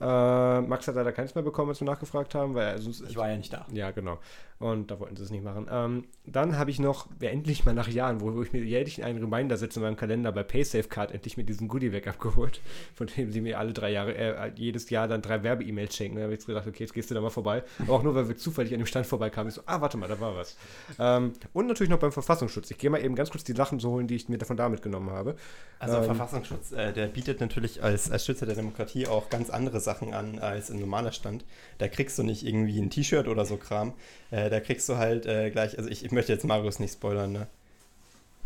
Äh, 0.00 0.60
Max 0.62 0.88
hat 0.88 0.96
leider 0.96 1.12
keins 1.12 1.34
mehr 1.34 1.44
bekommen, 1.44 1.70
als 1.70 1.80
wir 1.80 1.86
nachgefragt 1.86 2.34
haben, 2.34 2.54
weil 2.54 2.66
also, 2.68 2.90
ich 3.06 3.16
war 3.16 3.28
ja 3.28 3.36
nicht 3.36 3.52
da. 3.52 3.66
Ja, 3.72 3.90
genau. 3.90 4.18
Und 4.60 4.90
da 4.90 5.00
wollten 5.00 5.16
sie 5.16 5.24
es 5.24 5.30
nicht 5.30 5.42
machen. 5.42 5.66
Ähm, 5.70 6.04
dann 6.24 6.56
habe 6.56 6.70
ich 6.70 6.78
noch, 6.78 7.08
ja, 7.20 7.28
endlich 7.28 7.64
mal 7.64 7.74
nach 7.74 7.88
Jahren, 7.88 8.20
wo, 8.20 8.32
wo 8.34 8.42
ich 8.42 8.52
mir 8.52 8.62
jährlich 8.62 9.02
einen 9.02 9.18
Reminder 9.18 9.56
setze 9.56 9.80
in 9.80 9.84
meinem 9.84 9.96
Kalender 9.96 10.30
bei 10.30 10.44
PaySafeCard 10.44 11.12
endlich 11.12 11.36
mir 11.36 11.44
diesen 11.44 11.66
Goodie 11.66 11.92
weg 11.92 12.06
abgeholt, 12.06 12.60
von 12.94 13.08
dem 13.08 13.32
sie 13.32 13.40
mir 13.40 13.58
alle 13.58 13.72
drei 13.72 13.90
Jahre, 13.90 14.14
äh, 14.14 14.52
jedes 14.54 14.88
Jahr 14.90 15.08
dann 15.08 15.22
drei 15.22 15.42
Werbe-E-Mails 15.42 15.96
schenken. 15.96 16.16
Da 16.16 16.22
habe 16.22 16.32
ich 16.32 16.38
jetzt 16.38 16.46
gedacht, 16.46 16.66
okay, 16.68 16.84
jetzt 16.84 16.94
gehst 16.94 17.10
du 17.10 17.14
da 17.14 17.20
mal 17.20 17.30
vorbei. 17.30 17.64
Aber 17.80 17.94
auch 17.94 18.02
nur, 18.04 18.14
weil 18.14 18.28
wir 18.28 18.36
zufällig 18.36 18.72
an 18.72 18.78
dem 18.78 18.86
Stand 18.86 19.06
vorbeikamen. 19.06 19.48
Ich 19.48 19.54
so, 19.54 19.62
ah, 19.66 19.80
warte 19.80 19.96
mal, 19.96 20.08
da 20.08 20.20
war 20.20 20.36
was. 20.36 20.56
Ähm, 21.00 21.32
und 21.52 21.66
natürlich 21.66 21.90
noch 21.90 21.98
beim 21.98 22.12
Verfassungsschutz. 22.12 22.70
Ich 22.70 22.78
gehe 22.78 22.90
mal 22.90 23.04
eben 23.04 23.16
ganz 23.16 23.30
kurz 23.30 23.42
die 23.42 23.54
Sachen 23.54 23.80
so 23.80 23.90
holen, 23.90 24.06
die 24.06 24.14
ich 24.14 24.28
mir 24.28 24.38
davon 24.38 24.56
da 24.56 24.68
mitgenommen 24.68 25.10
habe. 25.10 25.34
Also 25.80 25.96
ähm, 25.96 26.04
Verfassungsschutz, 26.04 26.72
äh, 26.72 26.92
der 26.92 27.08
bietet 27.08 27.40
natürlich 27.40 27.82
als, 27.82 28.10
als 28.10 28.24
Schützer 28.24 28.46
der 28.46 28.54
Demokratie 28.54 29.08
auch 29.08 29.30
ganz 29.30 29.50
andere 29.50 29.80
Sachen 29.80 30.14
an 30.14 30.38
als 30.38 30.70
ein 30.70 30.78
normaler 30.78 31.12
Stand. 31.12 31.44
Da 31.78 31.88
kriegst 31.88 32.18
du 32.18 32.22
nicht 32.22 32.46
irgendwie 32.46 32.80
ein 32.80 32.88
T-Shirt 32.88 33.26
oder 33.26 33.44
so 33.44 33.56
Kram. 33.56 33.94
Äh, 34.34 34.50
da 34.50 34.58
kriegst 34.58 34.88
du 34.88 34.96
halt 34.96 35.26
äh, 35.26 35.50
gleich, 35.50 35.78
also 35.78 35.88
ich, 35.88 36.04
ich 36.04 36.10
möchte 36.10 36.32
jetzt 36.32 36.44
Marius 36.44 36.80
nicht 36.80 36.94
spoilern, 36.94 37.30
ne? 37.30 37.46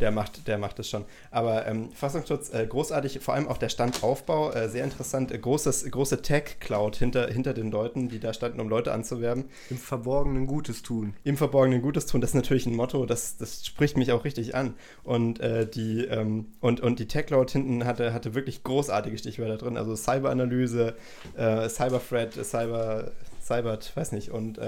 Der 0.01 0.13
macht, 0.13 0.47
der 0.47 0.59
macht 0.59 0.79
es 0.79 0.89
schon. 0.89 1.05
Aber 1.33 1.67
ähm, 1.67 1.91
Fassungsschutz 1.91 2.53
äh, 2.55 2.65
großartig, 2.67 3.19
vor 3.19 3.35
allem 3.35 3.49
auch 3.49 3.59
der 3.59 3.69
Standaufbau, 3.69 4.53
äh, 4.53 4.69
sehr 4.69 4.85
interessant. 4.85 5.33
Äh, 5.33 5.39
großes, 5.39 5.91
große 5.91 6.23
Tech-Cloud 6.23 6.95
hinter, 6.95 7.27
hinter 7.29 7.53
den 7.53 7.73
Leuten, 7.73 8.09
die 8.09 8.21
da 8.21 8.33
standen, 8.33 8.61
um 8.61 8.69
Leute 8.69 8.93
anzuwerben. 8.93 9.47
Im 9.71 9.79
Verborgenen 9.79 10.47
Gutes 10.47 10.83
tun. 10.83 11.15
Im 11.25 11.37
Verborgenen 11.37 11.83
Gutes 11.83 12.07
tun, 12.07 12.21
das 12.21 12.31
ist 12.31 12.35
natürlich 12.35 12.67
ein 12.67 12.77
Motto, 12.77 13.07
das, 13.07 13.39
das 13.39 13.67
spricht 13.67 13.97
mich 13.97 14.13
auch 14.13 14.25
richtig 14.25 14.55
an. 14.55 14.75
Und 15.03 15.41
äh, 15.41 15.67
die, 15.67 16.05
ähm, 16.05 16.47
und, 16.61 16.81
und 16.81 17.01
die 17.01 17.09
Tech-Cloud 17.09 17.51
hinten 17.51 17.87
hatte, 17.87 18.13
hatte 18.13 18.35
wirklich 18.35 18.63
großartige 18.63 19.19
Stichwörter 19.19 19.57
drin. 19.57 19.77
Also 19.77 19.97
Cyberanalyse, 19.97 20.95
Cyberthreat, 21.35 22.35
Cyber, 22.35 23.11
Cybert, 23.43 23.97
weiß 23.97 24.13
nicht. 24.13 24.31
Und 24.31 24.61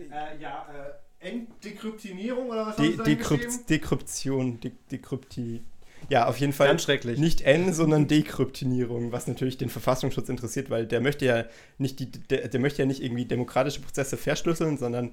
äh, 0.00 0.40
ja, 0.40 0.66
äh 0.72 0.92
Enddekryptinierung 1.20 2.48
oder 2.48 2.66
was 2.66 2.76
De 2.76 2.96
Dekrypt 2.96 3.68
Dekryption, 3.68 4.60
De 4.60 4.70
Dekrypti. 4.90 5.64
Ja, 6.08 6.26
auf 6.26 6.38
jeden 6.38 6.52
Fall. 6.52 6.68
Ganz 6.68 6.84
schrecklich. 6.84 7.18
Nicht 7.18 7.40
N, 7.40 7.72
sondern 7.72 8.06
Dekryptinierung, 8.06 9.10
was 9.10 9.26
natürlich 9.26 9.58
den 9.58 9.68
Verfassungsschutz 9.68 10.28
interessiert, 10.28 10.70
weil 10.70 10.86
der 10.86 11.00
möchte 11.00 11.24
ja 11.24 11.44
nicht 11.76 11.98
die, 11.98 12.10
der, 12.10 12.48
der 12.48 12.60
möchte 12.60 12.82
ja 12.82 12.86
nicht 12.86 13.02
irgendwie 13.02 13.24
demokratische 13.24 13.80
Prozesse 13.80 14.16
verschlüsseln, 14.16 14.78
sondern 14.78 15.10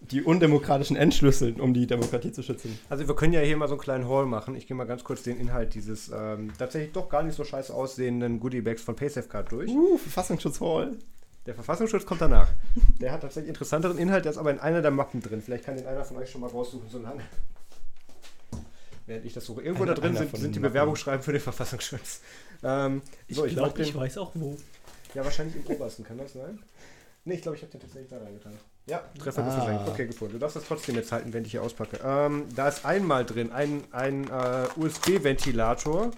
die 0.00 0.22
undemokratischen 0.22 0.96
entschlüsseln, 0.96 1.60
um 1.60 1.74
die 1.74 1.88
Demokratie 1.88 2.30
zu 2.30 2.44
schützen. 2.44 2.78
Also 2.88 3.08
wir 3.08 3.16
können 3.16 3.32
ja 3.32 3.40
hier 3.40 3.56
mal 3.56 3.66
so 3.66 3.74
einen 3.74 3.80
kleinen 3.80 4.06
Haul 4.06 4.26
machen. 4.26 4.54
Ich 4.54 4.68
gehe 4.68 4.76
mal 4.76 4.84
ganz 4.84 5.02
kurz 5.02 5.24
den 5.24 5.40
Inhalt 5.40 5.74
dieses 5.74 6.08
ähm, 6.14 6.52
tatsächlich 6.56 6.92
doch 6.92 7.08
gar 7.08 7.24
nicht 7.24 7.34
so 7.34 7.42
scheiße 7.42 7.74
aussehenden 7.74 8.38
Goodiebags 8.38 8.80
von 8.80 8.94
PaySafeCard 8.94 9.50
durch. 9.50 9.70
Uh, 9.70 9.98
Verfassungsschutz-Haul. 9.98 10.96
Der 11.48 11.54
Verfassungsschutz 11.54 12.04
kommt 12.04 12.20
danach. 12.20 12.50
Der 13.00 13.10
hat 13.10 13.22
tatsächlich 13.22 13.48
interessanteren 13.48 13.96
Inhalt, 13.96 14.26
der 14.26 14.32
ist 14.32 14.36
aber 14.36 14.50
in 14.50 14.58
einer 14.58 14.82
der 14.82 14.90
Mappen 14.90 15.22
drin. 15.22 15.40
Vielleicht 15.40 15.64
kann 15.64 15.78
den 15.78 15.86
einer 15.86 16.04
von 16.04 16.18
euch 16.18 16.30
schon 16.30 16.42
mal 16.42 16.50
raussuchen, 16.50 16.90
so 16.90 16.98
lange. 16.98 17.22
Während 19.06 19.24
ich 19.24 19.32
das 19.32 19.46
suche. 19.46 19.62
Irgendwo 19.62 19.84
eine, 19.84 19.94
da 19.94 20.00
drin 20.02 20.14
sind, 20.14 20.36
sind 20.36 20.54
die 20.54 20.60
Bewerbungsschreiben 20.60 21.22
für 21.22 21.32
den 21.32 21.40
Verfassungsschutz. 21.40 22.20
Ähm, 22.62 23.00
ich 23.28 23.36
so, 23.36 23.44
glaube, 23.44 23.80
ich 23.80 23.94
weiß 23.94 24.18
auch 24.18 24.32
wo. 24.34 24.58
Ja, 25.14 25.24
wahrscheinlich 25.24 25.56
im 25.56 25.74
obersten, 25.74 26.04
kann 26.04 26.18
das 26.18 26.34
sein? 26.34 26.58
Ne, 27.24 27.32
ich 27.32 27.40
glaube, 27.40 27.56
ich 27.56 27.62
habe 27.62 27.72
den 27.72 27.80
tatsächlich 27.80 28.10
da 28.10 28.18
reingetan. 28.18 28.52
Ja, 28.84 29.02
Treffer 29.18 29.42
ah. 29.42 29.64
sein. 29.64 29.80
Okay, 29.86 30.06
gefunden. 30.06 30.34
Du 30.34 30.38
darfst 30.40 30.56
das 30.56 30.64
trotzdem 30.64 30.96
jetzt 30.96 31.12
halten, 31.12 31.32
wenn 31.32 31.46
ich 31.46 31.52
hier 31.52 31.62
auspacke. 31.62 31.98
Ähm, 32.04 32.44
da 32.56 32.68
ist 32.68 32.84
einmal 32.84 33.24
drin 33.24 33.52
ein, 33.52 33.84
ein 33.92 34.24
äh, 34.28 34.66
USB-Ventilator. 34.76 36.10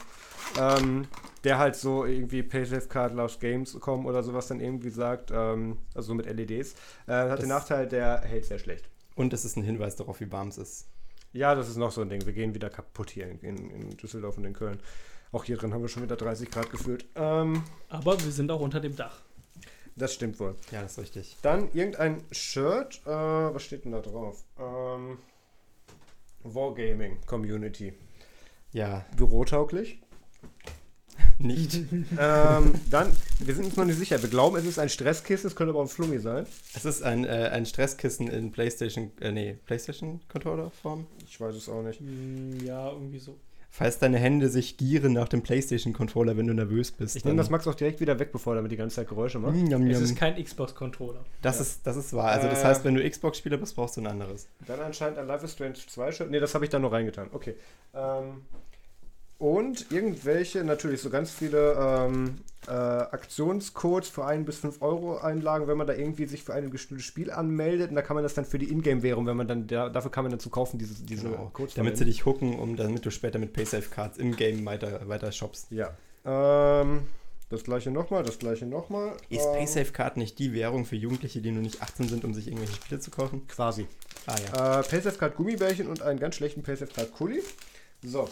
Ähm, 0.59 1.07
der 1.45 1.59
halt 1.59 1.77
so 1.77 2.05
irgendwie 2.05 2.43
PaySafe-Card 2.43 3.15
Lost 3.15 3.41
Games 3.41 3.79
kommen 3.81 4.07
oder 4.07 4.23
sowas 4.23 4.49
dann 4.49 4.61
irgendwie 4.61 4.91
sagt, 4.91 5.31
ähm, 5.33 5.79
also 5.95 6.15
mit 6.15 6.27
LEDs, 6.27 6.75
äh, 7.07 7.13
hat 7.13 7.31
das 7.31 7.41
den 7.41 7.49
Nachteil, 7.49 7.87
der 7.89 8.21
hält 8.21 8.45
sehr 8.45 8.59
schlecht. 8.59 8.89
Und 9.15 9.33
es 9.33 9.45
ist 9.45 9.57
ein 9.57 9.63
Hinweis 9.63 9.97
darauf, 9.97 10.21
wie 10.21 10.31
warm 10.31 10.49
es 10.49 10.59
ist. 10.59 10.87
Ja, 11.33 11.55
das 11.55 11.69
ist 11.69 11.77
noch 11.77 11.93
so 11.93 12.01
ein 12.03 12.09
Ding. 12.09 12.27
Wir 12.27 12.33
gehen 12.33 12.55
wieder 12.55 12.71
kaputt 12.71 13.11
hier 13.11 13.29
in, 13.29 13.71
in 13.71 13.97
Düsseldorf 13.97 14.37
und 14.37 14.45
in 14.45 14.53
Köln. 14.53 14.81
Auch 15.33 15.45
hier 15.45 15.57
drin 15.57 15.73
haben 15.73 15.83
wir 15.83 15.89
schon 15.89 16.03
wieder 16.03 16.17
30 16.17 16.51
Grad 16.51 16.71
gefühlt. 16.71 17.07
Ähm, 17.15 17.63
Aber 17.89 18.21
wir 18.23 18.33
sind 18.33 18.51
auch 18.51 18.61
unter 18.61 18.81
dem 18.81 18.97
Dach. 18.97 19.23
Das 19.95 20.15
stimmt 20.15 20.41
wohl. 20.41 20.57
Ja, 20.73 20.83
das 20.83 20.93
ist 20.93 20.99
richtig. 20.99 21.37
Dann 21.43 21.71
irgendein 21.73 22.25
Shirt. 22.33 23.01
Äh, 23.05 23.11
was 23.11 23.63
steht 23.63 23.85
denn 23.85 23.93
da 23.93 24.01
drauf? 24.01 24.45
Ähm, 24.59 25.19
Wargaming 26.43 27.19
Community. 27.27 27.93
Ja. 28.73 29.05
Bürotauglich 29.17 30.01
nicht. 31.39 31.75
ähm, 32.19 32.75
dann, 32.91 33.13
wir 33.39 33.55
sind 33.55 33.67
uns 33.67 33.77
noch 33.77 33.85
nicht 33.85 33.99
sicher. 33.99 34.21
Wir 34.23 34.29
glauben, 34.29 34.57
es 34.57 34.67
ist 34.67 34.79
ein 34.79 34.89
Stresskissen, 34.89 35.49
es 35.49 35.57
könnte 35.57 35.73
aber 35.73 35.83
ein 35.83 35.89
Flummi 35.89 36.19
sein. 36.19 36.47
Es 36.75 36.85
ist 36.85 37.03
ein, 37.03 37.25
äh, 37.25 37.51
ein 37.53 37.67
Stresskissen 37.67 38.29
in 38.29 38.53
PlayStation, 38.53 39.11
äh, 39.21 39.33
nee, 39.33 39.57
PlayStation 39.67 40.21
Controller 40.29 40.71
Form. 40.71 41.07
Ich 41.27 41.41
weiß 41.41 41.55
es 41.55 41.69
auch 41.69 41.83
nicht. 41.83 42.01
Hm, 42.01 42.65
ja, 42.65 42.91
irgendwie 42.91 43.19
so. 43.19 43.37
Falls 43.73 44.01
deine 44.01 44.19
Hände 44.19 44.49
sich 44.49 44.77
gieren 44.77 45.13
nach 45.13 45.29
dem 45.29 45.43
PlayStation 45.43 45.93
Controller, 45.93 46.37
wenn 46.37 46.49
du 46.49 46.53
nervös 46.53 46.91
bist. 46.91 47.15
Ich 47.15 47.25
nehme 47.25 47.37
das 47.37 47.51
Max 47.51 47.69
auch 47.69 47.77
direkt 47.77 48.01
wieder 48.01 48.19
weg, 48.19 48.33
bevor 48.33 48.55
er 48.55 48.57
damit 48.57 48.73
die 48.73 48.77
ganze 48.77 48.97
Zeit 48.97 49.09
Geräusche 49.09 49.39
macht. 49.39 49.55
Mm, 49.55 49.87
es 49.89 50.01
ist 50.01 50.17
kein 50.17 50.43
Xbox 50.43 50.75
Controller. 50.75 51.25
Das 51.41 51.57
ja. 51.57 51.63
ist 51.63 51.87
das 51.87 51.97
ist 51.97 52.13
wahr. 52.13 52.33
Also 52.33 52.49
das 52.49 52.63
äh, 52.63 52.67
heißt, 52.67 52.85
wenn 52.85 52.97
du 52.97 53.09
Xbox 53.09 53.39
Spieler 53.39 53.59
bist, 53.59 53.77
brauchst 53.77 53.97
du 53.97 54.01
ein 54.01 54.09
anderes. 54.09 54.49
Dann 54.67 54.81
anscheinend 54.81 55.19
ein 55.19 55.29
Life 55.29 55.45
is 55.45 55.53
Strange 55.53 55.75
2 55.75 56.11
Shirt. 56.11 56.31
Nee, 56.31 56.41
das 56.41 56.53
habe 56.55 56.65
ich 56.65 56.71
da 56.71 56.81
noch 56.81 56.91
reingetan. 56.91 57.29
Okay. 57.33 57.55
Ähm, 57.95 58.43
und 59.41 59.91
irgendwelche, 59.91 60.63
natürlich 60.65 61.01
so 61.01 61.09
ganz 61.09 61.31
viele 61.31 61.73
ähm, 61.73 62.43
äh, 62.69 62.73
Aktionscodes 62.73 64.11
für 64.11 64.27
1 64.27 64.45
bis 64.45 64.59
5 64.59 64.83
Euro 64.83 65.17
Einlagen, 65.17 65.67
wenn 65.67 65.79
man 65.79 65.87
da 65.87 65.95
irgendwie 65.95 66.27
sich 66.27 66.43
für 66.43 66.53
ein 66.53 66.69
bestimmtes 66.69 67.07
Spiel 67.07 67.31
anmeldet. 67.31 67.89
Und 67.89 67.97
da 67.97 68.03
kann 68.03 68.17
man 68.17 68.23
das 68.23 68.35
dann 68.35 68.45
für 68.45 68.59
die 68.59 68.71
Ingame-Währung, 68.71 69.27
wenn 69.27 69.39
man 69.39 69.49
dann, 69.49 69.67
da, 69.67 69.89
dafür 69.89 70.11
kann 70.11 70.25
man 70.25 70.31
dann 70.31 70.41
zu 70.41 70.51
kaufen, 70.51 70.79
diese, 70.79 71.03
diese 71.03 71.31
genau. 71.31 71.51
Codes. 71.55 71.73
Damit 71.73 71.97
sie 71.97 72.05
dich 72.05 72.27
hooken, 72.27 72.59
um, 72.59 72.77
damit 72.77 73.07
du 73.07 73.11
später 73.11 73.39
mit 73.39 73.55
Paysafe-Cards 73.55 74.19
im 74.19 74.37
Game 74.37 74.63
weiter, 74.67 75.09
weiter 75.09 75.33
shoppst. 75.33 75.69
Ja. 75.71 75.97
Ähm, 76.27 77.05
das 77.49 77.65
gleiche 77.65 77.91
nochmal, 77.91 78.23
das 78.23 78.39
gleiche 78.39 78.67
nochmal. 78.67 79.17
Ist 79.31 79.47
ähm, 79.47 79.55
Paysafe-Card 79.55 80.19
nicht 80.19 80.39
die 80.39 80.53
Währung 80.53 80.85
für 80.85 80.97
Jugendliche, 80.97 81.41
die 81.41 81.51
nur 81.51 81.63
nicht 81.63 81.81
18 81.81 82.09
sind, 82.09 82.27
um 82.27 82.35
sich 82.35 82.47
irgendwelche 82.47 82.75
Spiele 82.75 83.01
zu 83.01 83.11
kaufen? 83.11 83.47
Quasi. 83.49 83.87
Ah 84.27 84.37
ja. 84.53 84.81
Äh, 84.81 84.83
Paysafe-Card 84.83 85.35
Gummibärchen 85.35 85.87
und 85.87 86.03
einen 86.03 86.21
ganz 86.21 86.35
schlechten 86.35 86.63
Paysafe-Card-Kuli. 86.63 87.43
So, 88.03 88.29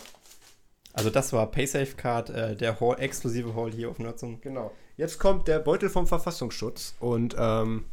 also 0.98 1.10
das 1.10 1.32
war 1.32 1.48
PaySafeCard, 1.50 2.30
äh, 2.30 2.56
der 2.56 2.80
Hall, 2.80 2.96
exklusive 2.98 3.54
Hall 3.54 3.70
hier 3.70 3.88
auf 3.88 4.00
Nutzung. 4.00 4.40
Genau. 4.40 4.72
Jetzt 4.96 5.20
kommt 5.20 5.46
der 5.46 5.60
Beutel 5.60 5.88
vom 5.90 6.08
Verfassungsschutz 6.08 6.96
und 6.98 7.36
ähm, 7.38 7.84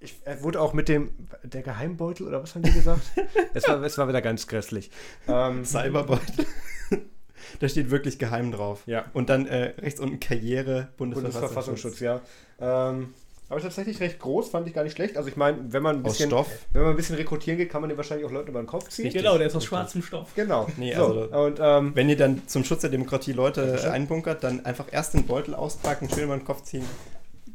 ich, 0.00 0.20
er 0.24 0.42
wurde 0.42 0.60
auch 0.60 0.72
mit 0.72 0.88
dem, 0.88 1.10
der 1.44 1.62
Geheimbeutel 1.62 2.26
oder 2.26 2.42
was 2.42 2.56
haben 2.56 2.62
die 2.62 2.72
gesagt? 2.72 3.00
es, 3.54 3.66
war, 3.68 3.80
es 3.82 3.96
war 3.96 4.08
wieder 4.08 4.22
ganz 4.22 4.48
grässlich. 4.48 4.90
Ähm, 5.28 5.64
Cyberbeutel. 5.64 6.46
da 7.60 7.68
steht 7.68 7.90
wirklich 7.90 8.18
geheim 8.18 8.50
drauf. 8.50 8.82
Ja. 8.86 9.04
Und 9.12 9.30
dann 9.30 9.46
äh, 9.46 9.74
rechts 9.78 10.00
unten 10.00 10.18
Karriere, 10.18 10.88
Bundesverfassungsschutz. 10.96 12.00
Bundesverfassungsschutz, 12.00 12.00
ja. 12.00 12.20
Ähm, 12.58 13.14
aber 13.48 13.60
tatsächlich 13.60 14.00
recht 14.00 14.18
groß, 14.18 14.48
fand 14.48 14.66
ich 14.66 14.74
gar 14.74 14.82
nicht 14.82 14.94
schlecht. 14.94 15.16
Also 15.16 15.28
ich 15.28 15.36
meine, 15.36 15.72
wenn 15.72 15.82
man 15.82 15.96
ein 15.96 16.02
bisschen, 16.02 16.30
wenn 16.30 16.82
man 16.82 16.90
ein 16.90 16.96
bisschen 16.96 17.14
rekrutieren 17.14 17.58
geht, 17.58 17.70
kann 17.70 17.80
man 17.80 17.88
den 17.88 17.96
wahrscheinlich 17.96 18.26
auch 18.26 18.32
Leuten 18.32 18.48
über 18.48 18.60
den 18.60 18.66
Kopf 18.66 18.88
ziehen. 18.88 19.04
Richtig. 19.04 19.22
Genau, 19.22 19.38
der 19.38 19.46
ist 19.46 19.54
aus 19.54 19.64
schwarzem 19.64 20.02
Stoff. 20.02 20.34
Genau. 20.34 20.66
Nee, 20.76 20.94
so. 20.94 21.06
also, 21.06 21.44
und, 21.44 21.58
ähm, 21.60 21.92
wenn 21.94 22.08
ihr 22.08 22.16
dann 22.16 22.46
zum 22.48 22.64
Schutz 22.64 22.80
der 22.82 22.90
Demokratie 22.90 23.32
Leute 23.32 23.90
einbunkert, 23.90 24.44
dann 24.44 24.64
einfach 24.66 24.86
erst 24.90 25.14
den 25.14 25.26
Beutel 25.26 25.54
auspacken, 25.54 26.08
schön 26.10 26.24
über 26.24 26.36
den 26.36 26.44
Kopf 26.44 26.62
ziehen. 26.62 26.84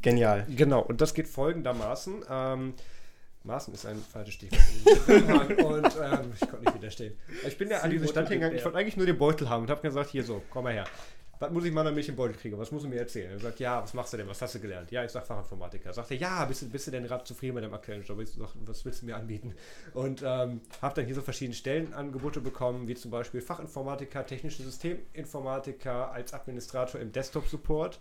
Genial. 0.02 0.48
Genau, 0.56 0.82
und 0.82 1.02
das 1.02 1.14
geht 1.14 1.28
folgendermaßen. 1.28 2.24
Ähm, 2.30 2.74
Maßen 3.44 3.74
ist 3.74 3.86
ein 3.86 4.02
falsches 4.12 4.36
Stichwort. 4.36 4.62
und 5.08 5.86
ähm, 5.86 6.32
ich 6.34 6.48
konnte 6.48 6.66
nicht 6.66 6.76
widerstehen. 6.76 7.18
Ich 7.46 7.58
bin 7.58 7.70
ja 7.70 7.80
an 7.80 7.92
diese 7.92 8.08
Stadt 8.08 8.30
hingegangen, 8.30 8.58
ich 8.58 8.64
wollte 8.64 8.78
eigentlich 8.78 8.98
nur 8.98 9.06
den 9.06 9.18
Beutel 9.18 9.50
haben 9.50 9.64
und 9.64 9.70
habe 9.70 9.82
gesagt, 9.82 10.10
hier 10.10 10.24
so, 10.24 10.42
komm 10.52 10.64
mal 10.64 10.74
her 10.74 10.86
was 11.42 11.52
muss 11.52 11.66
ich 11.66 11.74
mal 11.74 11.84
damit 11.84 12.08
ich 12.08 12.16
Beutel 12.16 12.38
kriege? 12.38 12.58
Was 12.58 12.72
muss 12.72 12.84
du 12.84 12.88
mir 12.88 13.00
erzählen? 13.00 13.32
Er 13.32 13.40
sagt, 13.40 13.60
ja, 13.60 13.82
was 13.82 13.96
machst 13.96 14.14
du 14.14 14.18
denn? 14.18 14.28
Was 14.28 14.42
hast 14.44 14.54
du 14.54 14.60
gelernt? 14.60 14.92
Ja, 14.92 15.04
ich 15.04 15.12
sag 15.12 15.26
Fachinformatiker. 15.26 15.92
Sagt 15.92 16.12
er, 16.12 16.18
ja, 16.18 16.46
bist 16.46 16.62
du, 16.62 16.70
bist 16.70 16.86
du 16.86 16.92
denn 16.92 17.04
gerade 17.04 17.24
zufrieden 17.24 17.56
mit 17.56 17.64
deinem 17.64 17.74
aktuellen 17.74 18.04
Job? 18.04 18.20
Ich 18.20 18.30
sag, 18.30 18.50
was 18.66 18.86
willst 18.86 19.02
du 19.02 19.08
mir 19.08 19.16
anbieten? 19.16 19.56
Und 19.96 20.22
ähm, 20.24 20.62
habe 20.84 20.96
dann 20.96 21.06
hier 21.06 21.16
so 21.16 21.22
verschiedene 21.22 21.56
Stellenangebote 21.56 22.42
bekommen, 22.42 22.88
wie 22.88 22.94
zum 22.94 23.10
Beispiel 23.10 23.42
Fachinformatiker, 23.42 24.24
technische 24.24 24.62
Systeminformatiker 24.62 26.12
als 26.12 26.32
Administrator 26.32 27.02
im 27.02 27.12
Desktop-Support. 27.12 28.00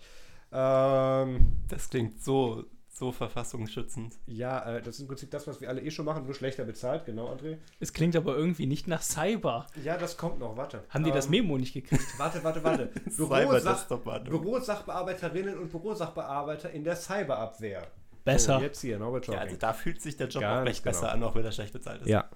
Ähm, 0.52 1.52
das 1.68 1.88
klingt 1.88 2.22
so 2.22 2.66
so 3.00 3.10
verfassungsschützend. 3.10 4.18
Ja, 4.26 4.76
äh, 4.76 4.82
das 4.82 4.96
ist 4.96 5.00
im 5.00 5.08
Prinzip 5.08 5.30
das, 5.30 5.46
was 5.48 5.60
wir 5.60 5.68
alle 5.68 5.80
eh 5.80 5.90
schon 5.90 6.04
machen, 6.04 6.24
nur 6.24 6.34
schlechter 6.34 6.64
bezahlt, 6.64 7.06
genau, 7.06 7.32
André. 7.32 7.56
Es 7.80 7.92
klingt 7.92 8.14
aber 8.14 8.36
irgendwie 8.36 8.66
nicht 8.66 8.86
nach 8.86 9.02
Cyber. 9.02 9.66
Ja, 9.82 9.96
das 9.96 10.16
kommt 10.16 10.38
noch, 10.38 10.56
warte. 10.56 10.84
Haben 10.90 11.04
die 11.04 11.10
das 11.10 11.24
ähm, 11.24 11.32
Memo 11.32 11.58
nicht 11.58 11.72
gekriegt? 11.72 12.04
Warte, 12.18 12.44
warte, 12.44 12.62
warte. 12.62 12.86
Bürosach 13.16 13.86
Bürosachbearbeiterinnen 14.24 15.58
und 15.58 15.72
Bürosachbearbeiter 15.72 16.70
in 16.70 16.84
der 16.84 16.96
Cyberabwehr. 16.96 17.86
Besser. 18.24 18.58
So, 18.58 18.62
jetzt 18.62 18.80
hier, 18.82 18.98
Norbert 18.98 19.26
Ja, 19.26 19.38
also 19.38 19.56
da 19.56 19.72
fühlt 19.72 20.02
sich 20.02 20.18
der 20.18 20.28
Job 20.28 20.42
Ganz 20.42 20.60
auch 20.60 20.66
recht 20.66 20.84
genau. 20.84 20.92
besser 20.94 21.12
an, 21.12 21.22
auch 21.22 21.34
wenn 21.34 21.44
er 21.44 21.52
schlecht 21.52 21.72
bezahlt 21.72 22.02
ist. 22.02 22.08
Ja. 22.08 22.28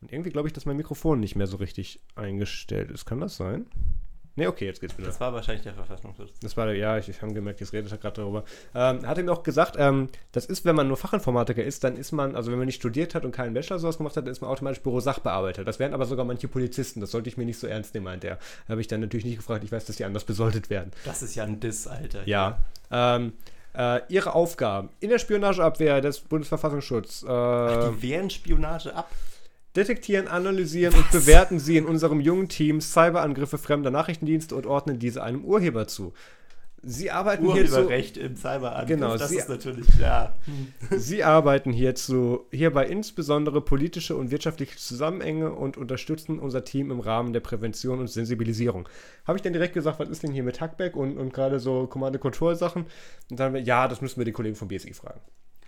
Und 0.00 0.12
irgendwie 0.12 0.30
glaube 0.30 0.48
ich, 0.48 0.52
dass 0.52 0.66
mein 0.66 0.76
Mikrofon 0.76 1.18
nicht 1.18 1.34
mehr 1.34 1.48
so 1.48 1.56
richtig 1.56 2.00
eingestellt 2.14 2.92
ist. 2.92 3.04
Kann 3.04 3.20
das 3.20 3.36
sein? 3.36 3.66
Ne, 4.36 4.48
okay, 4.48 4.66
jetzt 4.66 4.80
geht's 4.82 4.96
wieder. 4.98 5.06
Das 5.06 5.18
war 5.18 5.32
wahrscheinlich 5.32 5.62
der 5.62 5.72
Verfassungsschutz. 5.72 6.38
Das 6.40 6.56
war, 6.58 6.70
ja, 6.72 6.98
ich, 6.98 7.08
ich 7.08 7.22
habe 7.22 7.32
gemerkt, 7.32 7.60
jetzt 7.60 7.72
redet 7.72 7.90
er 7.90 7.96
gerade 7.96 8.20
darüber. 8.20 8.44
Ähm, 8.74 9.06
hat 9.06 9.16
ihm 9.16 9.30
auch 9.30 9.42
gesagt, 9.42 9.76
ähm, 9.78 10.08
das 10.32 10.44
ist, 10.44 10.66
wenn 10.66 10.76
man 10.76 10.88
nur 10.88 10.98
Fachinformatiker 10.98 11.64
ist, 11.64 11.84
dann 11.84 11.96
ist 11.96 12.12
man, 12.12 12.36
also 12.36 12.50
wenn 12.50 12.58
man 12.58 12.66
nicht 12.66 12.76
studiert 12.76 13.14
hat 13.14 13.24
und 13.24 13.32
keinen 13.32 13.54
Bachelor 13.54 13.78
sowas 13.78 13.96
gemacht 13.96 14.14
hat, 14.16 14.26
dann 14.26 14.32
ist 14.32 14.42
man 14.42 14.50
automatisch 14.50 14.82
Büro-Sachbearbeiter. 14.82 15.64
Das 15.64 15.78
wären 15.78 15.94
aber 15.94 16.04
sogar 16.04 16.26
manche 16.26 16.48
Polizisten. 16.48 17.00
Das 17.00 17.12
sollte 17.12 17.30
ich 17.30 17.38
mir 17.38 17.46
nicht 17.46 17.58
so 17.58 17.66
ernst 17.66 17.94
nehmen, 17.94 18.04
meint 18.04 18.24
er. 18.24 18.38
Habe 18.68 18.82
ich 18.82 18.88
dann 18.88 19.00
natürlich 19.00 19.24
nicht 19.24 19.38
gefragt. 19.38 19.64
Ich 19.64 19.72
weiß, 19.72 19.86
dass 19.86 19.96
die 19.96 20.04
anders 20.04 20.24
besoldet 20.24 20.68
werden. 20.68 20.92
Das 21.06 21.22
ist 21.22 21.34
ja 21.34 21.44
ein 21.44 21.58
Diss, 21.58 21.86
Alter. 21.86 22.26
Ja. 22.26 22.58
Ähm, 22.90 23.32
äh, 23.74 24.00
ihre 24.08 24.34
Aufgaben 24.34 24.90
in 25.00 25.08
der 25.08 25.18
Spionageabwehr 25.18 26.02
des 26.02 26.20
Bundesverfassungsschutzes. 26.20 27.22
Äh, 27.22 27.28
Ach, 27.30 27.90
die 27.90 28.02
wehren 28.02 28.28
Spionage 28.28 28.94
ab. 28.94 29.10
Detektieren, 29.76 30.26
analysieren 30.28 30.94
Was? 30.94 31.00
und 31.00 31.10
bewerten 31.10 31.58
sie 31.58 31.76
in 31.76 31.84
unserem 31.84 32.20
jungen 32.20 32.48
Team 32.48 32.80
Cyberangriffe 32.80 33.58
fremder 33.58 33.90
Nachrichtendienste 33.90 34.54
und 34.54 34.66
ordnen 34.66 34.98
diese 34.98 35.22
einem 35.22 35.44
Urheber 35.44 35.86
zu. 35.86 36.12
Sie 36.88 37.10
arbeiten 37.10 37.46
Urheberrecht 37.46 38.14
hierzu, 38.14 38.30
im 38.30 38.36
Cyberangriff, 38.36 38.86
genau, 38.86 39.16
das 39.16 39.30
sie, 39.30 39.38
ist 39.38 39.48
natürlich 39.48 39.88
klar. 39.88 40.36
Sie 40.90 41.24
arbeiten 41.24 41.72
hierzu, 41.72 42.46
hierbei 42.52 42.86
insbesondere 42.86 43.60
politische 43.60 44.14
und 44.14 44.30
wirtschaftliche 44.30 44.76
Zusammenhänge 44.76 45.52
und 45.52 45.76
unterstützen 45.76 46.38
unser 46.38 46.64
Team 46.64 46.92
im 46.92 47.00
Rahmen 47.00 47.32
der 47.32 47.40
Prävention 47.40 47.98
und 47.98 48.08
Sensibilisierung. 48.08 48.88
Habe 49.26 49.36
ich 49.36 49.42
dann 49.42 49.52
direkt 49.52 49.74
gesagt, 49.74 49.98
was 49.98 50.08
ist 50.08 50.22
denn 50.22 50.32
hier 50.32 50.44
mit 50.44 50.60
Hackback 50.60 50.94
und, 50.94 51.16
und 51.16 51.32
gerade 51.32 51.58
so 51.58 51.88
Command-Control-Sachen? 51.88 52.86
Und 53.30 53.40
dann, 53.40 53.56
ja, 53.56 53.88
das 53.88 54.00
müssen 54.00 54.18
wir 54.18 54.24
die 54.24 54.32
Kollegen 54.32 54.54
vom 54.54 54.68
BSI 54.68 54.92
fragen. 54.92 55.20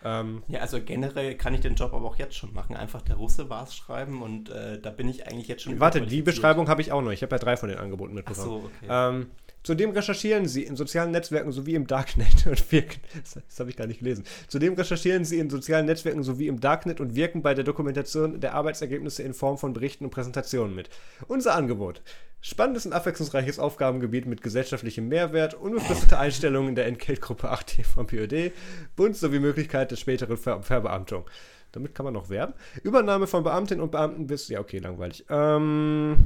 Ähm, 0.05 0.43
ja, 0.49 0.61
also 0.61 0.81
generell 0.81 1.35
kann 1.35 1.55
ich 1.55 1.61
den 1.61 1.75
Job 1.75 1.93
aber 1.93 2.07
auch 2.07 2.17
jetzt 2.17 2.37
schon 2.37 2.53
machen. 2.55 2.77
Einfach 2.77 3.03
der 3.03 3.17
Russe 3.17 3.51
war 3.51 3.65
es 3.65 3.75
schreiben 3.75 4.23
und 4.23 4.51
äh, 4.51 4.81
da 4.81 4.91
bin 4.91 5.09
ich 5.09 5.27
eigentlich 5.27 5.49
jetzt 5.49 5.63
schon. 5.63 5.81
Warte, 5.81 6.03
die 6.03 6.23
Beschreibung 6.23 6.69
habe 6.69 6.81
ich 6.81 6.93
auch 6.93 7.03
noch. 7.03 7.11
Ich 7.11 7.23
habe 7.23 7.35
ja 7.35 7.39
drei 7.39 7.57
von 7.57 7.69
den 7.69 7.79
Angeboten 7.79 8.15
mitbekommen. 8.15 8.47
Ach 8.49 8.63
so, 8.63 8.71
okay. 8.87 9.17
Ähm, 9.17 9.31
Zudem 9.69 9.91
recherchieren 9.91 10.49
sie 10.49 10.63
in 10.63 10.77
sozialen 10.77 11.11
Netzwerken 11.11 11.53
sowie 11.53 11.75
im 11.75 11.87
Darknet 11.87 12.47
und 12.47 12.73
wirken. 12.73 13.03
Das, 13.21 13.35
das 13.35 13.61
habe 13.61 13.69
ich 13.69 13.77
gar 13.77 13.87
nicht 13.87 13.99
gelesen. 13.99 14.25
Zudem 14.47 14.73
recherchieren 14.73 15.27
sie 15.27 15.39
in 15.39 15.51
sozialen 15.51 15.85
Netzwerken 15.85 16.23
sowie 16.23 16.49
im 16.49 16.59
Darknet 16.59 17.03
und 17.03 17.15
wirken 17.15 17.43
bei 17.43 17.53
der 17.53 17.65
Dokumentation 17.65 18.41
der 18.41 18.55
Arbeitsergebnisse 18.55 19.23
in 19.23 19.35
Form 19.35 19.59
von 19.59 19.75
Berichten 19.75 20.07
und 20.07 20.11
Präsentationen 20.11 20.75
mit. 20.75 20.89
Unser 21.27 21.55
Angebot. 21.55 22.01
Spannendes 22.41 22.87
und 22.87 22.95
abwechslungsreiches 22.95 23.59
Aufgabengebiet 23.59 24.25
mit 24.25 24.41
gesellschaftlichem 24.41 25.07
Mehrwert, 25.07 25.53
unbefristete 25.53 26.19
Einstellungen 26.19 26.71
in 26.71 26.75
der 26.75 26.87
Entgeltgruppe 26.87 27.51
8 27.51 27.85
vom 27.95 28.07
PÖD, 28.07 28.55
Bund 28.97 29.19
sowie 29.19 29.39
Möglichkeit 29.39 29.91
der 29.91 29.97
späteren 29.97 30.39
Ver 30.39 30.63
Verbeamtung. 30.63 31.29
Damit 31.73 31.95
kann 31.95 32.05
man 32.05 32.15
noch 32.15 32.31
werben. 32.31 32.55
Übernahme 32.85 33.27
von 33.27 33.45
Beamtinnen 33.45 33.83
und 33.83 33.91
Beamten 33.91 34.29
bis. 34.29 34.49
Ja, 34.49 34.61
okay, 34.61 34.79
langweilig. 34.79 35.27
Ähm, 35.29 36.17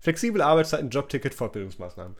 flexible 0.00 0.40
Arbeitszeiten, 0.40 0.88
Jobticket, 0.88 1.34
Fortbildungsmaßnahmen. 1.34 2.16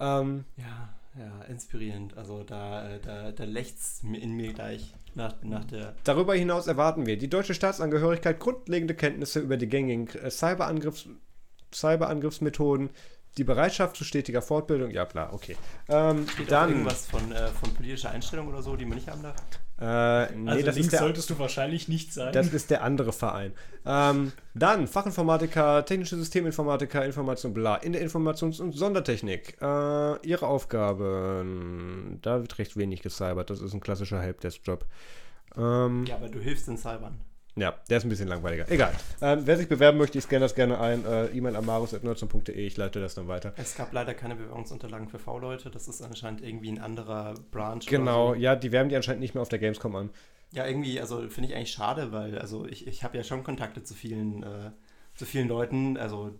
Ähm, 0.00 0.44
ja, 0.56 0.94
ja, 1.18 1.42
inspirierend. 1.48 2.16
Also 2.16 2.42
da, 2.42 2.88
äh, 2.88 3.00
da, 3.00 3.32
da 3.32 3.44
lächzt 3.44 4.04
in 4.04 4.32
mir 4.32 4.52
gleich 4.52 4.94
nach, 5.14 5.34
nach 5.42 5.64
der. 5.64 5.94
Darüber 6.04 6.34
hinaus 6.34 6.66
erwarten 6.66 7.06
wir 7.06 7.16
die 7.16 7.28
deutsche 7.28 7.54
Staatsangehörigkeit, 7.54 8.40
grundlegende 8.40 8.94
Kenntnisse 8.94 9.40
über 9.40 9.56
die 9.56 9.68
gängigen 9.68 10.08
äh, 10.20 10.30
Cyberangriffs, 10.30 11.08
Cyberangriffsmethoden, 11.72 12.90
die 13.36 13.44
Bereitschaft 13.44 13.96
zu 13.96 14.04
stetiger 14.04 14.42
Fortbildung, 14.42 14.90
ja 14.90 15.06
klar, 15.06 15.32
okay. 15.32 15.56
Ähm, 15.88 16.26
Steht 16.28 16.52
dann 16.52 16.70
irgendwas 16.70 17.06
von, 17.06 17.32
äh, 17.32 17.48
von 17.48 17.74
politischer 17.74 18.10
Einstellung 18.10 18.48
oder 18.48 18.62
so, 18.62 18.76
die 18.76 18.84
man 18.84 18.96
nicht 18.96 19.08
haben 19.08 19.22
darf? 19.22 19.36
Äh, 19.80 20.32
nee, 20.36 20.50
also 20.50 20.66
das 20.66 20.76
links 20.76 20.90
der, 20.90 21.00
solltest 21.00 21.30
du 21.30 21.38
wahrscheinlich 21.38 21.88
nicht 21.88 22.12
sein. 22.12 22.32
Das 22.32 22.52
ist 22.52 22.70
der 22.70 22.84
andere 22.84 23.12
Verein. 23.12 23.52
Ähm, 23.84 24.32
dann 24.54 24.86
Fachinformatiker, 24.86 25.84
technische 25.84 26.16
Systeminformatiker, 26.16 27.04
Information, 27.04 27.52
bla. 27.52 27.76
In 27.76 27.92
der 27.92 28.06
Informations- 28.06 28.60
und 28.60 28.72
Sondertechnik. 28.72 29.56
Äh, 29.60 30.26
ihre 30.26 30.46
Aufgaben. 30.46 32.18
Da 32.22 32.40
wird 32.40 32.58
recht 32.58 32.76
wenig 32.76 33.02
gecybert. 33.02 33.50
Das 33.50 33.60
ist 33.60 33.74
ein 33.74 33.80
klassischer 33.80 34.20
Helpdesk-Job. 34.20 34.84
Ähm, 35.56 36.04
ja, 36.06 36.16
aber 36.16 36.28
du 36.28 36.38
hilfst 36.38 36.68
in 36.68 36.76
Cybern. 36.76 37.18
Ja, 37.56 37.74
der 37.88 37.98
ist 37.98 38.04
ein 38.04 38.08
bisschen 38.08 38.28
langweiliger. 38.28 38.68
Egal. 38.70 38.92
Ähm, 39.20 39.42
wer 39.44 39.56
sich 39.56 39.68
bewerben 39.68 39.98
möchte, 39.98 40.18
ich 40.18 40.24
scanne 40.24 40.40
das 40.40 40.56
gerne 40.56 40.80
ein. 40.80 41.04
Äh, 41.04 41.26
E-Mail 41.26 41.54
an 41.54 41.64
marus.nerdsum.de, 41.64 42.54
ich 42.54 42.76
leite 42.76 43.00
das 43.00 43.14
dann 43.14 43.28
weiter. 43.28 43.52
Es 43.56 43.76
gab 43.76 43.92
leider 43.92 44.12
keine 44.12 44.34
Bewerbungsunterlagen 44.34 45.08
für 45.08 45.20
V-Leute. 45.20 45.70
Das 45.70 45.86
ist 45.86 46.02
anscheinend 46.02 46.42
irgendwie 46.42 46.72
ein 46.72 46.80
anderer 46.80 47.34
Branch. 47.52 47.84
Genau, 47.86 48.34
so. 48.34 48.40
ja, 48.40 48.56
die 48.56 48.72
werben 48.72 48.88
die 48.88 48.96
anscheinend 48.96 49.20
nicht 49.20 49.34
mehr 49.34 49.42
auf 49.42 49.48
der 49.48 49.60
Gamescom 49.60 49.94
an. 49.94 50.10
Ja, 50.50 50.66
irgendwie, 50.66 51.00
also 51.00 51.28
finde 51.28 51.50
ich 51.50 51.56
eigentlich 51.56 51.72
schade, 51.72 52.10
weil 52.12 52.38
also 52.38 52.66
ich, 52.66 52.86
ich 52.86 53.04
habe 53.04 53.16
ja 53.16 53.22
schon 53.22 53.44
Kontakte 53.44 53.82
zu 53.82 53.94
vielen, 53.94 54.42
äh, 54.42 54.70
zu 55.14 55.24
vielen 55.24 55.48
Leuten. 55.48 55.96
Also 55.96 56.32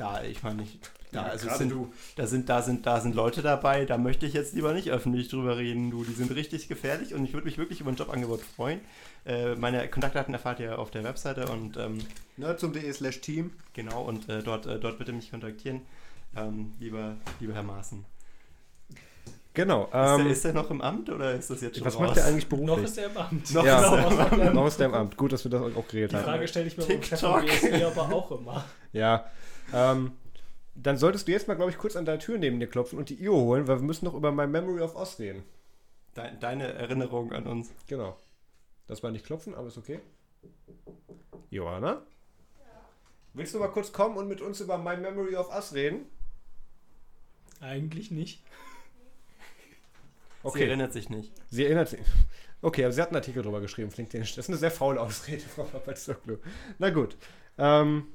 da, 0.00 0.22
ich 0.22 0.42
meine, 0.42 0.62
ich, 0.62 0.78
da, 1.12 1.26
ja, 1.26 1.28
also 1.28 1.50
sind, 1.50 1.70
du. 1.70 1.92
da 2.16 2.26
sind, 2.26 2.48
da 2.48 2.62
sind, 2.62 2.86
da 2.86 3.00
sind 3.00 3.14
Leute 3.14 3.42
dabei, 3.42 3.84
da 3.84 3.98
möchte 3.98 4.24
ich 4.26 4.32
jetzt 4.32 4.54
lieber 4.54 4.72
nicht 4.72 4.90
öffentlich 4.90 5.28
drüber 5.28 5.58
reden, 5.58 5.90
du. 5.90 6.04
Die 6.04 6.14
sind 6.14 6.34
richtig 6.34 6.68
gefährlich 6.68 7.14
und 7.14 7.24
ich 7.24 7.34
würde 7.34 7.44
mich 7.44 7.58
wirklich 7.58 7.80
über 7.80 7.90
ein 7.90 7.96
Jobangebot 7.96 8.40
freuen. 8.40 8.80
Äh, 9.26 9.56
meine 9.56 9.86
Kontaktdaten 9.88 10.32
erfahrt 10.32 10.60
ihr 10.60 10.78
auf 10.78 10.90
der 10.90 11.04
Webseite 11.04 11.46
und 11.48 11.76
ähm, 11.76 11.98
nerdsum.de 12.38 12.90
slash 12.92 13.20
team. 13.20 13.52
Genau, 13.74 14.02
und 14.02 14.28
äh, 14.28 14.42
dort, 14.42 14.66
äh, 14.66 14.78
dort 14.78 14.98
bitte 14.98 15.12
mich 15.12 15.30
kontaktieren, 15.30 15.82
ähm, 16.34 16.72
lieber, 16.78 17.16
lieber 17.40 17.52
Herr 17.52 17.62
Maaßen. 17.62 18.04
Genau. 19.52 19.88
Ähm, 19.92 20.28
ist, 20.28 20.44
der, 20.44 20.54
noch 20.54 20.70
im 20.70 20.80
Amt 20.80 21.10
oder 21.10 21.34
ist 21.34 21.50
das 21.50 21.60
jetzt 21.60 21.76
schon 21.76 21.84
Was 21.84 21.96
raus? 21.96 22.02
macht 22.02 22.16
der 22.16 22.26
eigentlich 22.26 22.48
beruflich? 22.48 22.76
Noch 22.76 22.84
ist 22.84 22.96
er 22.96 23.10
im 23.10 23.16
Amt. 23.16 23.52
Noch, 23.52 23.64
ja, 23.66 23.80
ist, 23.80 23.92
er 23.92 24.32
im 24.32 24.40
Amt. 24.40 24.54
noch 24.54 24.66
ist 24.66 24.80
er 24.80 24.86
im 24.86 24.94
Amt. 24.94 25.16
Gut, 25.16 25.32
dass 25.32 25.44
wir 25.44 25.50
das 25.50 25.60
auch 25.60 25.88
geredet 25.88 26.14
haben. 26.14 26.20
Die 26.20 26.24
Frage 26.30 26.48
stelle 26.48 26.66
ich 26.68 26.76
mir 26.78 26.86
beim 26.86 27.02
Chef 27.02 27.24
aber 27.24 28.14
auch 28.14 28.30
immer. 28.30 28.64
Ja. 28.92 29.26
Ähm, 29.72 30.12
dann 30.74 30.96
solltest 30.96 31.28
du 31.28 31.32
jetzt 31.32 31.48
mal, 31.48 31.54
glaube 31.54 31.70
ich, 31.70 31.78
kurz 31.78 31.96
an 31.96 32.04
deine 32.04 32.18
Tür 32.18 32.38
neben 32.38 32.60
dir 32.60 32.66
klopfen 32.66 32.98
und 32.98 33.10
die 33.10 33.22
IO 33.22 33.34
holen, 33.34 33.68
weil 33.68 33.78
wir 33.78 33.86
müssen 33.86 34.04
noch 34.04 34.14
über 34.14 34.32
mein 34.32 34.50
Memory 34.50 34.80
of 34.80 34.96
Oz 34.96 35.18
reden. 35.18 35.44
Deine, 36.14 36.38
deine 36.38 36.72
Erinnerung 36.72 37.32
an 37.32 37.46
uns. 37.46 37.70
Genau. 37.86 38.16
Das 38.86 39.02
war 39.02 39.10
nicht 39.10 39.24
klopfen, 39.24 39.54
aber 39.54 39.68
ist 39.68 39.78
okay. 39.78 40.00
Johanna? 41.50 41.92
Ja. 41.92 42.02
Willst 43.34 43.54
du 43.54 43.58
mal 43.58 43.68
kurz 43.68 43.92
kommen 43.92 44.16
und 44.16 44.28
mit 44.28 44.40
uns 44.40 44.60
über 44.60 44.78
My 44.78 44.96
Memory 44.96 45.36
of 45.36 45.54
Us 45.54 45.74
reden? 45.74 46.06
Eigentlich 47.60 48.10
nicht. 48.10 48.42
Okay. 50.42 50.60
Sie 50.60 50.64
erinnert 50.64 50.94
sich 50.94 51.10
nicht. 51.10 51.32
Sie 51.50 51.66
erinnert 51.66 51.90
sich. 51.90 52.00
Okay, 52.62 52.84
aber 52.84 52.92
sie 52.94 53.02
hat 53.02 53.08
einen 53.08 53.16
Artikel 53.16 53.42
drüber 53.42 53.60
geschrieben, 53.60 53.90
LinkedIn. 53.94 54.22
Das 54.22 54.38
ist 54.38 54.48
eine 54.48 54.56
sehr 54.56 54.70
faule 54.70 54.98
Ausrede, 54.98 55.42
Frau 55.54 55.64
Papazoglou. 55.64 56.38
Na 56.78 56.88
gut. 56.88 57.16
Ähm, 57.58 58.06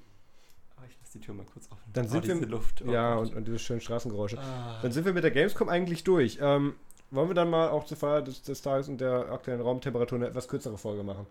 die 1.16 1.22
Tür 1.22 1.34
mal 1.34 1.45
kurz 1.51 1.72
offen. 1.72 1.84
Dann 1.93 2.05
oh, 2.05 2.09
sind 2.09 2.28
wir, 2.28 2.47
Luft. 2.47 2.84
Oh, 2.86 2.91
ja, 2.91 3.16
und, 3.16 3.34
und, 3.34 3.47
diese 3.47 3.59
schönen 3.59 3.82
Straßengeräusche. 3.82 4.38
Ah. 4.38 4.80
Dann 4.82 4.91
sind 4.91 5.05
wir 5.05 5.13
mit 5.13 5.24
der 5.24 5.32
Gamescom 5.32 5.70
eigentlich 5.70 6.03
durch. 6.03 6.38
Ähm, 6.41 6.76
wollen 7.11 7.30
wir 7.30 7.36
dann 7.36 7.49
mal 7.49 7.70
auch 7.70 7.86
zur 7.86 7.97
Feier 7.97 8.22
des, 8.22 8.41
des 8.43 8.61
Tages 8.61 8.89
und 8.89 8.99
der 8.99 9.32
aktuellen 9.32 9.61
Raumtemperatur 9.61 10.18
eine 10.18 10.28
etwas 10.28 10.47
kürzere 10.47 10.78
Folge 10.78 11.03
machen? 11.03 11.26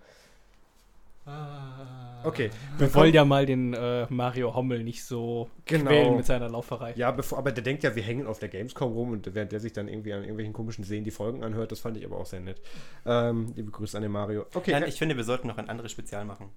Ah. 1.27 2.23
Okay. 2.25 2.51
Wir 2.79 2.95
wollen 2.95 3.15
ja 3.15 3.25
mal 3.25 3.47
den 3.47 3.73
äh, 3.73 4.07
Mario 4.11 4.55
Hommel 4.55 4.83
nicht 4.83 5.05
so 5.05 5.49
genau. 5.65 5.91
quälen 5.91 6.17
mit 6.17 6.27
seiner 6.27 6.49
Lauferei. 6.49 6.93
Ja, 6.97 7.11
bevor, 7.11 7.39
aber 7.39 7.53
der 7.53 7.65
denkt 7.65 7.83
ja, 7.83 7.95
wir 7.95 8.03
hängen 8.03 8.27
auf 8.27 8.39
der 8.39 8.49
Gamescom 8.49 8.93
rum 8.93 9.11
und 9.13 9.35
während 9.35 9.53
der 9.53 9.61
sich 9.61 9.73
dann 9.73 9.89
irgendwie 9.89 10.13
an 10.13 10.21
irgendwelchen 10.21 10.53
komischen 10.53 10.85
Seen 10.85 11.05
die 11.05 11.11
Folgen 11.11 11.43
anhört, 11.43 11.73
das 11.73 11.81
fand 11.81 11.97
ich 11.97 12.05
aber 12.05 12.19
auch 12.19 12.27
sehr 12.27 12.41
nett. 12.41 12.61
Ähm, 13.07 13.53
liebe 13.57 13.71
Grüße 13.71 13.97
an 13.97 14.03
den 14.03 14.13
Mario. 14.13 14.47
Okay. 14.55 14.73
Nein, 14.73 14.85
ich 14.87 14.99
finde, 14.99 15.17
wir 15.17 15.25
sollten 15.25 15.49
noch 15.49 15.59
ein 15.59 15.69
anderes 15.69 15.93
Spezial 15.93 16.25
machen. 16.25 16.51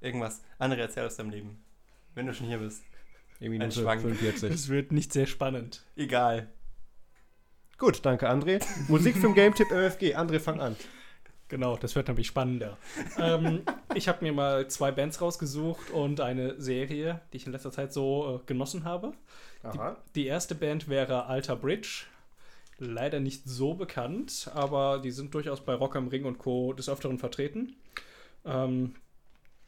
Irgendwas. 0.00 0.42
Andere 0.58 0.80
erzähl 0.82 1.04
aus 1.04 1.16
deinem 1.16 1.30
Leben. 1.30 1.62
Wenn 2.14 2.26
du 2.26 2.34
schon 2.34 2.46
hier 2.46 2.58
bist. 2.58 2.82
Irgendwie 3.38 3.62
ein 3.62 3.72
Schwank. 3.72 4.02
45. 4.02 4.52
Es 4.52 4.68
wird 4.68 4.92
nicht 4.92 5.12
sehr 5.12 5.26
spannend. 5.26 5.82
Egal. 5.96 6.48
Gut, 7.78 8.04
danke 8.04 8.28
André. 8.28 8.62
Musikfilm 8.88 9.34
Game 9.34 9.54
Tipp 9.54 9.70
MFG. 9.70 10.14
André, 10.14 10.38
fang 10.38 10.60
an. 10.60 10.76
Genau, 11.48 11.76
das 11.76 11.96
wird 11.96 12.06
nämlich 12.06 12.28
spannender. 12.28 12.76
ähm, 13.18 13.62
ich 13.94 14.06
habe 14.06 14.24
mir 14.24 14.32
mal 14.32 14.68
zwei 14.68 14.92
Bands 14.92 15.20
rausgesucht 15.20 15.90
und 15.90 16.20
eine 16.20 16.60
Serie, 16.60 17.22
die 17.32 17.38
ich 17.38 17.46
in 17.46 17.52
letzter 17.52 17.72
Zeit 17.72 17.92
so 17.92 18.40
äh, 18.40 18.46
genossen 18.46 18.84
habe. 18.84 19.14
Die, 19.64 19.78
die, 20.14 20.26
erste 20.26 20.54
Band 20.54 20.88
wäre 20.88 21.26
Alter 21.26 21.56
Bridge. 21.56 22.04
Leider 22.78 23.18
nicht 23.18 23.48
so 23.48 23.74
bekannt, 23.74 24.50
aber 24.54 25.00
die 25.00 25.10
sind 25.10 25.34
durchaus 25.34 25.60
bei 25.60 25.74
Rock 25.74 25.96
am 25.96 26.08
Ring 26.08 26.24
und 26.24 26.38
Co. 26.38 26.72
des 26.72 26.88
Öfteren 26.88 27.18
vertreten. 27.18 27.74
Ähm, 28.44 28.94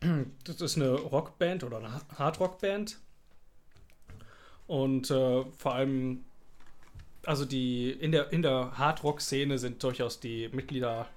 das 0.44 0.60
ist 0.60 0.76
eine 0.76 0.92
Rockband 0.92 1.64
oder 1.64 1.78
eine 1.78 2.00
Hardrockband. 2.18 2.98
Und 4.66 5.10
äh, 5.10 5.44
vor 5.58 5.74
allem, 5.74 6.24
also 7.24 7.44
die 7.44 7.90
in 7.90 8.12
der, 8.12 8.32
in 8.32 8.42
der 8.42 8.76
Hardrock-Szene 8.78 9.58
sind 9.58 9.82
durchaus 9.82 10.20
die 10.20 10.48
Mitglieder 10.52 11.08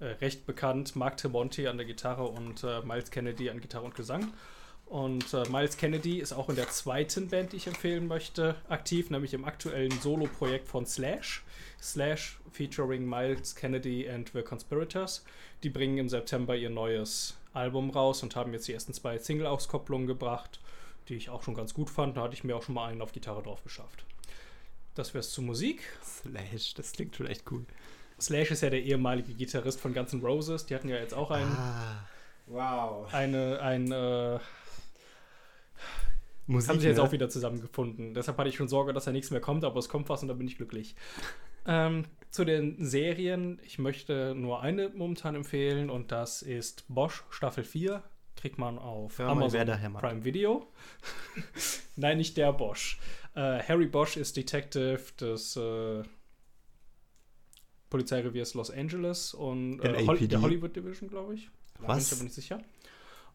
äh, 0.00 0.06
recht 0.06 0.46
bekannt. 0.46 0.96
Mark 0.96 1.16
Tremonti 1.16 1.66
an 1.68 1.76
der 1.76 1.86
Gitarre 1.86 2.24
und 2.24 2.64
äh, 2.64 2.80
Miles 2.82 3.10
Kennedy 3.10 3.50
an 3.50 3.60
Gitarre 3.60 3.84
und 3.84 3.94
Gesang. 3.94 4.32
Und 4.86 5.34
äh, 5.34 5.46
Miles 5.50 5.76
Kennedy 5.76 6.18
ist 6.18 6.32
auch 6.32 6.48
in 6.48 6.56
der 6.56 6.68
zweiten 6.68 7.28
Band, 7.28 7.52
die 7.52 7.56
ich 7.56 7.66
empfehlen 7.66 8.08
möchte, 8.08 8.54
aktiv, 8.68 9.10
nämlich 9.10 9.34
im 9.34 9.44
aktuellen 9.44 9.92
Solo-Projekt 10.00 10.66
von 10.66 10.86
Slash. 10.86 11.44
Slash 11.80 12.40
featuring 12.50 13.06
Miles 13.06 13.54
Kennedy 13.54 14.08
and 14.08 14.30
the 14.32 14.42
Conspirators. 14.42 15.24
Die 15.62 15.68
bringen 15.68 15.98
im 15.98 16.08
September 16.08 16.56
ihr 16.56 16.70
neues 16.70 17.37
Album 17.58 17.90
raus 17.90 18.22
und 18.22 18.36
haben 18.36 18.52
jetzt 18.52 18.68
die 18.68 18.72
ersten 18.72 18.94
zwei 18.94 19.18
Single-Auskopplungen 19.18 20.06
gebracht 20.06 20.60
die 21.08 21.14
ich 21.14 21.30
auch 21.30 21.42
schon 21.42 21.54
ganz 21.54 21.74
gut 21.74 21.90
fand. 21.90 22.16
Da 22.16 22.22
hatte 22.22 22.34
ich 22.34 22.44
mir 22.44 22.56
auch 22.56 22.62
schon 22.62 22.74
mal 22.74 22.88
einen 22.88 23.02
auf 23.02 23.12
Gitarre 23.12 23.42
drauf 23.42 23.62
geschafft. 23.62 24.04
Das 24.94 25.14
wäre 25.14 25.20
es 25.20 25.30
zur 25.30 25.44
Musik. 25.44 25.82
Slash, 26.04 26.74
das 26.74 26.92
klingt 26.92 27.16
schon 27.16 27.26
echt 27.26 27.44
cool. 27.50 27.64
Slash 28.20 28.50
ist 28.50 28.62
ja 28.62 28.70
der 28.70 28.82
ehemalige 28.82 29.32
Gitarrist 29.32 29.80
von 29.80 29.94
Guns 29.94 30.12
N' 30.12 30.20
Roses. 30.20 30.66
Die 30.66 30.74
hatten 30.74 30.88
ja 30.88 30.96
jetzt 30.96 31.14
auch 31.14 31.30
einen. 31.30 31.52
Ah, 31.52 32.06
Wow. 32.50 33.12
Eine, 33.12 33.60
ein, 33.60 33.92
äh, 33.92 34.38
Musik, 36.46 36.70
haben 36.70 36.80
sie 36.80 36.88
jetzt 36.88 36.96
ne? 36.96 37.02
auch 37.02 37.12
wieder 37.12 37.28
zusammengefunden. 37.28 38.14
Deshalb 38.14 38.38
hatte 38.38 38.48
ich 38.48 38.56
schon 38.56 38.68
Sorge, 38.68 38.94
dass 38.94 39.04
da 39.04 39.12
nichts 39.12 39.30
mehr 39.30 39.42
kommt, 39.42 39.64
aber 39.64 39.78
es 39.78 39.90
kommt 39.90 40.08
was 40.08 40.22
und 40.22 40.28
da 40.28 40.34
bin 40.34 40.46
ich 40.46 40.56
glücklich. 40.56 40.96
ähm, 41.66 42.06
zu 42.30 42.44
den 42.44 42.84
Serien, 42.84 43.60
ich 43.64 43.78
möchte 43.78 44.34
nur 44.34 44.60
eine 44.60 44.90
momentan 44.90 45.34
empfehlen 45.34 45.90
und 45.90 46.12
das 46.12 46.42
ist 46.42 46.84
Bosch 46.88 47.24
Staffel 47.30 47.64
4. 47.64 48.02
Kriegt 48.36 48.58
man 48.58 48.78
auf 48.78 49.18
Hör 49.18 49.28
Amazon. 49.28 49.94
Prime 49.94 50.24
Video. 50.24 50.66
Nein, 51.96 52.18
nicht 52.18 52.36
der 52.36 52.52
Bosch. 52.52 53.00
Äh, 53.34 53.62
Harry 53.62 53.86
Bosch 53.86 54.16
ist 54.16 54.36
Detective 54.36 55.00
des 55.18 55.56
äh, 55.56 56.02
Polizeireviers 57.90 58.54
Los 58.54 58.70
Angeles 58.70 59.34
und 59.34 59.80
äh, 59.80 60.06
Hol 60.06 60.18
der 60.18 60.40
Hollywood 60.40 60.76
Division, 60.76 61.08
glaube 61.08 61.34
ich. 61.34 61.50
Da 61.74 61.80
bin 61.80 61.88
Was? 61.88 62.06
ich 62.06 62.12
aber 62.12 62.24
nicht 62.24 62.34
sicher. 62.34 62.62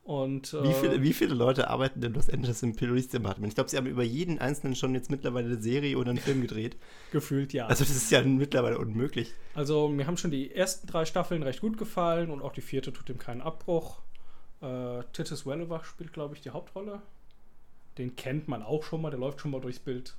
Und, 0.04 0.52
Wie 0.52 0.68
äh, 0.68 0.74
viele, 0.74 1.02
wie 1.02 1.14
viele 1.14 1.34
Leute 1.34 1.70
arbeiten 1.70 2.04
in 2.04 2.14
Los 2.14 2.30
Angeles 2.30 2.62
im 2.62 2.76
Police 2.76 3.08
Department? 3.08 3.48
Ich 3.48 3.56
glaube, 3.56 3.70
sie 3.70 3.78
haben 3.78 3.88
über 3.88 4.04
jeden 4.04 4.38
einzelnen 4.38 4.76
schon 4.76 4.94
jetzt 4.94 5.10
mittlerweile 5.10 5.48
eine 5.48 5.62
Serie 5.62 5.98
oder 5.98 6.10
einen 6.10 6.20
Film 6.20 6.42
gedreht. 6.42 6.76
gefühlt 7.12 7.54
ja. 7.54 7.68
Also 7.68 7.86
das 7.86 7.96
ist 7.96 8.12
ja 8.12 8.22
mittlerweile 8.22 8.78
unmöglich. 8.78 9.34
Also 9.56 9.88
mir 9.88 10.06
haben 10.06 10.18
schon 10.18 10.32
die 10.32 10.54
ersten 10.54 10.88
drei 10.88 11.06
Staffeln 11.06 11.42
recht 11.42 11.62
gut 11.62 11.78
gefallen 11.78 12.32
und 12.32 12.42
auch 12.42 12.52
die 12.52 12.62
vierte 12.62 12.92
tut 12.92 13.08
dem 13.08 13.18
keinen 13.18 13.42
Abbruch. 13.42 14.02
Äh, 14.62 15.04
Titus 15.14 15.46
Wellewach 15.46 15.86
spielt, 15.86 16.12
glaube 16.12 16.36
ich, 16.36 16.42
die 16.42 16.50
Hauptrolle. 16.50 17.02
Den 17.98 18.18
kennt 18.18 18.50
man 18.50 18.62
auch 18.62 18.84
schon 18.84 19.02
mal, 19.02 19.10
der 19.10 19.20
läuft 19.20 19.40
schon 19.40 19.52
mal 19.52 19.62
durchs 19.62 19.80
Bild. 19.80 20.16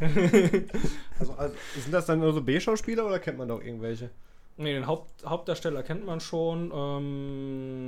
Also, 1.18 1.34
also 1.34 1.54
sind 1.76 1.92
das 1.92 2.06
dann 2.06 2.20
nur 2.20 2.32
so 2.32 2.40
B-Schauspieler 2.40 3.04
oder 3.04 3.18
kennt 3.18 3.36
man 3.36 3.48
doch 3.48 3.62
irgendwelche? 3.62 4.08
Nee, 4.60 4.74
den 4.74 4.86
Haupt 4.86 5.24
Hauptdarsteller 5.24 5.82
kennt 5.82 6.04
man 6.04 6.20
schon. 6.20 6.70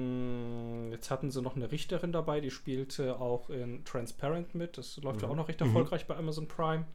Ähm, 0.07 0.89
jetzt 0.91 1.11
hatten 1.11 1.31
sie 1.31 1.43
noch 1.43 1.55
eine 1.55 1.71
Richterin 1.71 2.13
dabei, 2.13 2.41
die 2.41 2.51
spielte 2.51 3.21
auch 3.21 3.51
in 3.51 3.85
Transparent 3.85 4.55
mit. 4.55 4.79
Das 4.79 4.97
läuft 4.99 5.21
ja 5.23 5.29
auch 5.29 5.37
noch 5.37 5.49
recht 5.49 5.61
erfolgreich 5.61 6.07
bei 6.07 6.17
Amazon 6.17 6.49
Prime. 6.49 6.87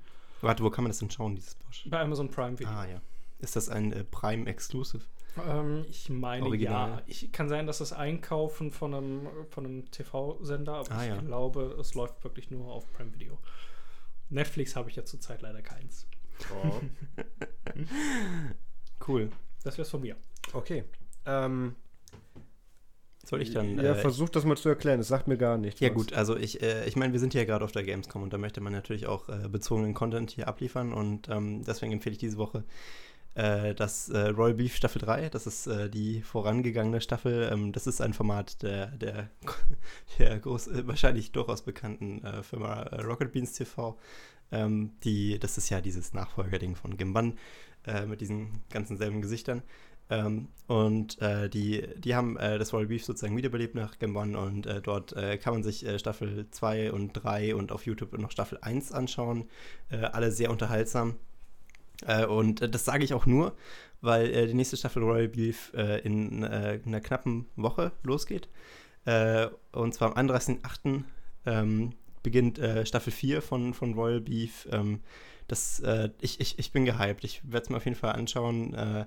Warte, 0.41 0.63
wo 0.63 0.69
kann 0.71 0.83
man 0.83 0.89
das 0.89 0.97
denn 0.99 1.11
schauen, 1.11 1.35
dieses 1.35 1.55
Bosch? 1.55 1.85
Bei 1.89 1.99
Amazon 2.01 2.29
Prime 2.31 2.57
Video. 2.57 2.73
Ah 2.73 2.85
ja. 2.87 3.01
Ist 3.39 3.55
das 3.55 3.69
ein 3.69 3.91
äh, 3.93 4.03
Prime 4.03 4.47
Exclusive? 4.49 5.03
Ähm, 5.47 5.85
ich 5.89 6.09
meine 6.09 6.43
Original. 6.45 6.89
ja. 6.89 7.01
Ich 7.05 7.31
kann 7.31 7.47
sein, 7.47 7.67
dass 7.67 7.77
das 7.77 7.93
Einkaufen 7.93 8.71
von 8.71 8.95
einem, 8.95 9.27
von 9.51 9.63
einem 9.65 9.91
TV-Sender, 9.91 10.73
aber 10.73 10.91
Ah, 10.91 11.03
ich 11.03 11.09
ja. 11.09 11.17
glaube, 11.21 11.77
es 11.79 11.93
läuft 11.93 12.23
wirklich 12.23 12.49
nur 12.49 12.71
auf 12.73 12.91
Prime 12.93 13.13
Video. 13.13 13.37
Netflix 14.29 14.75
habe 14.75 14.89
ich 14.89 14.95
ja 14.95 15.05
zurzeit 15.05 15.43
leider 15.43 15.61
keins. 15.61 16.07
Oh. 16.51 16.81
Cool. 19.07 19.29
Das 19.63 19.77
wär's 19.77 19.89
von 19.89 20.01
mir. 20.01 20.15
Okay. 20.53 20.83
Ähm, 21.25 21.75
Soll 23.25 23.41
ich 23.41 23.51
dann. 23.51 23.77
ja, 23.77 23.93
äh, 23.93 23.95
versuch 23.95 24.29
das 24.29 24.45
mal 24.45 24.55
zu 24.55 24.69
erklären. 24.69 24.99
Das 24.99 25.09
sagt 25.09 25.27
mir 25.27 25.37
gar 25.37 25.57
nichts. 25.57 25.79
Ja 25.81 25.89
was. 25.89 25.95
gut, 25.95 26.13
also 26.13 26.37
ich, 26.37 26.61
äh, 26.61 26.85
ich 26.87 26.95
meine, 26.95 27.13
wir 27.13 27.19
sind 27.19 27.33
ja 27.33 27.43
gerade 27.43 27.65
auf 27.65 27.71
der 27.71 27.83
Gamescom 27.83 28.23
und 28.23 28.31
da 28.31 28.37
möchte 28.37 28.61
man 28.61 28.71
natürlich 28.71 29.07
auch 29.07 29.27
äh, 29.27 29.49
bezogenen 29.49 29.93
Content 29.93 30.31
hier 30.31 30.47
abliefern 30.47 30.93
und 30.93 31.27
ähm, 31.29 31.63
deswegen 31.65 31.91
empfehle 31.91 32.13
ich 32.13 32.19
diese 32.19 32.37
Woche 32.37 32.63
äh, 33.37 33.75
das 33.75 34.09
äh, 34.09 34.29
Royal 34.29 34.55
Beef 34.55 34.75
Staffel 34.75 34.99
3. 34.99 35.29
Das 35.29 35.45
ist 35.45 35.67
äh, 35.67 35.89
die 35.89 36.21
vorangegangene 36.21 37.01
Staffel. 37.01 37.49
Ähm, 37.51 37.71
das 37.71 37.85
ist 37.85 38.01
ein 38.01 38.13
Format 38.13 38.63
der, 38.63 38.87
der, 38.87 39.29
der 40.19 40.39
groß, 40.39 40.67
äh, 40.67 40.87
wahrscheinlich 40.87 41.31
durchaus 41.31 41.61
bekannten 41.61 42.23
äh, 42.23 42.41
Firma 42.43 42.81
äh, 42.83 43.01
Rocket 43.01 43.31
Beans 43.31 43.53
TV. 43.53 43.99
Ähm, 44.51 44.93
die, 45.03 45.37
das 45.37 45.57
ist 45.57 45.69
ja 45.69 45.81
dieses 45.81 46.13
Nachfolgerding 46.13 46.75
von 46.75 46.97
Gimban 46.97 47.37
äh, 47.87 48.05
mit 48.05 48.21
diesen 48.21 48.61
ganzen 48.69 48.97
selben 48.97 49.21
Gesichtern. 49.21 49.63
Ähm, 50.09 50.47
und 50.67 51.21
äh, 51.21 51.49
die, 51.49 51.85
die 51.97 52.15
haben 52.15 52.37
äh, 52.37 52.57
das 52.57 52.71
Royal 52.73 52.87
Beef 52.87 53.03
sozusagen 53.03 53.35
wiederbelebt 53.35 53.75
nach 53.75 53.99
Game 53.99 54.15
One 54.15 54.39
und 54.39 54.65
äh, 54.65 54.81
dort 54.81 55.13
äh, 55.13 55.37
kann 55.37 55.53
man 55.53 55.63
sich 55.63 55.85
äh, 55.85 55.99
Staffel 55.99 56.47
2 56.49 56.93
und 56.93 57.13
3 57.13 57.55
und 57.55 57.71
auf 57.71 57.85
YouTube 57.85 58.17
noch 58.17 58.31
Staffel 58.31 58.57
1 58.61 58.91
anschauen. 58.91 59.45
Alle 59.89 60.31
sehr 60.31 60.51
unterhaltsam. 60.51 61.15
Und 62.29 62.73
das 62.73 62.85
sage 62.85 63.03
ich 63.03 63.13
auch 63.13 63.25
nur, 63.25 63.55
weil 64.01 64.47
die 64.47 64.53
nächste 64.53 64.77
Staffel 64.77 65.01
Royal 65.01 65.29
Beef 65.29 65.73
in 66.03 66.43
einer 66.43 67.01
knappen 67.01 67.45
Woche 67.55 67.91
losgeht. 68.03 68.49
Und 69.05 69.93
zwar 69.93 70.15
am 70.15 70.27
31.08. 70.27 71.03
Ähm, 71.45 71.93
beginnt 72.21 72.59
Staffel 72.83 73.11
4 73.11 73.41
von, 73.41 73.73
von 73.73 73.93
Royal 73.93 74.21
Beef. 74.21 74.67
Ähm, 74.71 74.99
das, 75.47 75.79
äh, 75.79 76.09
ich, 76.21 76.39
ich, 76.39 76.59
ich 76.59 76.71
bin 76.71 76.85
gehypt. 76.85 77.23
Ich 77.23 77.41
werde 77.43 77.63
es 77.63 77.69
mir 77.69 77.77
auf 77.77 77.85
jeden 77.85 77.97
Fall 77.97 78.13
anschauen. 78.13 78.73
Äh, 78.73 79.05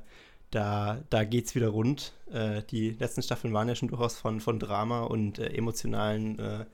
da, 0.51 1.03
da 1.11 1.25
geht 1.25 1.47
es 1.47 1.55
wieder 1.55 1.69
rund. 1.69 2.13
Äh, 2.33 2.63
die 2.71 2.91
letzten 2.91 3.23
Staffeln 3.23 3.55
waren 3.55 3.69
ja 3.69 3.75
schon 3.75 3.89
durchaus 3.89 4.19
von, 4.19 4.41
von 4.41 4.59
Drama 4.59 5.03
und 5.03 5.39
äh, 5.39 5.49
emotionalen 5.49 6.39
äh, 6.39 6.65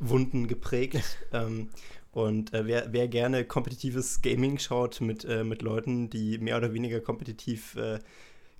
Wunden 0.00 0.48
geprägt. 0.48 1.00
ähm, 1.32 1.68
und 2.10 2.52
äh, 2.52 2.66
wer, 2.66 2.92
wer 2.92 3.08
gerne 3.08 3.44
kompetitives 3.44 4.22
Gaming 4.22 4.58
schaut 4.58 5.00
mit, 5.00 5.24
äh, 5.24 5.44
mit 5.44 5.62
Leuten, 5.62 6.10
die 6.10 6.38
mehr 6.38 6.56
oder 6.56 6.74
weniger 6.74 7.00
kompetitiv 7.00 7.76
äh, 7.76 8.00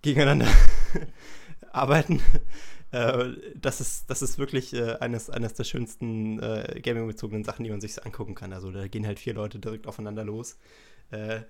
gegeneinander 0.01 0.49
arbeiten, 1.73 2.21
äh, 2.93 3.31
das, 3.57 3.81
ist, 3.81 4.09
das 4.11 4.23
ist 4.23 4.39
wirklich 4.39 4.75
äh, 4.75 4.97
eines, 5.01 5.31
eines 5.31 5.55
der 5.55 5.65
schönsten 5.65 6.39
äh, 6.41 6.81
gaming-bezogenen 6.83 7.45
Sachen, 7.45 7.65
die 7.65 7.71
man 7.71 7.81
sich 7.81 8.05
angucken 8.05 8.35
kann. 8.35 8.53
Also 8.53 8.71
da 8.71 8.87
gehen 8.87 9.07
halt 9.07 9.19
vier 9.19 9.35
Leute 9.35 9.59
direkt 9.59 9.87
aufeinander 9.87 10.25
los. 10.25 10.59
Äh, 11.11 11.41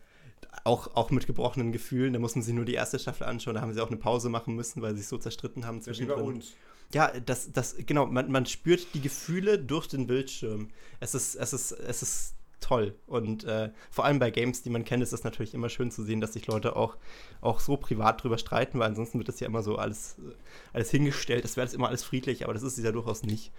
auch, 0.64 0.94
auch 0.94 1.10
mit 1.10 1.26
gebrochenen 1.26 1.72
Gefühlen. 1.72 2.12
Da 2.12 2.18
mussten 2.18 2.42
sie 2.42 2.52
nur 2.52 2.64
die 2.64 2.74
erste 2.74 2.98
Staffel 2.98 3.24
anschauen. 3.24 3.54
Da 3.54 3.60
haben 3.60 3.72
sie 3.72 3.80
auch 3.80 3.88
eine 3.88 3.96
Pause 3.96 4.28
machen 4.28 4.54
müssen, 4.54 4.82
weil 4.82 4.94
sie 4.94 5.00
sich 5.00 5.08
so 5.08 5.18
zerstritten 5.18 5.66
haben 5.66 5.78
bei 5.78 5.84
zwischendrin. 5.84 6.20
uns. 6.20 6.52
Ja, 6.92 7.12
das, 7.20 7.50
das, 7.52 7.76
genau, 7.78 8.06
man, 8.06 8.30
man 8.30 8.46
spürt 8.46 8.86
die 8.94 9.00
Gefühle 9.00 9.58
durch 9.58 9.88
den 9.88 10.06
Bildschirm. 10.06 10.68
Es 11.00 11.14
ist, 11.14 11.36
es 11.36 11.52
ist, 11.52 11.72
es 11.72 12.02
ist 12.02 12.34
toll. 12.62 12.94
Und 13.06 13.44
äh, 13.44 13.70
vor 13.90 14.04
allem 14.04 14.18
bei 14.18 14.30
Games, 14.30 14.62
die 14.62 14.70
man 14.70 14.84
kennt, 14.84 15.02
ist 15.02 15.12
es 15.12 15.24
natürlich 15.24 15.52
immer 15.54 15.68
schön 15.68 15.90
zu 15.90 16.02
sehen, 16.02 16.20
dass 16.20 16.32
sich 16.32 16.46
Leute 16.46 16.76
auch, 16.76 16.96
auch 17.40 17.60
so 17.60 17.76
privat 17.76 18.22
drüber 18.22 18.38
streiten, 18.38 18.78
weil 18.78 18.88
ansonsten 18.88 19.18
wird 19.18 19.28
das 19.28 19.40
ja 19.40 19.46
immer 19.46 19.62
so 19.62 19.76
alles, 19.76 20.16
äh, 20.18 20.32
alles 20.72 20.90
hingestellt. 20.90 21.44
Es 21.44 21.56
wäre 21.56 21.66
das 21.66 21.74
immer 21.74 21.88
alles 21.88 22.04
friedlich, 22.04 22.44
aber 22.44 22.54
das 22.54 22.62
ist 22.62 22.78
es 22.78 22.84
ja 22.84 22.92
durchaus 22.92 23.22
nicht. 23.22 23.52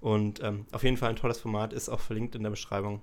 Und 0.00 0.42
ähm, 0.42 0.66
auf 0.72 0.82
jeden 0.84 0.96
Fall 0.96 1.10
ein 1.10 1.16
tolles 1.16 1.40
Format, 1.40 1.72
ist 1.72 1.88
auch 1.88 2.00
verlinkt 2.00 2.34
in 2.34 2.42
der 2.42 2.50
Beschreibung. 2.50 3.00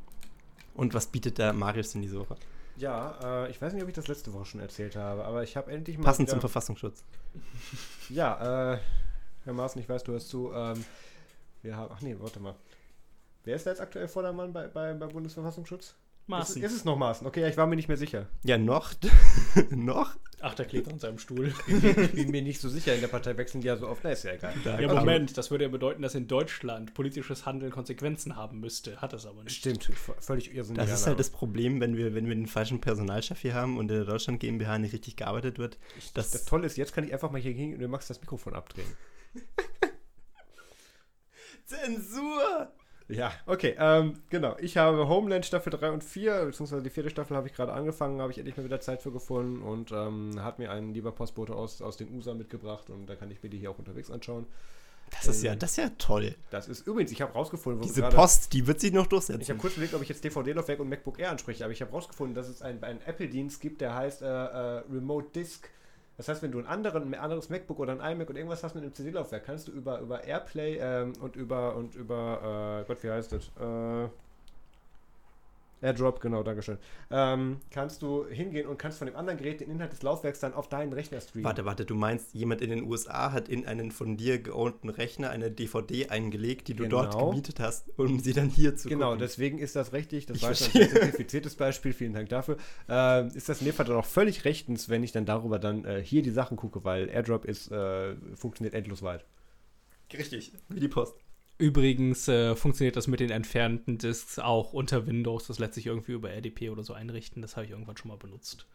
Und 0.75 0.93
was 0.93 1.07
bietet 1.07 1.37
der 1.37 1.51
Marius 1.53 1.95
in 1.95 2.01
diese 2.01 2.19
Woche? 2.19 2.35
Ja, 2.77 3.45
äh, 3.45 3.51
ich 3.51 3.61
weiß 3.61 3.73
nicht, 3.73 3.83
ob 3.83 3.89
ich 3.89 3.95
das 3.95 4.07
letzte 4.07 4.31
Woche 4.33 4.45
schon 4.45 4.61
erzählt 4.61 4.95
habe, 4.95 5.25
aber 5.25 5.43
ich 5.43 5.57
habe 5.57 5.71
endlich 5.71 5.97
mal. 5.97 6.05
Passend 6.05 6.27
wieder- 6.27 6.33
zum 6.35 6.39
Verfassungsschutz. 6.41 7.03
Ja, 8.09 8.73
äh, 8.73 8.79
Herr 9.45 9.53
Maaßen, 9.53 9.81
ich 9.81 9.87
weiß, 9.89 10.03
du 10.03 10.11
hörst 10.13 10.29
zu. 10.29 10.51
Ähm, 10.53 10.83
wir 11.61 11.75
haben. 11.77 11.93
Ach 11.95 12.01
nee, 12.01 12.15
warte 12.19 12.39
mal. 12.39 12.55
Wer 13.43 13.55
ist 13.55 13.65
da 13.65 13.71
jetzt 13.71 13.81
aktuell 13.81 14.07
Vordermann 14.07 14.53
bei, 14.53 14.67
bei, 14.67 14.93
beim 14.93 15.09
Bundesverfassungsschutz? 15.09 15.95
Maaßen. 16.27 16.61
Ist, 16.61 16.71
ist 16.71 16.77
es 16.77 16.85
noch 16.85 16.95
Maaßen? 16.97 17.25
Okay, 17.25 17.41
ja, 17.41 17.47
ich 17.47 17.57
war 17.57 17.65
mir 17.65 17.75
nicht 17.75 17.87
mehr 17.87 17.97
sicher. 17.97 18.27
Ja, 18.43 18.57
noch? 18.59 18.93
noch? 19.71 20.15
Ach, 20.39 20.53
der 20.53 20.65
klebt 20.67 20.87
an 20.91 20.99
seinem 20.99 21.17
Stuhl. 21.17 21.51
Ich 21.67 22.11
bin 22.13 22.29
mir 22.31 22.43
nicht 22.43 22.61
so 22.61 22.69
sicher. 22.69 22.93
In 22.93 23.01
der 23.01 23.07
Partei 23.07 23.35
wechseln 23.37 23.61
die 23.61 23.67
ja 23.67 23.75
so 23.75 23.87
oft. 23.87 24.03
Na, 24.03 24.11
ist 24.11 24.23
ja 24.23 24.33
egal. 24.33 24.53
Da 24.63 24.79
Ja, 24.79 24.87
kommt- 24.87 24.99
Moment, 24.99 25.35
das 25.37 25.49
würde 25.49 25.63
ja 25.65 25.69
bedeuten, 25.69 26.03
dass 26.03 26.13
in 26.13 26.27
Deutschland 26.27 26.93
politisches 26.93 27.47
Handeln 27.47 27.71
Konsequenzen 27.71 28.35
haben 28.35 28.59
müsste. 28.59 29.01
Hat 29.01 29.13
es 29.13 29.25
aber 29.25 29.43
nicht. 29.43 29.55
Stimmt, 29.57 29.83
völlig 30.19 30.53
irrsinnig. 30.53 30.79
Das 30.85 30.91
ist 30.91 31.07
halt 31.07 31.19
das 31.19 31.31
Problem, 31.31 31.81
wenn 31.81 31.97
wir, 31.97 32.13
wenn 32.13 32.27
wir 32.27 32.35
den 32.35 32.47
falschen 32.47 32.79
Personalchef 32.81 33.39
hier 33.39 33.55
haben 33.55 33.77
und 33.77 33.89
in 33.89 33.97
der 33.97 34.05
Deutschland 34.05 34.39
GmbH 34.39 34.77
nicht 34.77 34.93
richtig 34.93 35.15
gearbeitet 35.17 35.57
wird. 35.57 35.79
Das, 36.13 36.29
das 36.29 36.45
Tolle 36.45 36.67
ist, 36.67 36.77
jetzt 36.77 36.93
kann 36.93 37.03
ich 37.03 37.11
einfach 37.13 37.31
mal 37.31 37.41
hier 37.41 37.55
gehen 37.55 37.73
und 37.73 37.79
du 37.79 37.87
machst 37.87 38.09
das 38.11 38.21
Mikrofon 38.21 38.53
abdrehen. 38.53 38.87
Zensur! 41.65 42.71
Ja, 43.11 43.31
okay, 43.45 43.75
ähm, 43.77 44.19
genau. 44.29 44.55
Ich 44.59 44.77
habe 44.77 45.07
Homeland 45.07 45.45
Staffel 45.45 45.69
3 45.71 45.91
und 45.91 46.03
4, 46.03 46.45
beziehungsweise 46.45 46.81
die 46.83 46.89
vierte 46.89 47.09
Staffel 47.09 47.35
habe 47.37 47.47
ich 47.47 47.53
gerade 47.53 47.73
angefangen, 47.73 48.21
habe 48.21 48.31
ich 48.31 48.37
endlich 48.37 48.55
mal 48.57 48.63
wieder 48.65 48.79
Zeit 48.79 49.01
für 49.01 49.11
gefunden 49.11 49.61
und 49.61 49.91
ähm, 49.91 50.41
hat 50.43 50.59
mir 50.59 50.71
ein 50.71 50.93
lieber 50.93 51.11
Postbote 51.11 51.53
aus, 51.55 51.81
aus 51.81 51.97
den 51.97 52.13
USA 52.15 52.33
mitgebracht 52.33 52.89
und 52.89 53.07
da 53.07 53.15
kann 53.15 53.29
ich 53.31 53.41
mir 53.43 53.49
die 53.49 53.57
hier 53.57 53.71
auch 53.71 53.79
unterwegs 53.79 54.09
anschauen. 54.11 54.45
Das 55.11 55.27
ist 55.27 55.43
ja, 55.43 55.55
das 55.57 55.71
ist 55.71 55.77
ja 55.77 55.89
toll. 55.97 56.35
Das 56.51 56.69
ist 56.69 56.87
übrigens, 56.87 57.11
ich 57.11 57.21
habe 57.21 57.33
rausgefunden, 57.33 57.81
wo 57.81 57.83
Diese 57.83 57.97
wir 57.97 58.03
gerade- 58.03 58.15
Post, 58.15 58.53
die 58.53 58.65
wird 58.65 58.79
sich 58.79 58.93
noch 58.93 59.03
Ich 59.03 59.09
durchsetzen. 59.09 59.45
habe 59.49 59.59
kurz 59.59 59.73
überlegt, 59.73 59.93
ob 59.93 60.01
ich 60.01 60.07
jetzt 60.07 60.23
DVD-Laufwerk 60.23 60.79
und 60.79 60.87
MacBook 60.87 61.19
Air 61.19 61.31
anspreche, 61.31 61.65
aber 61.65 61.73
ich 61.73 61.81
habe 61.81 61.91
rausgefunden, 61.91 62.33
dass 62.33 62.47
es 62.47 62.61
einen, 62.61 62.81
einen 62.81 63.01
Apple-Dienst 63.05 63.59
gibt, 63.59 63.81
der 63.81 63.93
heißt 63.93 64.21
äh, 64.21 64.25
äh, 64.25 64.83
Remote 64.89 65.27
Disk. 65.35 65.69
Das 66.21 66.27
heißt, 66.27 66.43
wenn 66.43 66.51
du 66.51 66.59
einen 66.59 66.67
anderen, 66.67 67.15
ein 67.15 67.19
anderes 67.19 67.49
MacBook 67.49 67.79
oder 67.79 67.93
ein 67.99 68.11
iMac 68.13 68.29
und 68.29 68.35
irgendwas 68.35 68.63
hast 68.63 68.75
mit 68.75 68.83
einem 68.83 68.93
CD-Laufwerk, 68.93 69.43
kannst 69.43 69.67
du 69.67 69.71
über, 69.71 69.99
über 70.01 70.23
Airplay 70.23 70.77
ähm, 70.79 71.13
und 71.19 71.35
über 71.35 71.75
und 71.75 71.95
über 71.95 72.81
äh, 72.83 72.87
Gott, 72.87 73.03
wie 73.03 73.09
heißt 73.09 73.31
das? 73.31 73.47
Äh, 73.59 74.07
AirDrop, 75.81 76.19
genau, 76.21 76.43
Dankeschön. 76.43 76.77
Ähm, 77.09 77.57
kannst 77.71 78.01
du 78.03 78.25
hingehen 78.27 78.67
und 78.67 78.77
kannst 78.77 78.99
von 78.99 79.07
dem 79.07 79.15
anderen 79.15 79.37
Gerät 79.39 79.61
den 79.61 79.69
Inhalt 79.71 79.91
des 79.91 80.03
Laufwerks 80.03 80.39
dann 80.39 80.53
auf 80.53 80.69
deinen 80.69 80.93
Rechner 80.93 81.19
streamen. 81.21 81.45
Warte, 81.45 81.65
warte, 81.65 81.85
du 81.85 81.95
meinst, 81.95 82.33
jemand 82.35 82.61
in 82.61 82.69
den 82.69 82.83
USA 82.83 83.31
hat 83.31 83.49
in 83.49 83.65
einen 83.65 83.89
von 83.91 84.15
dir 84.15 84.37
geownten 84.39 84.89
Rechner 84.91 85.31
eine 85.31 85.49
DVD 85.49 86.09
eingelegt, 86.09 86.67
die 86.67 86.75
du 86.75 86.83
Genau. 86.83 87.03
dort 87.05 87.17
gemietet 87.17 87.59
hast, 87.59 87.89
um 87.97 88.19
sie 88.19 88.33
dann 88.33 88.49
hier 88.49 88.75
zu 88.75 88.89
Genau, 88.89 89.07
gucken. 89.07 89.19
deswegen 89.19 89.57
ist 89.57 89.75
das 89.75 89.91
richtig. 89.91 90.27
Das 90.27 90.37
Ich 90.37 90.43
war 90.43 90.53
schon 90.53 90.81
ein 90.81 90.89
simplifiziertes 90.89 91.55
Beispiel. 91.55 91.93
Vielen 91.93 92.13
Dank 92.13 92.29
dafür. 92.29 92.57
Ähm, 92.87 93.27
ist 93.33 93.49
das 93.49 93.59
in 93.61 93.65
dem 93.65 93.73
Fall 93.73 93.85
dann 93.87 93.95
auch 93.97 94.05
völlig 94.05 94.45
rechtens, 94.45 94.87
wenn 94.89 95.03
ich 95.03 95.11
dann 95.11 95.25
darüber 95.25 95.57
dann 95.59 95.83
äh, 95.85 96.03
hier 96.03 96.21
die 96.21 96.29
Sachen 96.31 96.57
gucke, 96.57 96.83
weil 96.83 97.09
AirDrop 97.09 97.45
ist, 97.45 97.71
äh, 97.71 98.15
funktioniert 98.35 98.73
endlos 98.75 99.01
weit. 99.01 99.25
Richtig, 100.13 100.51
wie 100.69 100.79
die 100.79 100.87
Post. 100.89 101.15
Übrigens 101.61 102.27
äh, 102.27 102.55
funktioniert 102.55 102.95
das 102.95 103.05
mit 103.05 103.19
den 103.19 103.29
entfernten 103.29 103.99
Disks 103.99 104.39
auch 104.39 104.73
unter 104.73 105.05
Windows. 105.05 105.45
Das 105.45 105.59
lässt 105.59 105.75
sich 105.75 105.85
irgendwie 105.85 106.13
über 106.13 106.31
RDP 106.31 106.71
oder 106.71 106.83
so 106.83 106.93
einrichten. 106.93 107.43
Das 107.43 107.55
habe 107.55 107.65
ich 107.65 107.71
irgendwann 107.71 107.97
schon 107.97 108.09
mal 108.09 108.17
benutzt. 108.17 108.65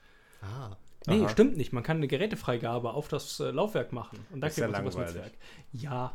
Ah. 0.40 0.76
Nee, 1.08 1.22
Aha. 1.22 1.28
stimmt 1.28 1.56
nicht. 1.56 1.72
Man 1.72 1.82
kann 1.82 1.96
eine 1.96 2.06
Gerätefreigabe 2.06 2.94
auf 2.94 3.08
das 3.08 3.40
äh, 3.40 3.50
Laufwerk 3.50 3.92
machen. 3.92 4.24
Und 4.30 4.40
da 4.40 4.46
kriegt 4.46 4.58
ja 4.58 4.68
man 4.68 4.88
sowas 4.90 5.12
langweilig. 5.14 5.32
mit 5.72 5.82
Ja, 5.82 6.12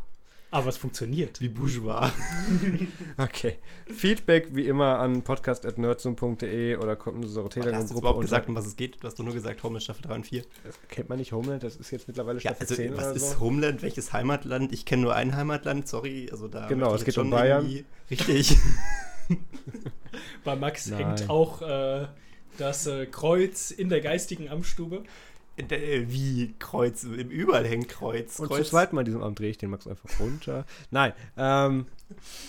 aber 0.52 0.68
es 0.68 0.78
funktioniert. 0.78 1.40
Wie 1.42 1.48
bourgeois. 1.50 2.12
Okay. 3.18 3.58
Feedback 3.88 4.50
wie 4.52 4.68
immer 4.68 5.00
an 5.00 5.22
podcast.nerdsum.de 5.24 6.76
oder 6.78 6.96
kommt 6.96 7.18
in 7.18 7.24
unsere 7.24 7.46
Hast 7.46 7.56
du 7.56 7.62
Telegram-Gruppe. 7.62 8.00
überhaupt 8.00 8.18
unter- 8.18 8.26
gesagt, 8.28 8.50
um 8.50 8.56
was 8.56 8.66
es 8.68 8.76
geht? 8.76 8.98
Du 9.02 9.08
hast 9.08 9.18
doch 9.20 9.24
nur 9.24 9.34
gesagt, 9.34 9.64
Homeland 9.64 9.84
Staffel 9.84 10.02
3 10.04 10.16
und 10.16 10.28
4. 10.28 10.44
Das 10.64 10.76
kennt 10.90 11.10
man 11.10 11.20
nicht 11.20 11.32
Homeland, 11.32 11.64
das 11.64 11.76
ist 11.76 11.92
jetzt 11.92 12.08
mittlerweile 12.08 12.40
Ja, 12.40 12.52
Staffel 12.56 12.62
also 12.64 12.76
10 12.76 12.98
was 12.98 13.06
oder 13.08 13.16
ist 13.16 13.30
so. 13.32 13.40
Homeland? 13.40 13.82
Welches 13.82 14.14
Heimatland? 14.14 14.72
Ich 14.74 14.86
kenne 14.86 15.04
nur 15.04 15.16
ein 15.16 15.36
Heimatland, 15.36 15.88
sorry. 15.88 16.30
Also 16.32 16.48
da 16.48 16.68
Genau, 16.68 16.94
es 16.96 17.04
geht 17.06 17.18
um 17.18 17.24
schon 17.26 17.30
Bayern. 17.32 17.84
Richtig. 18.10 18.58
Bei 20.44 20.56
Max 20.56 20.88
Nein. 20.88 21.06
hängt 21.18 21.30
auch 21.30 21.62
äh, 21.62 22.08
das 22.58 22.88
äh, 22.88 23.06
Kreuz 23.06 23.72
in 23.72 23.90
der 23.90 24.02
geistigen 24.02 24.50
Amtsstube. 24.50 25.04
Äh, 25.58 26.06
Wie 26.08 26.54
Kreuz, 26.60 27.04
im 27.04 27.30
überall 27.30 27.66
hängt 27.68 27.90
Kreuz. 27.90 28.40
Und 28.40 28.48
Kreuz. 28.48 28.70
zweit 28.70 28.94
mal 28.94 29.00
an 29.02 29.06
diesem 29.06 29.22
Abend 29.22 29.38
drehe 29.40 29.50
ich 29.50 29.58
den 29.58 29.70
Max 29.70 29.86
einfach 29.88 30.10
runter. 30.20 30.66
Nein, 30.92 31.14
ähm, 31.38 31.86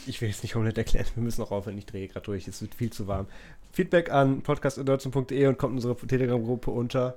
ich 0.06 0.20
will 0.20 0.28
jetzt 0.28 0.42
nicht 0.42 0.54
Homeland 0.54 0.78
erklären. 0.78 1.06
Wir 1.14 1.22
müssen 1.22 1.42
auch 1.42 1.50
aufhören. 1.50 1.76
Ich 1.78 1.86
drehe 1.86 2.08
gerade 2.08 2.24
durch. 2.24 2.46
Es 2.48 2.62
wird 2.62 2.74
viel 2.74 2.90
zu 2.92 3.06
warm. 3.08 3.26
Feedback 3.72 4.10
an 4.10 4.42
podcast.nerdsum.de 4.42 5.46
und 5.46 5.58
kommt 5.58 5.72
in 5.72 5.76
unsere 5.76 5.96
Telegram-Gruppe 5.96 6.70
unter. 6.70 7.16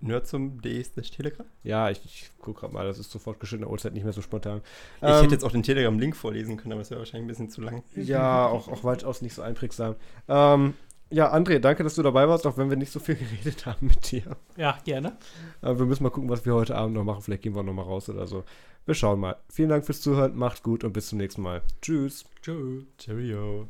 Nerdsum.de 0.00 0.82
Telegram. 0.82 1.46
Ja, 1.62 1.88
ich, 1.88 2.04
ich 2.04 2.30
gucke 2.38 2.60
gerade 2.60 2.74
mal. 2.74 2.86
Das 2.86 2.98
ist 2.98 3.10
sofort 3.10 3.40
geschnittener 3.40 3.70
Uhrzeit 3.70 3.94
nicht 3.94 4.04
mehr 4.04 4.12
so 4.12 4.20
spontan. 4.20 4.60
Ich 4.98 5.02
Ähm, 5.08 5.22
hätte 5.22 5.32
jetzt 5.34 5.44
auch 5.44 5.52
den 5.52 5.62
Telegram-Link 5.62 6.14
vorlesen 6.14 6.58
können, 6.58 6.72
aber 6.72 6.82
das 6.82 6.90
wäre 6.90 7.00
wahrscheinlich 7.00 7.24
ein 7.24 7.28
bisschen 7.28 7.48
zu 7.50 7.62
lang. 7.62 7.82
Ja, 7.96 8.46
auch, 8.46 8.68
auch 8.68 8.84
weitaus 8.84 9.22
nicht 9.22 9.32
so 9.34 9.40
einprägsam. 9.40 9.94
Ähm, 10.28 10.74
ja, 11.10 11.32
André, 11.32 11.58
danke, 11.58 11.82
dass 11.84 11.94
du 11.94 12.02
dabei 12.02 12.28
warst, 12.28 12.46
auch 12.46 12.56
wenn 12.56 12.70
wir 12.70 12.76
nicht 12.76 12.92
so 12.92 13.00
viel 13.00 13.14
geredet 13.16 13.66
haben 13.66 13.86
mit 13.86 14.10
dir. 14.10 14.36
Ja, 14.56 14.78
gerne. 14.84 15.16
Aber 15.60 15.78
wir 15.78 15.86
müssen 15.86 16.02
mal 16.02 16.10
gucken, 16.10 16.30
was 16.30 16.44
wir 16.44 16.54
heute 16.54 16.74
Abend 16.74 16.94
noch 16.94 17.04
machen. 17.04 17.22
Vielleicht 17.22 17.42
gehen 17.42 17.54
wir 17.54 17.62
noch 17.62 17.72
mal 17.72 17.82
raus 17.82 18.08
oder 18.08 18.26
so. 18.26 18.44
Wir 18.86 18.94
schauen 18.94 19.20
mal. 19.20 19.36
Vielen 19.48 19.70
Dank 19.70 19.86
fürs 19.86 20.00
Zuhören, 20.00 20.36
macht 20.36 20.62
gut 20.62 20.84
und 20.84 20.92
bis 20.92 21.08
zum 21.08 21.18
nächsten 21.18 21.42
Mal. 21.42 21.62
Tschüss. 21.80 22.24
Tschö. 22.42 22.82
Cheerio. 22.98 23.68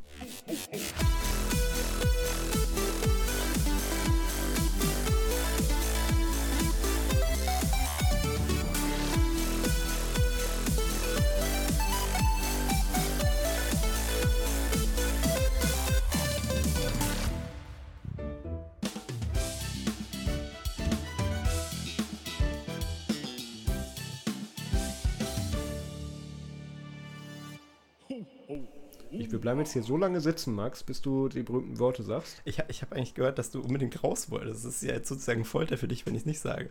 Ich, 29.20 29.32
wir 29.32 29.38
bleiben 29.40 29.60
jetzt 29.60 29.72
hier 29.72 29.82
so 29.82 29.96
lange 29.96 30.20
sitzen, 30.20 30.54
Max, 30.54 30.82
bis 30.82 31.00
du 31.00 31.28
die 31.28 31.42
berühmten 31.42 31.78
Worte 31.78 32.02
sagst. 32.02 32.40
Ich, 32.44 32.62
ich 32.68 32.82
habe 32.82 32.96
eigentlich 32.96 33.14
gehört, 33.14 33.38
dass 33.38 33.50
du 33.50 33.60
unbedingt 33.60 34.02
raus 34.02 34.30
wolltest. 34.30 34.64
Das 34.64 34.74
ist 34.76 34.82
ja 34.82 34.94
jetzt 34.94 35.08
sozusagen 35.08 35.44
Folter 35.44 35.78
für 35.78 35.88
dich, 35.88 36.04
wenn 36.06 36.14
ich 36.14 36.20
es 36.22 36.26
nicht 36.26 36.40
sage. 36.40 36.70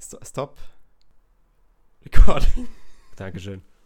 Sto- 0.00 0.18
Stop. 0.24 0.58
Recording. 2.04 2.68
Dankeschön. 3.16 3.62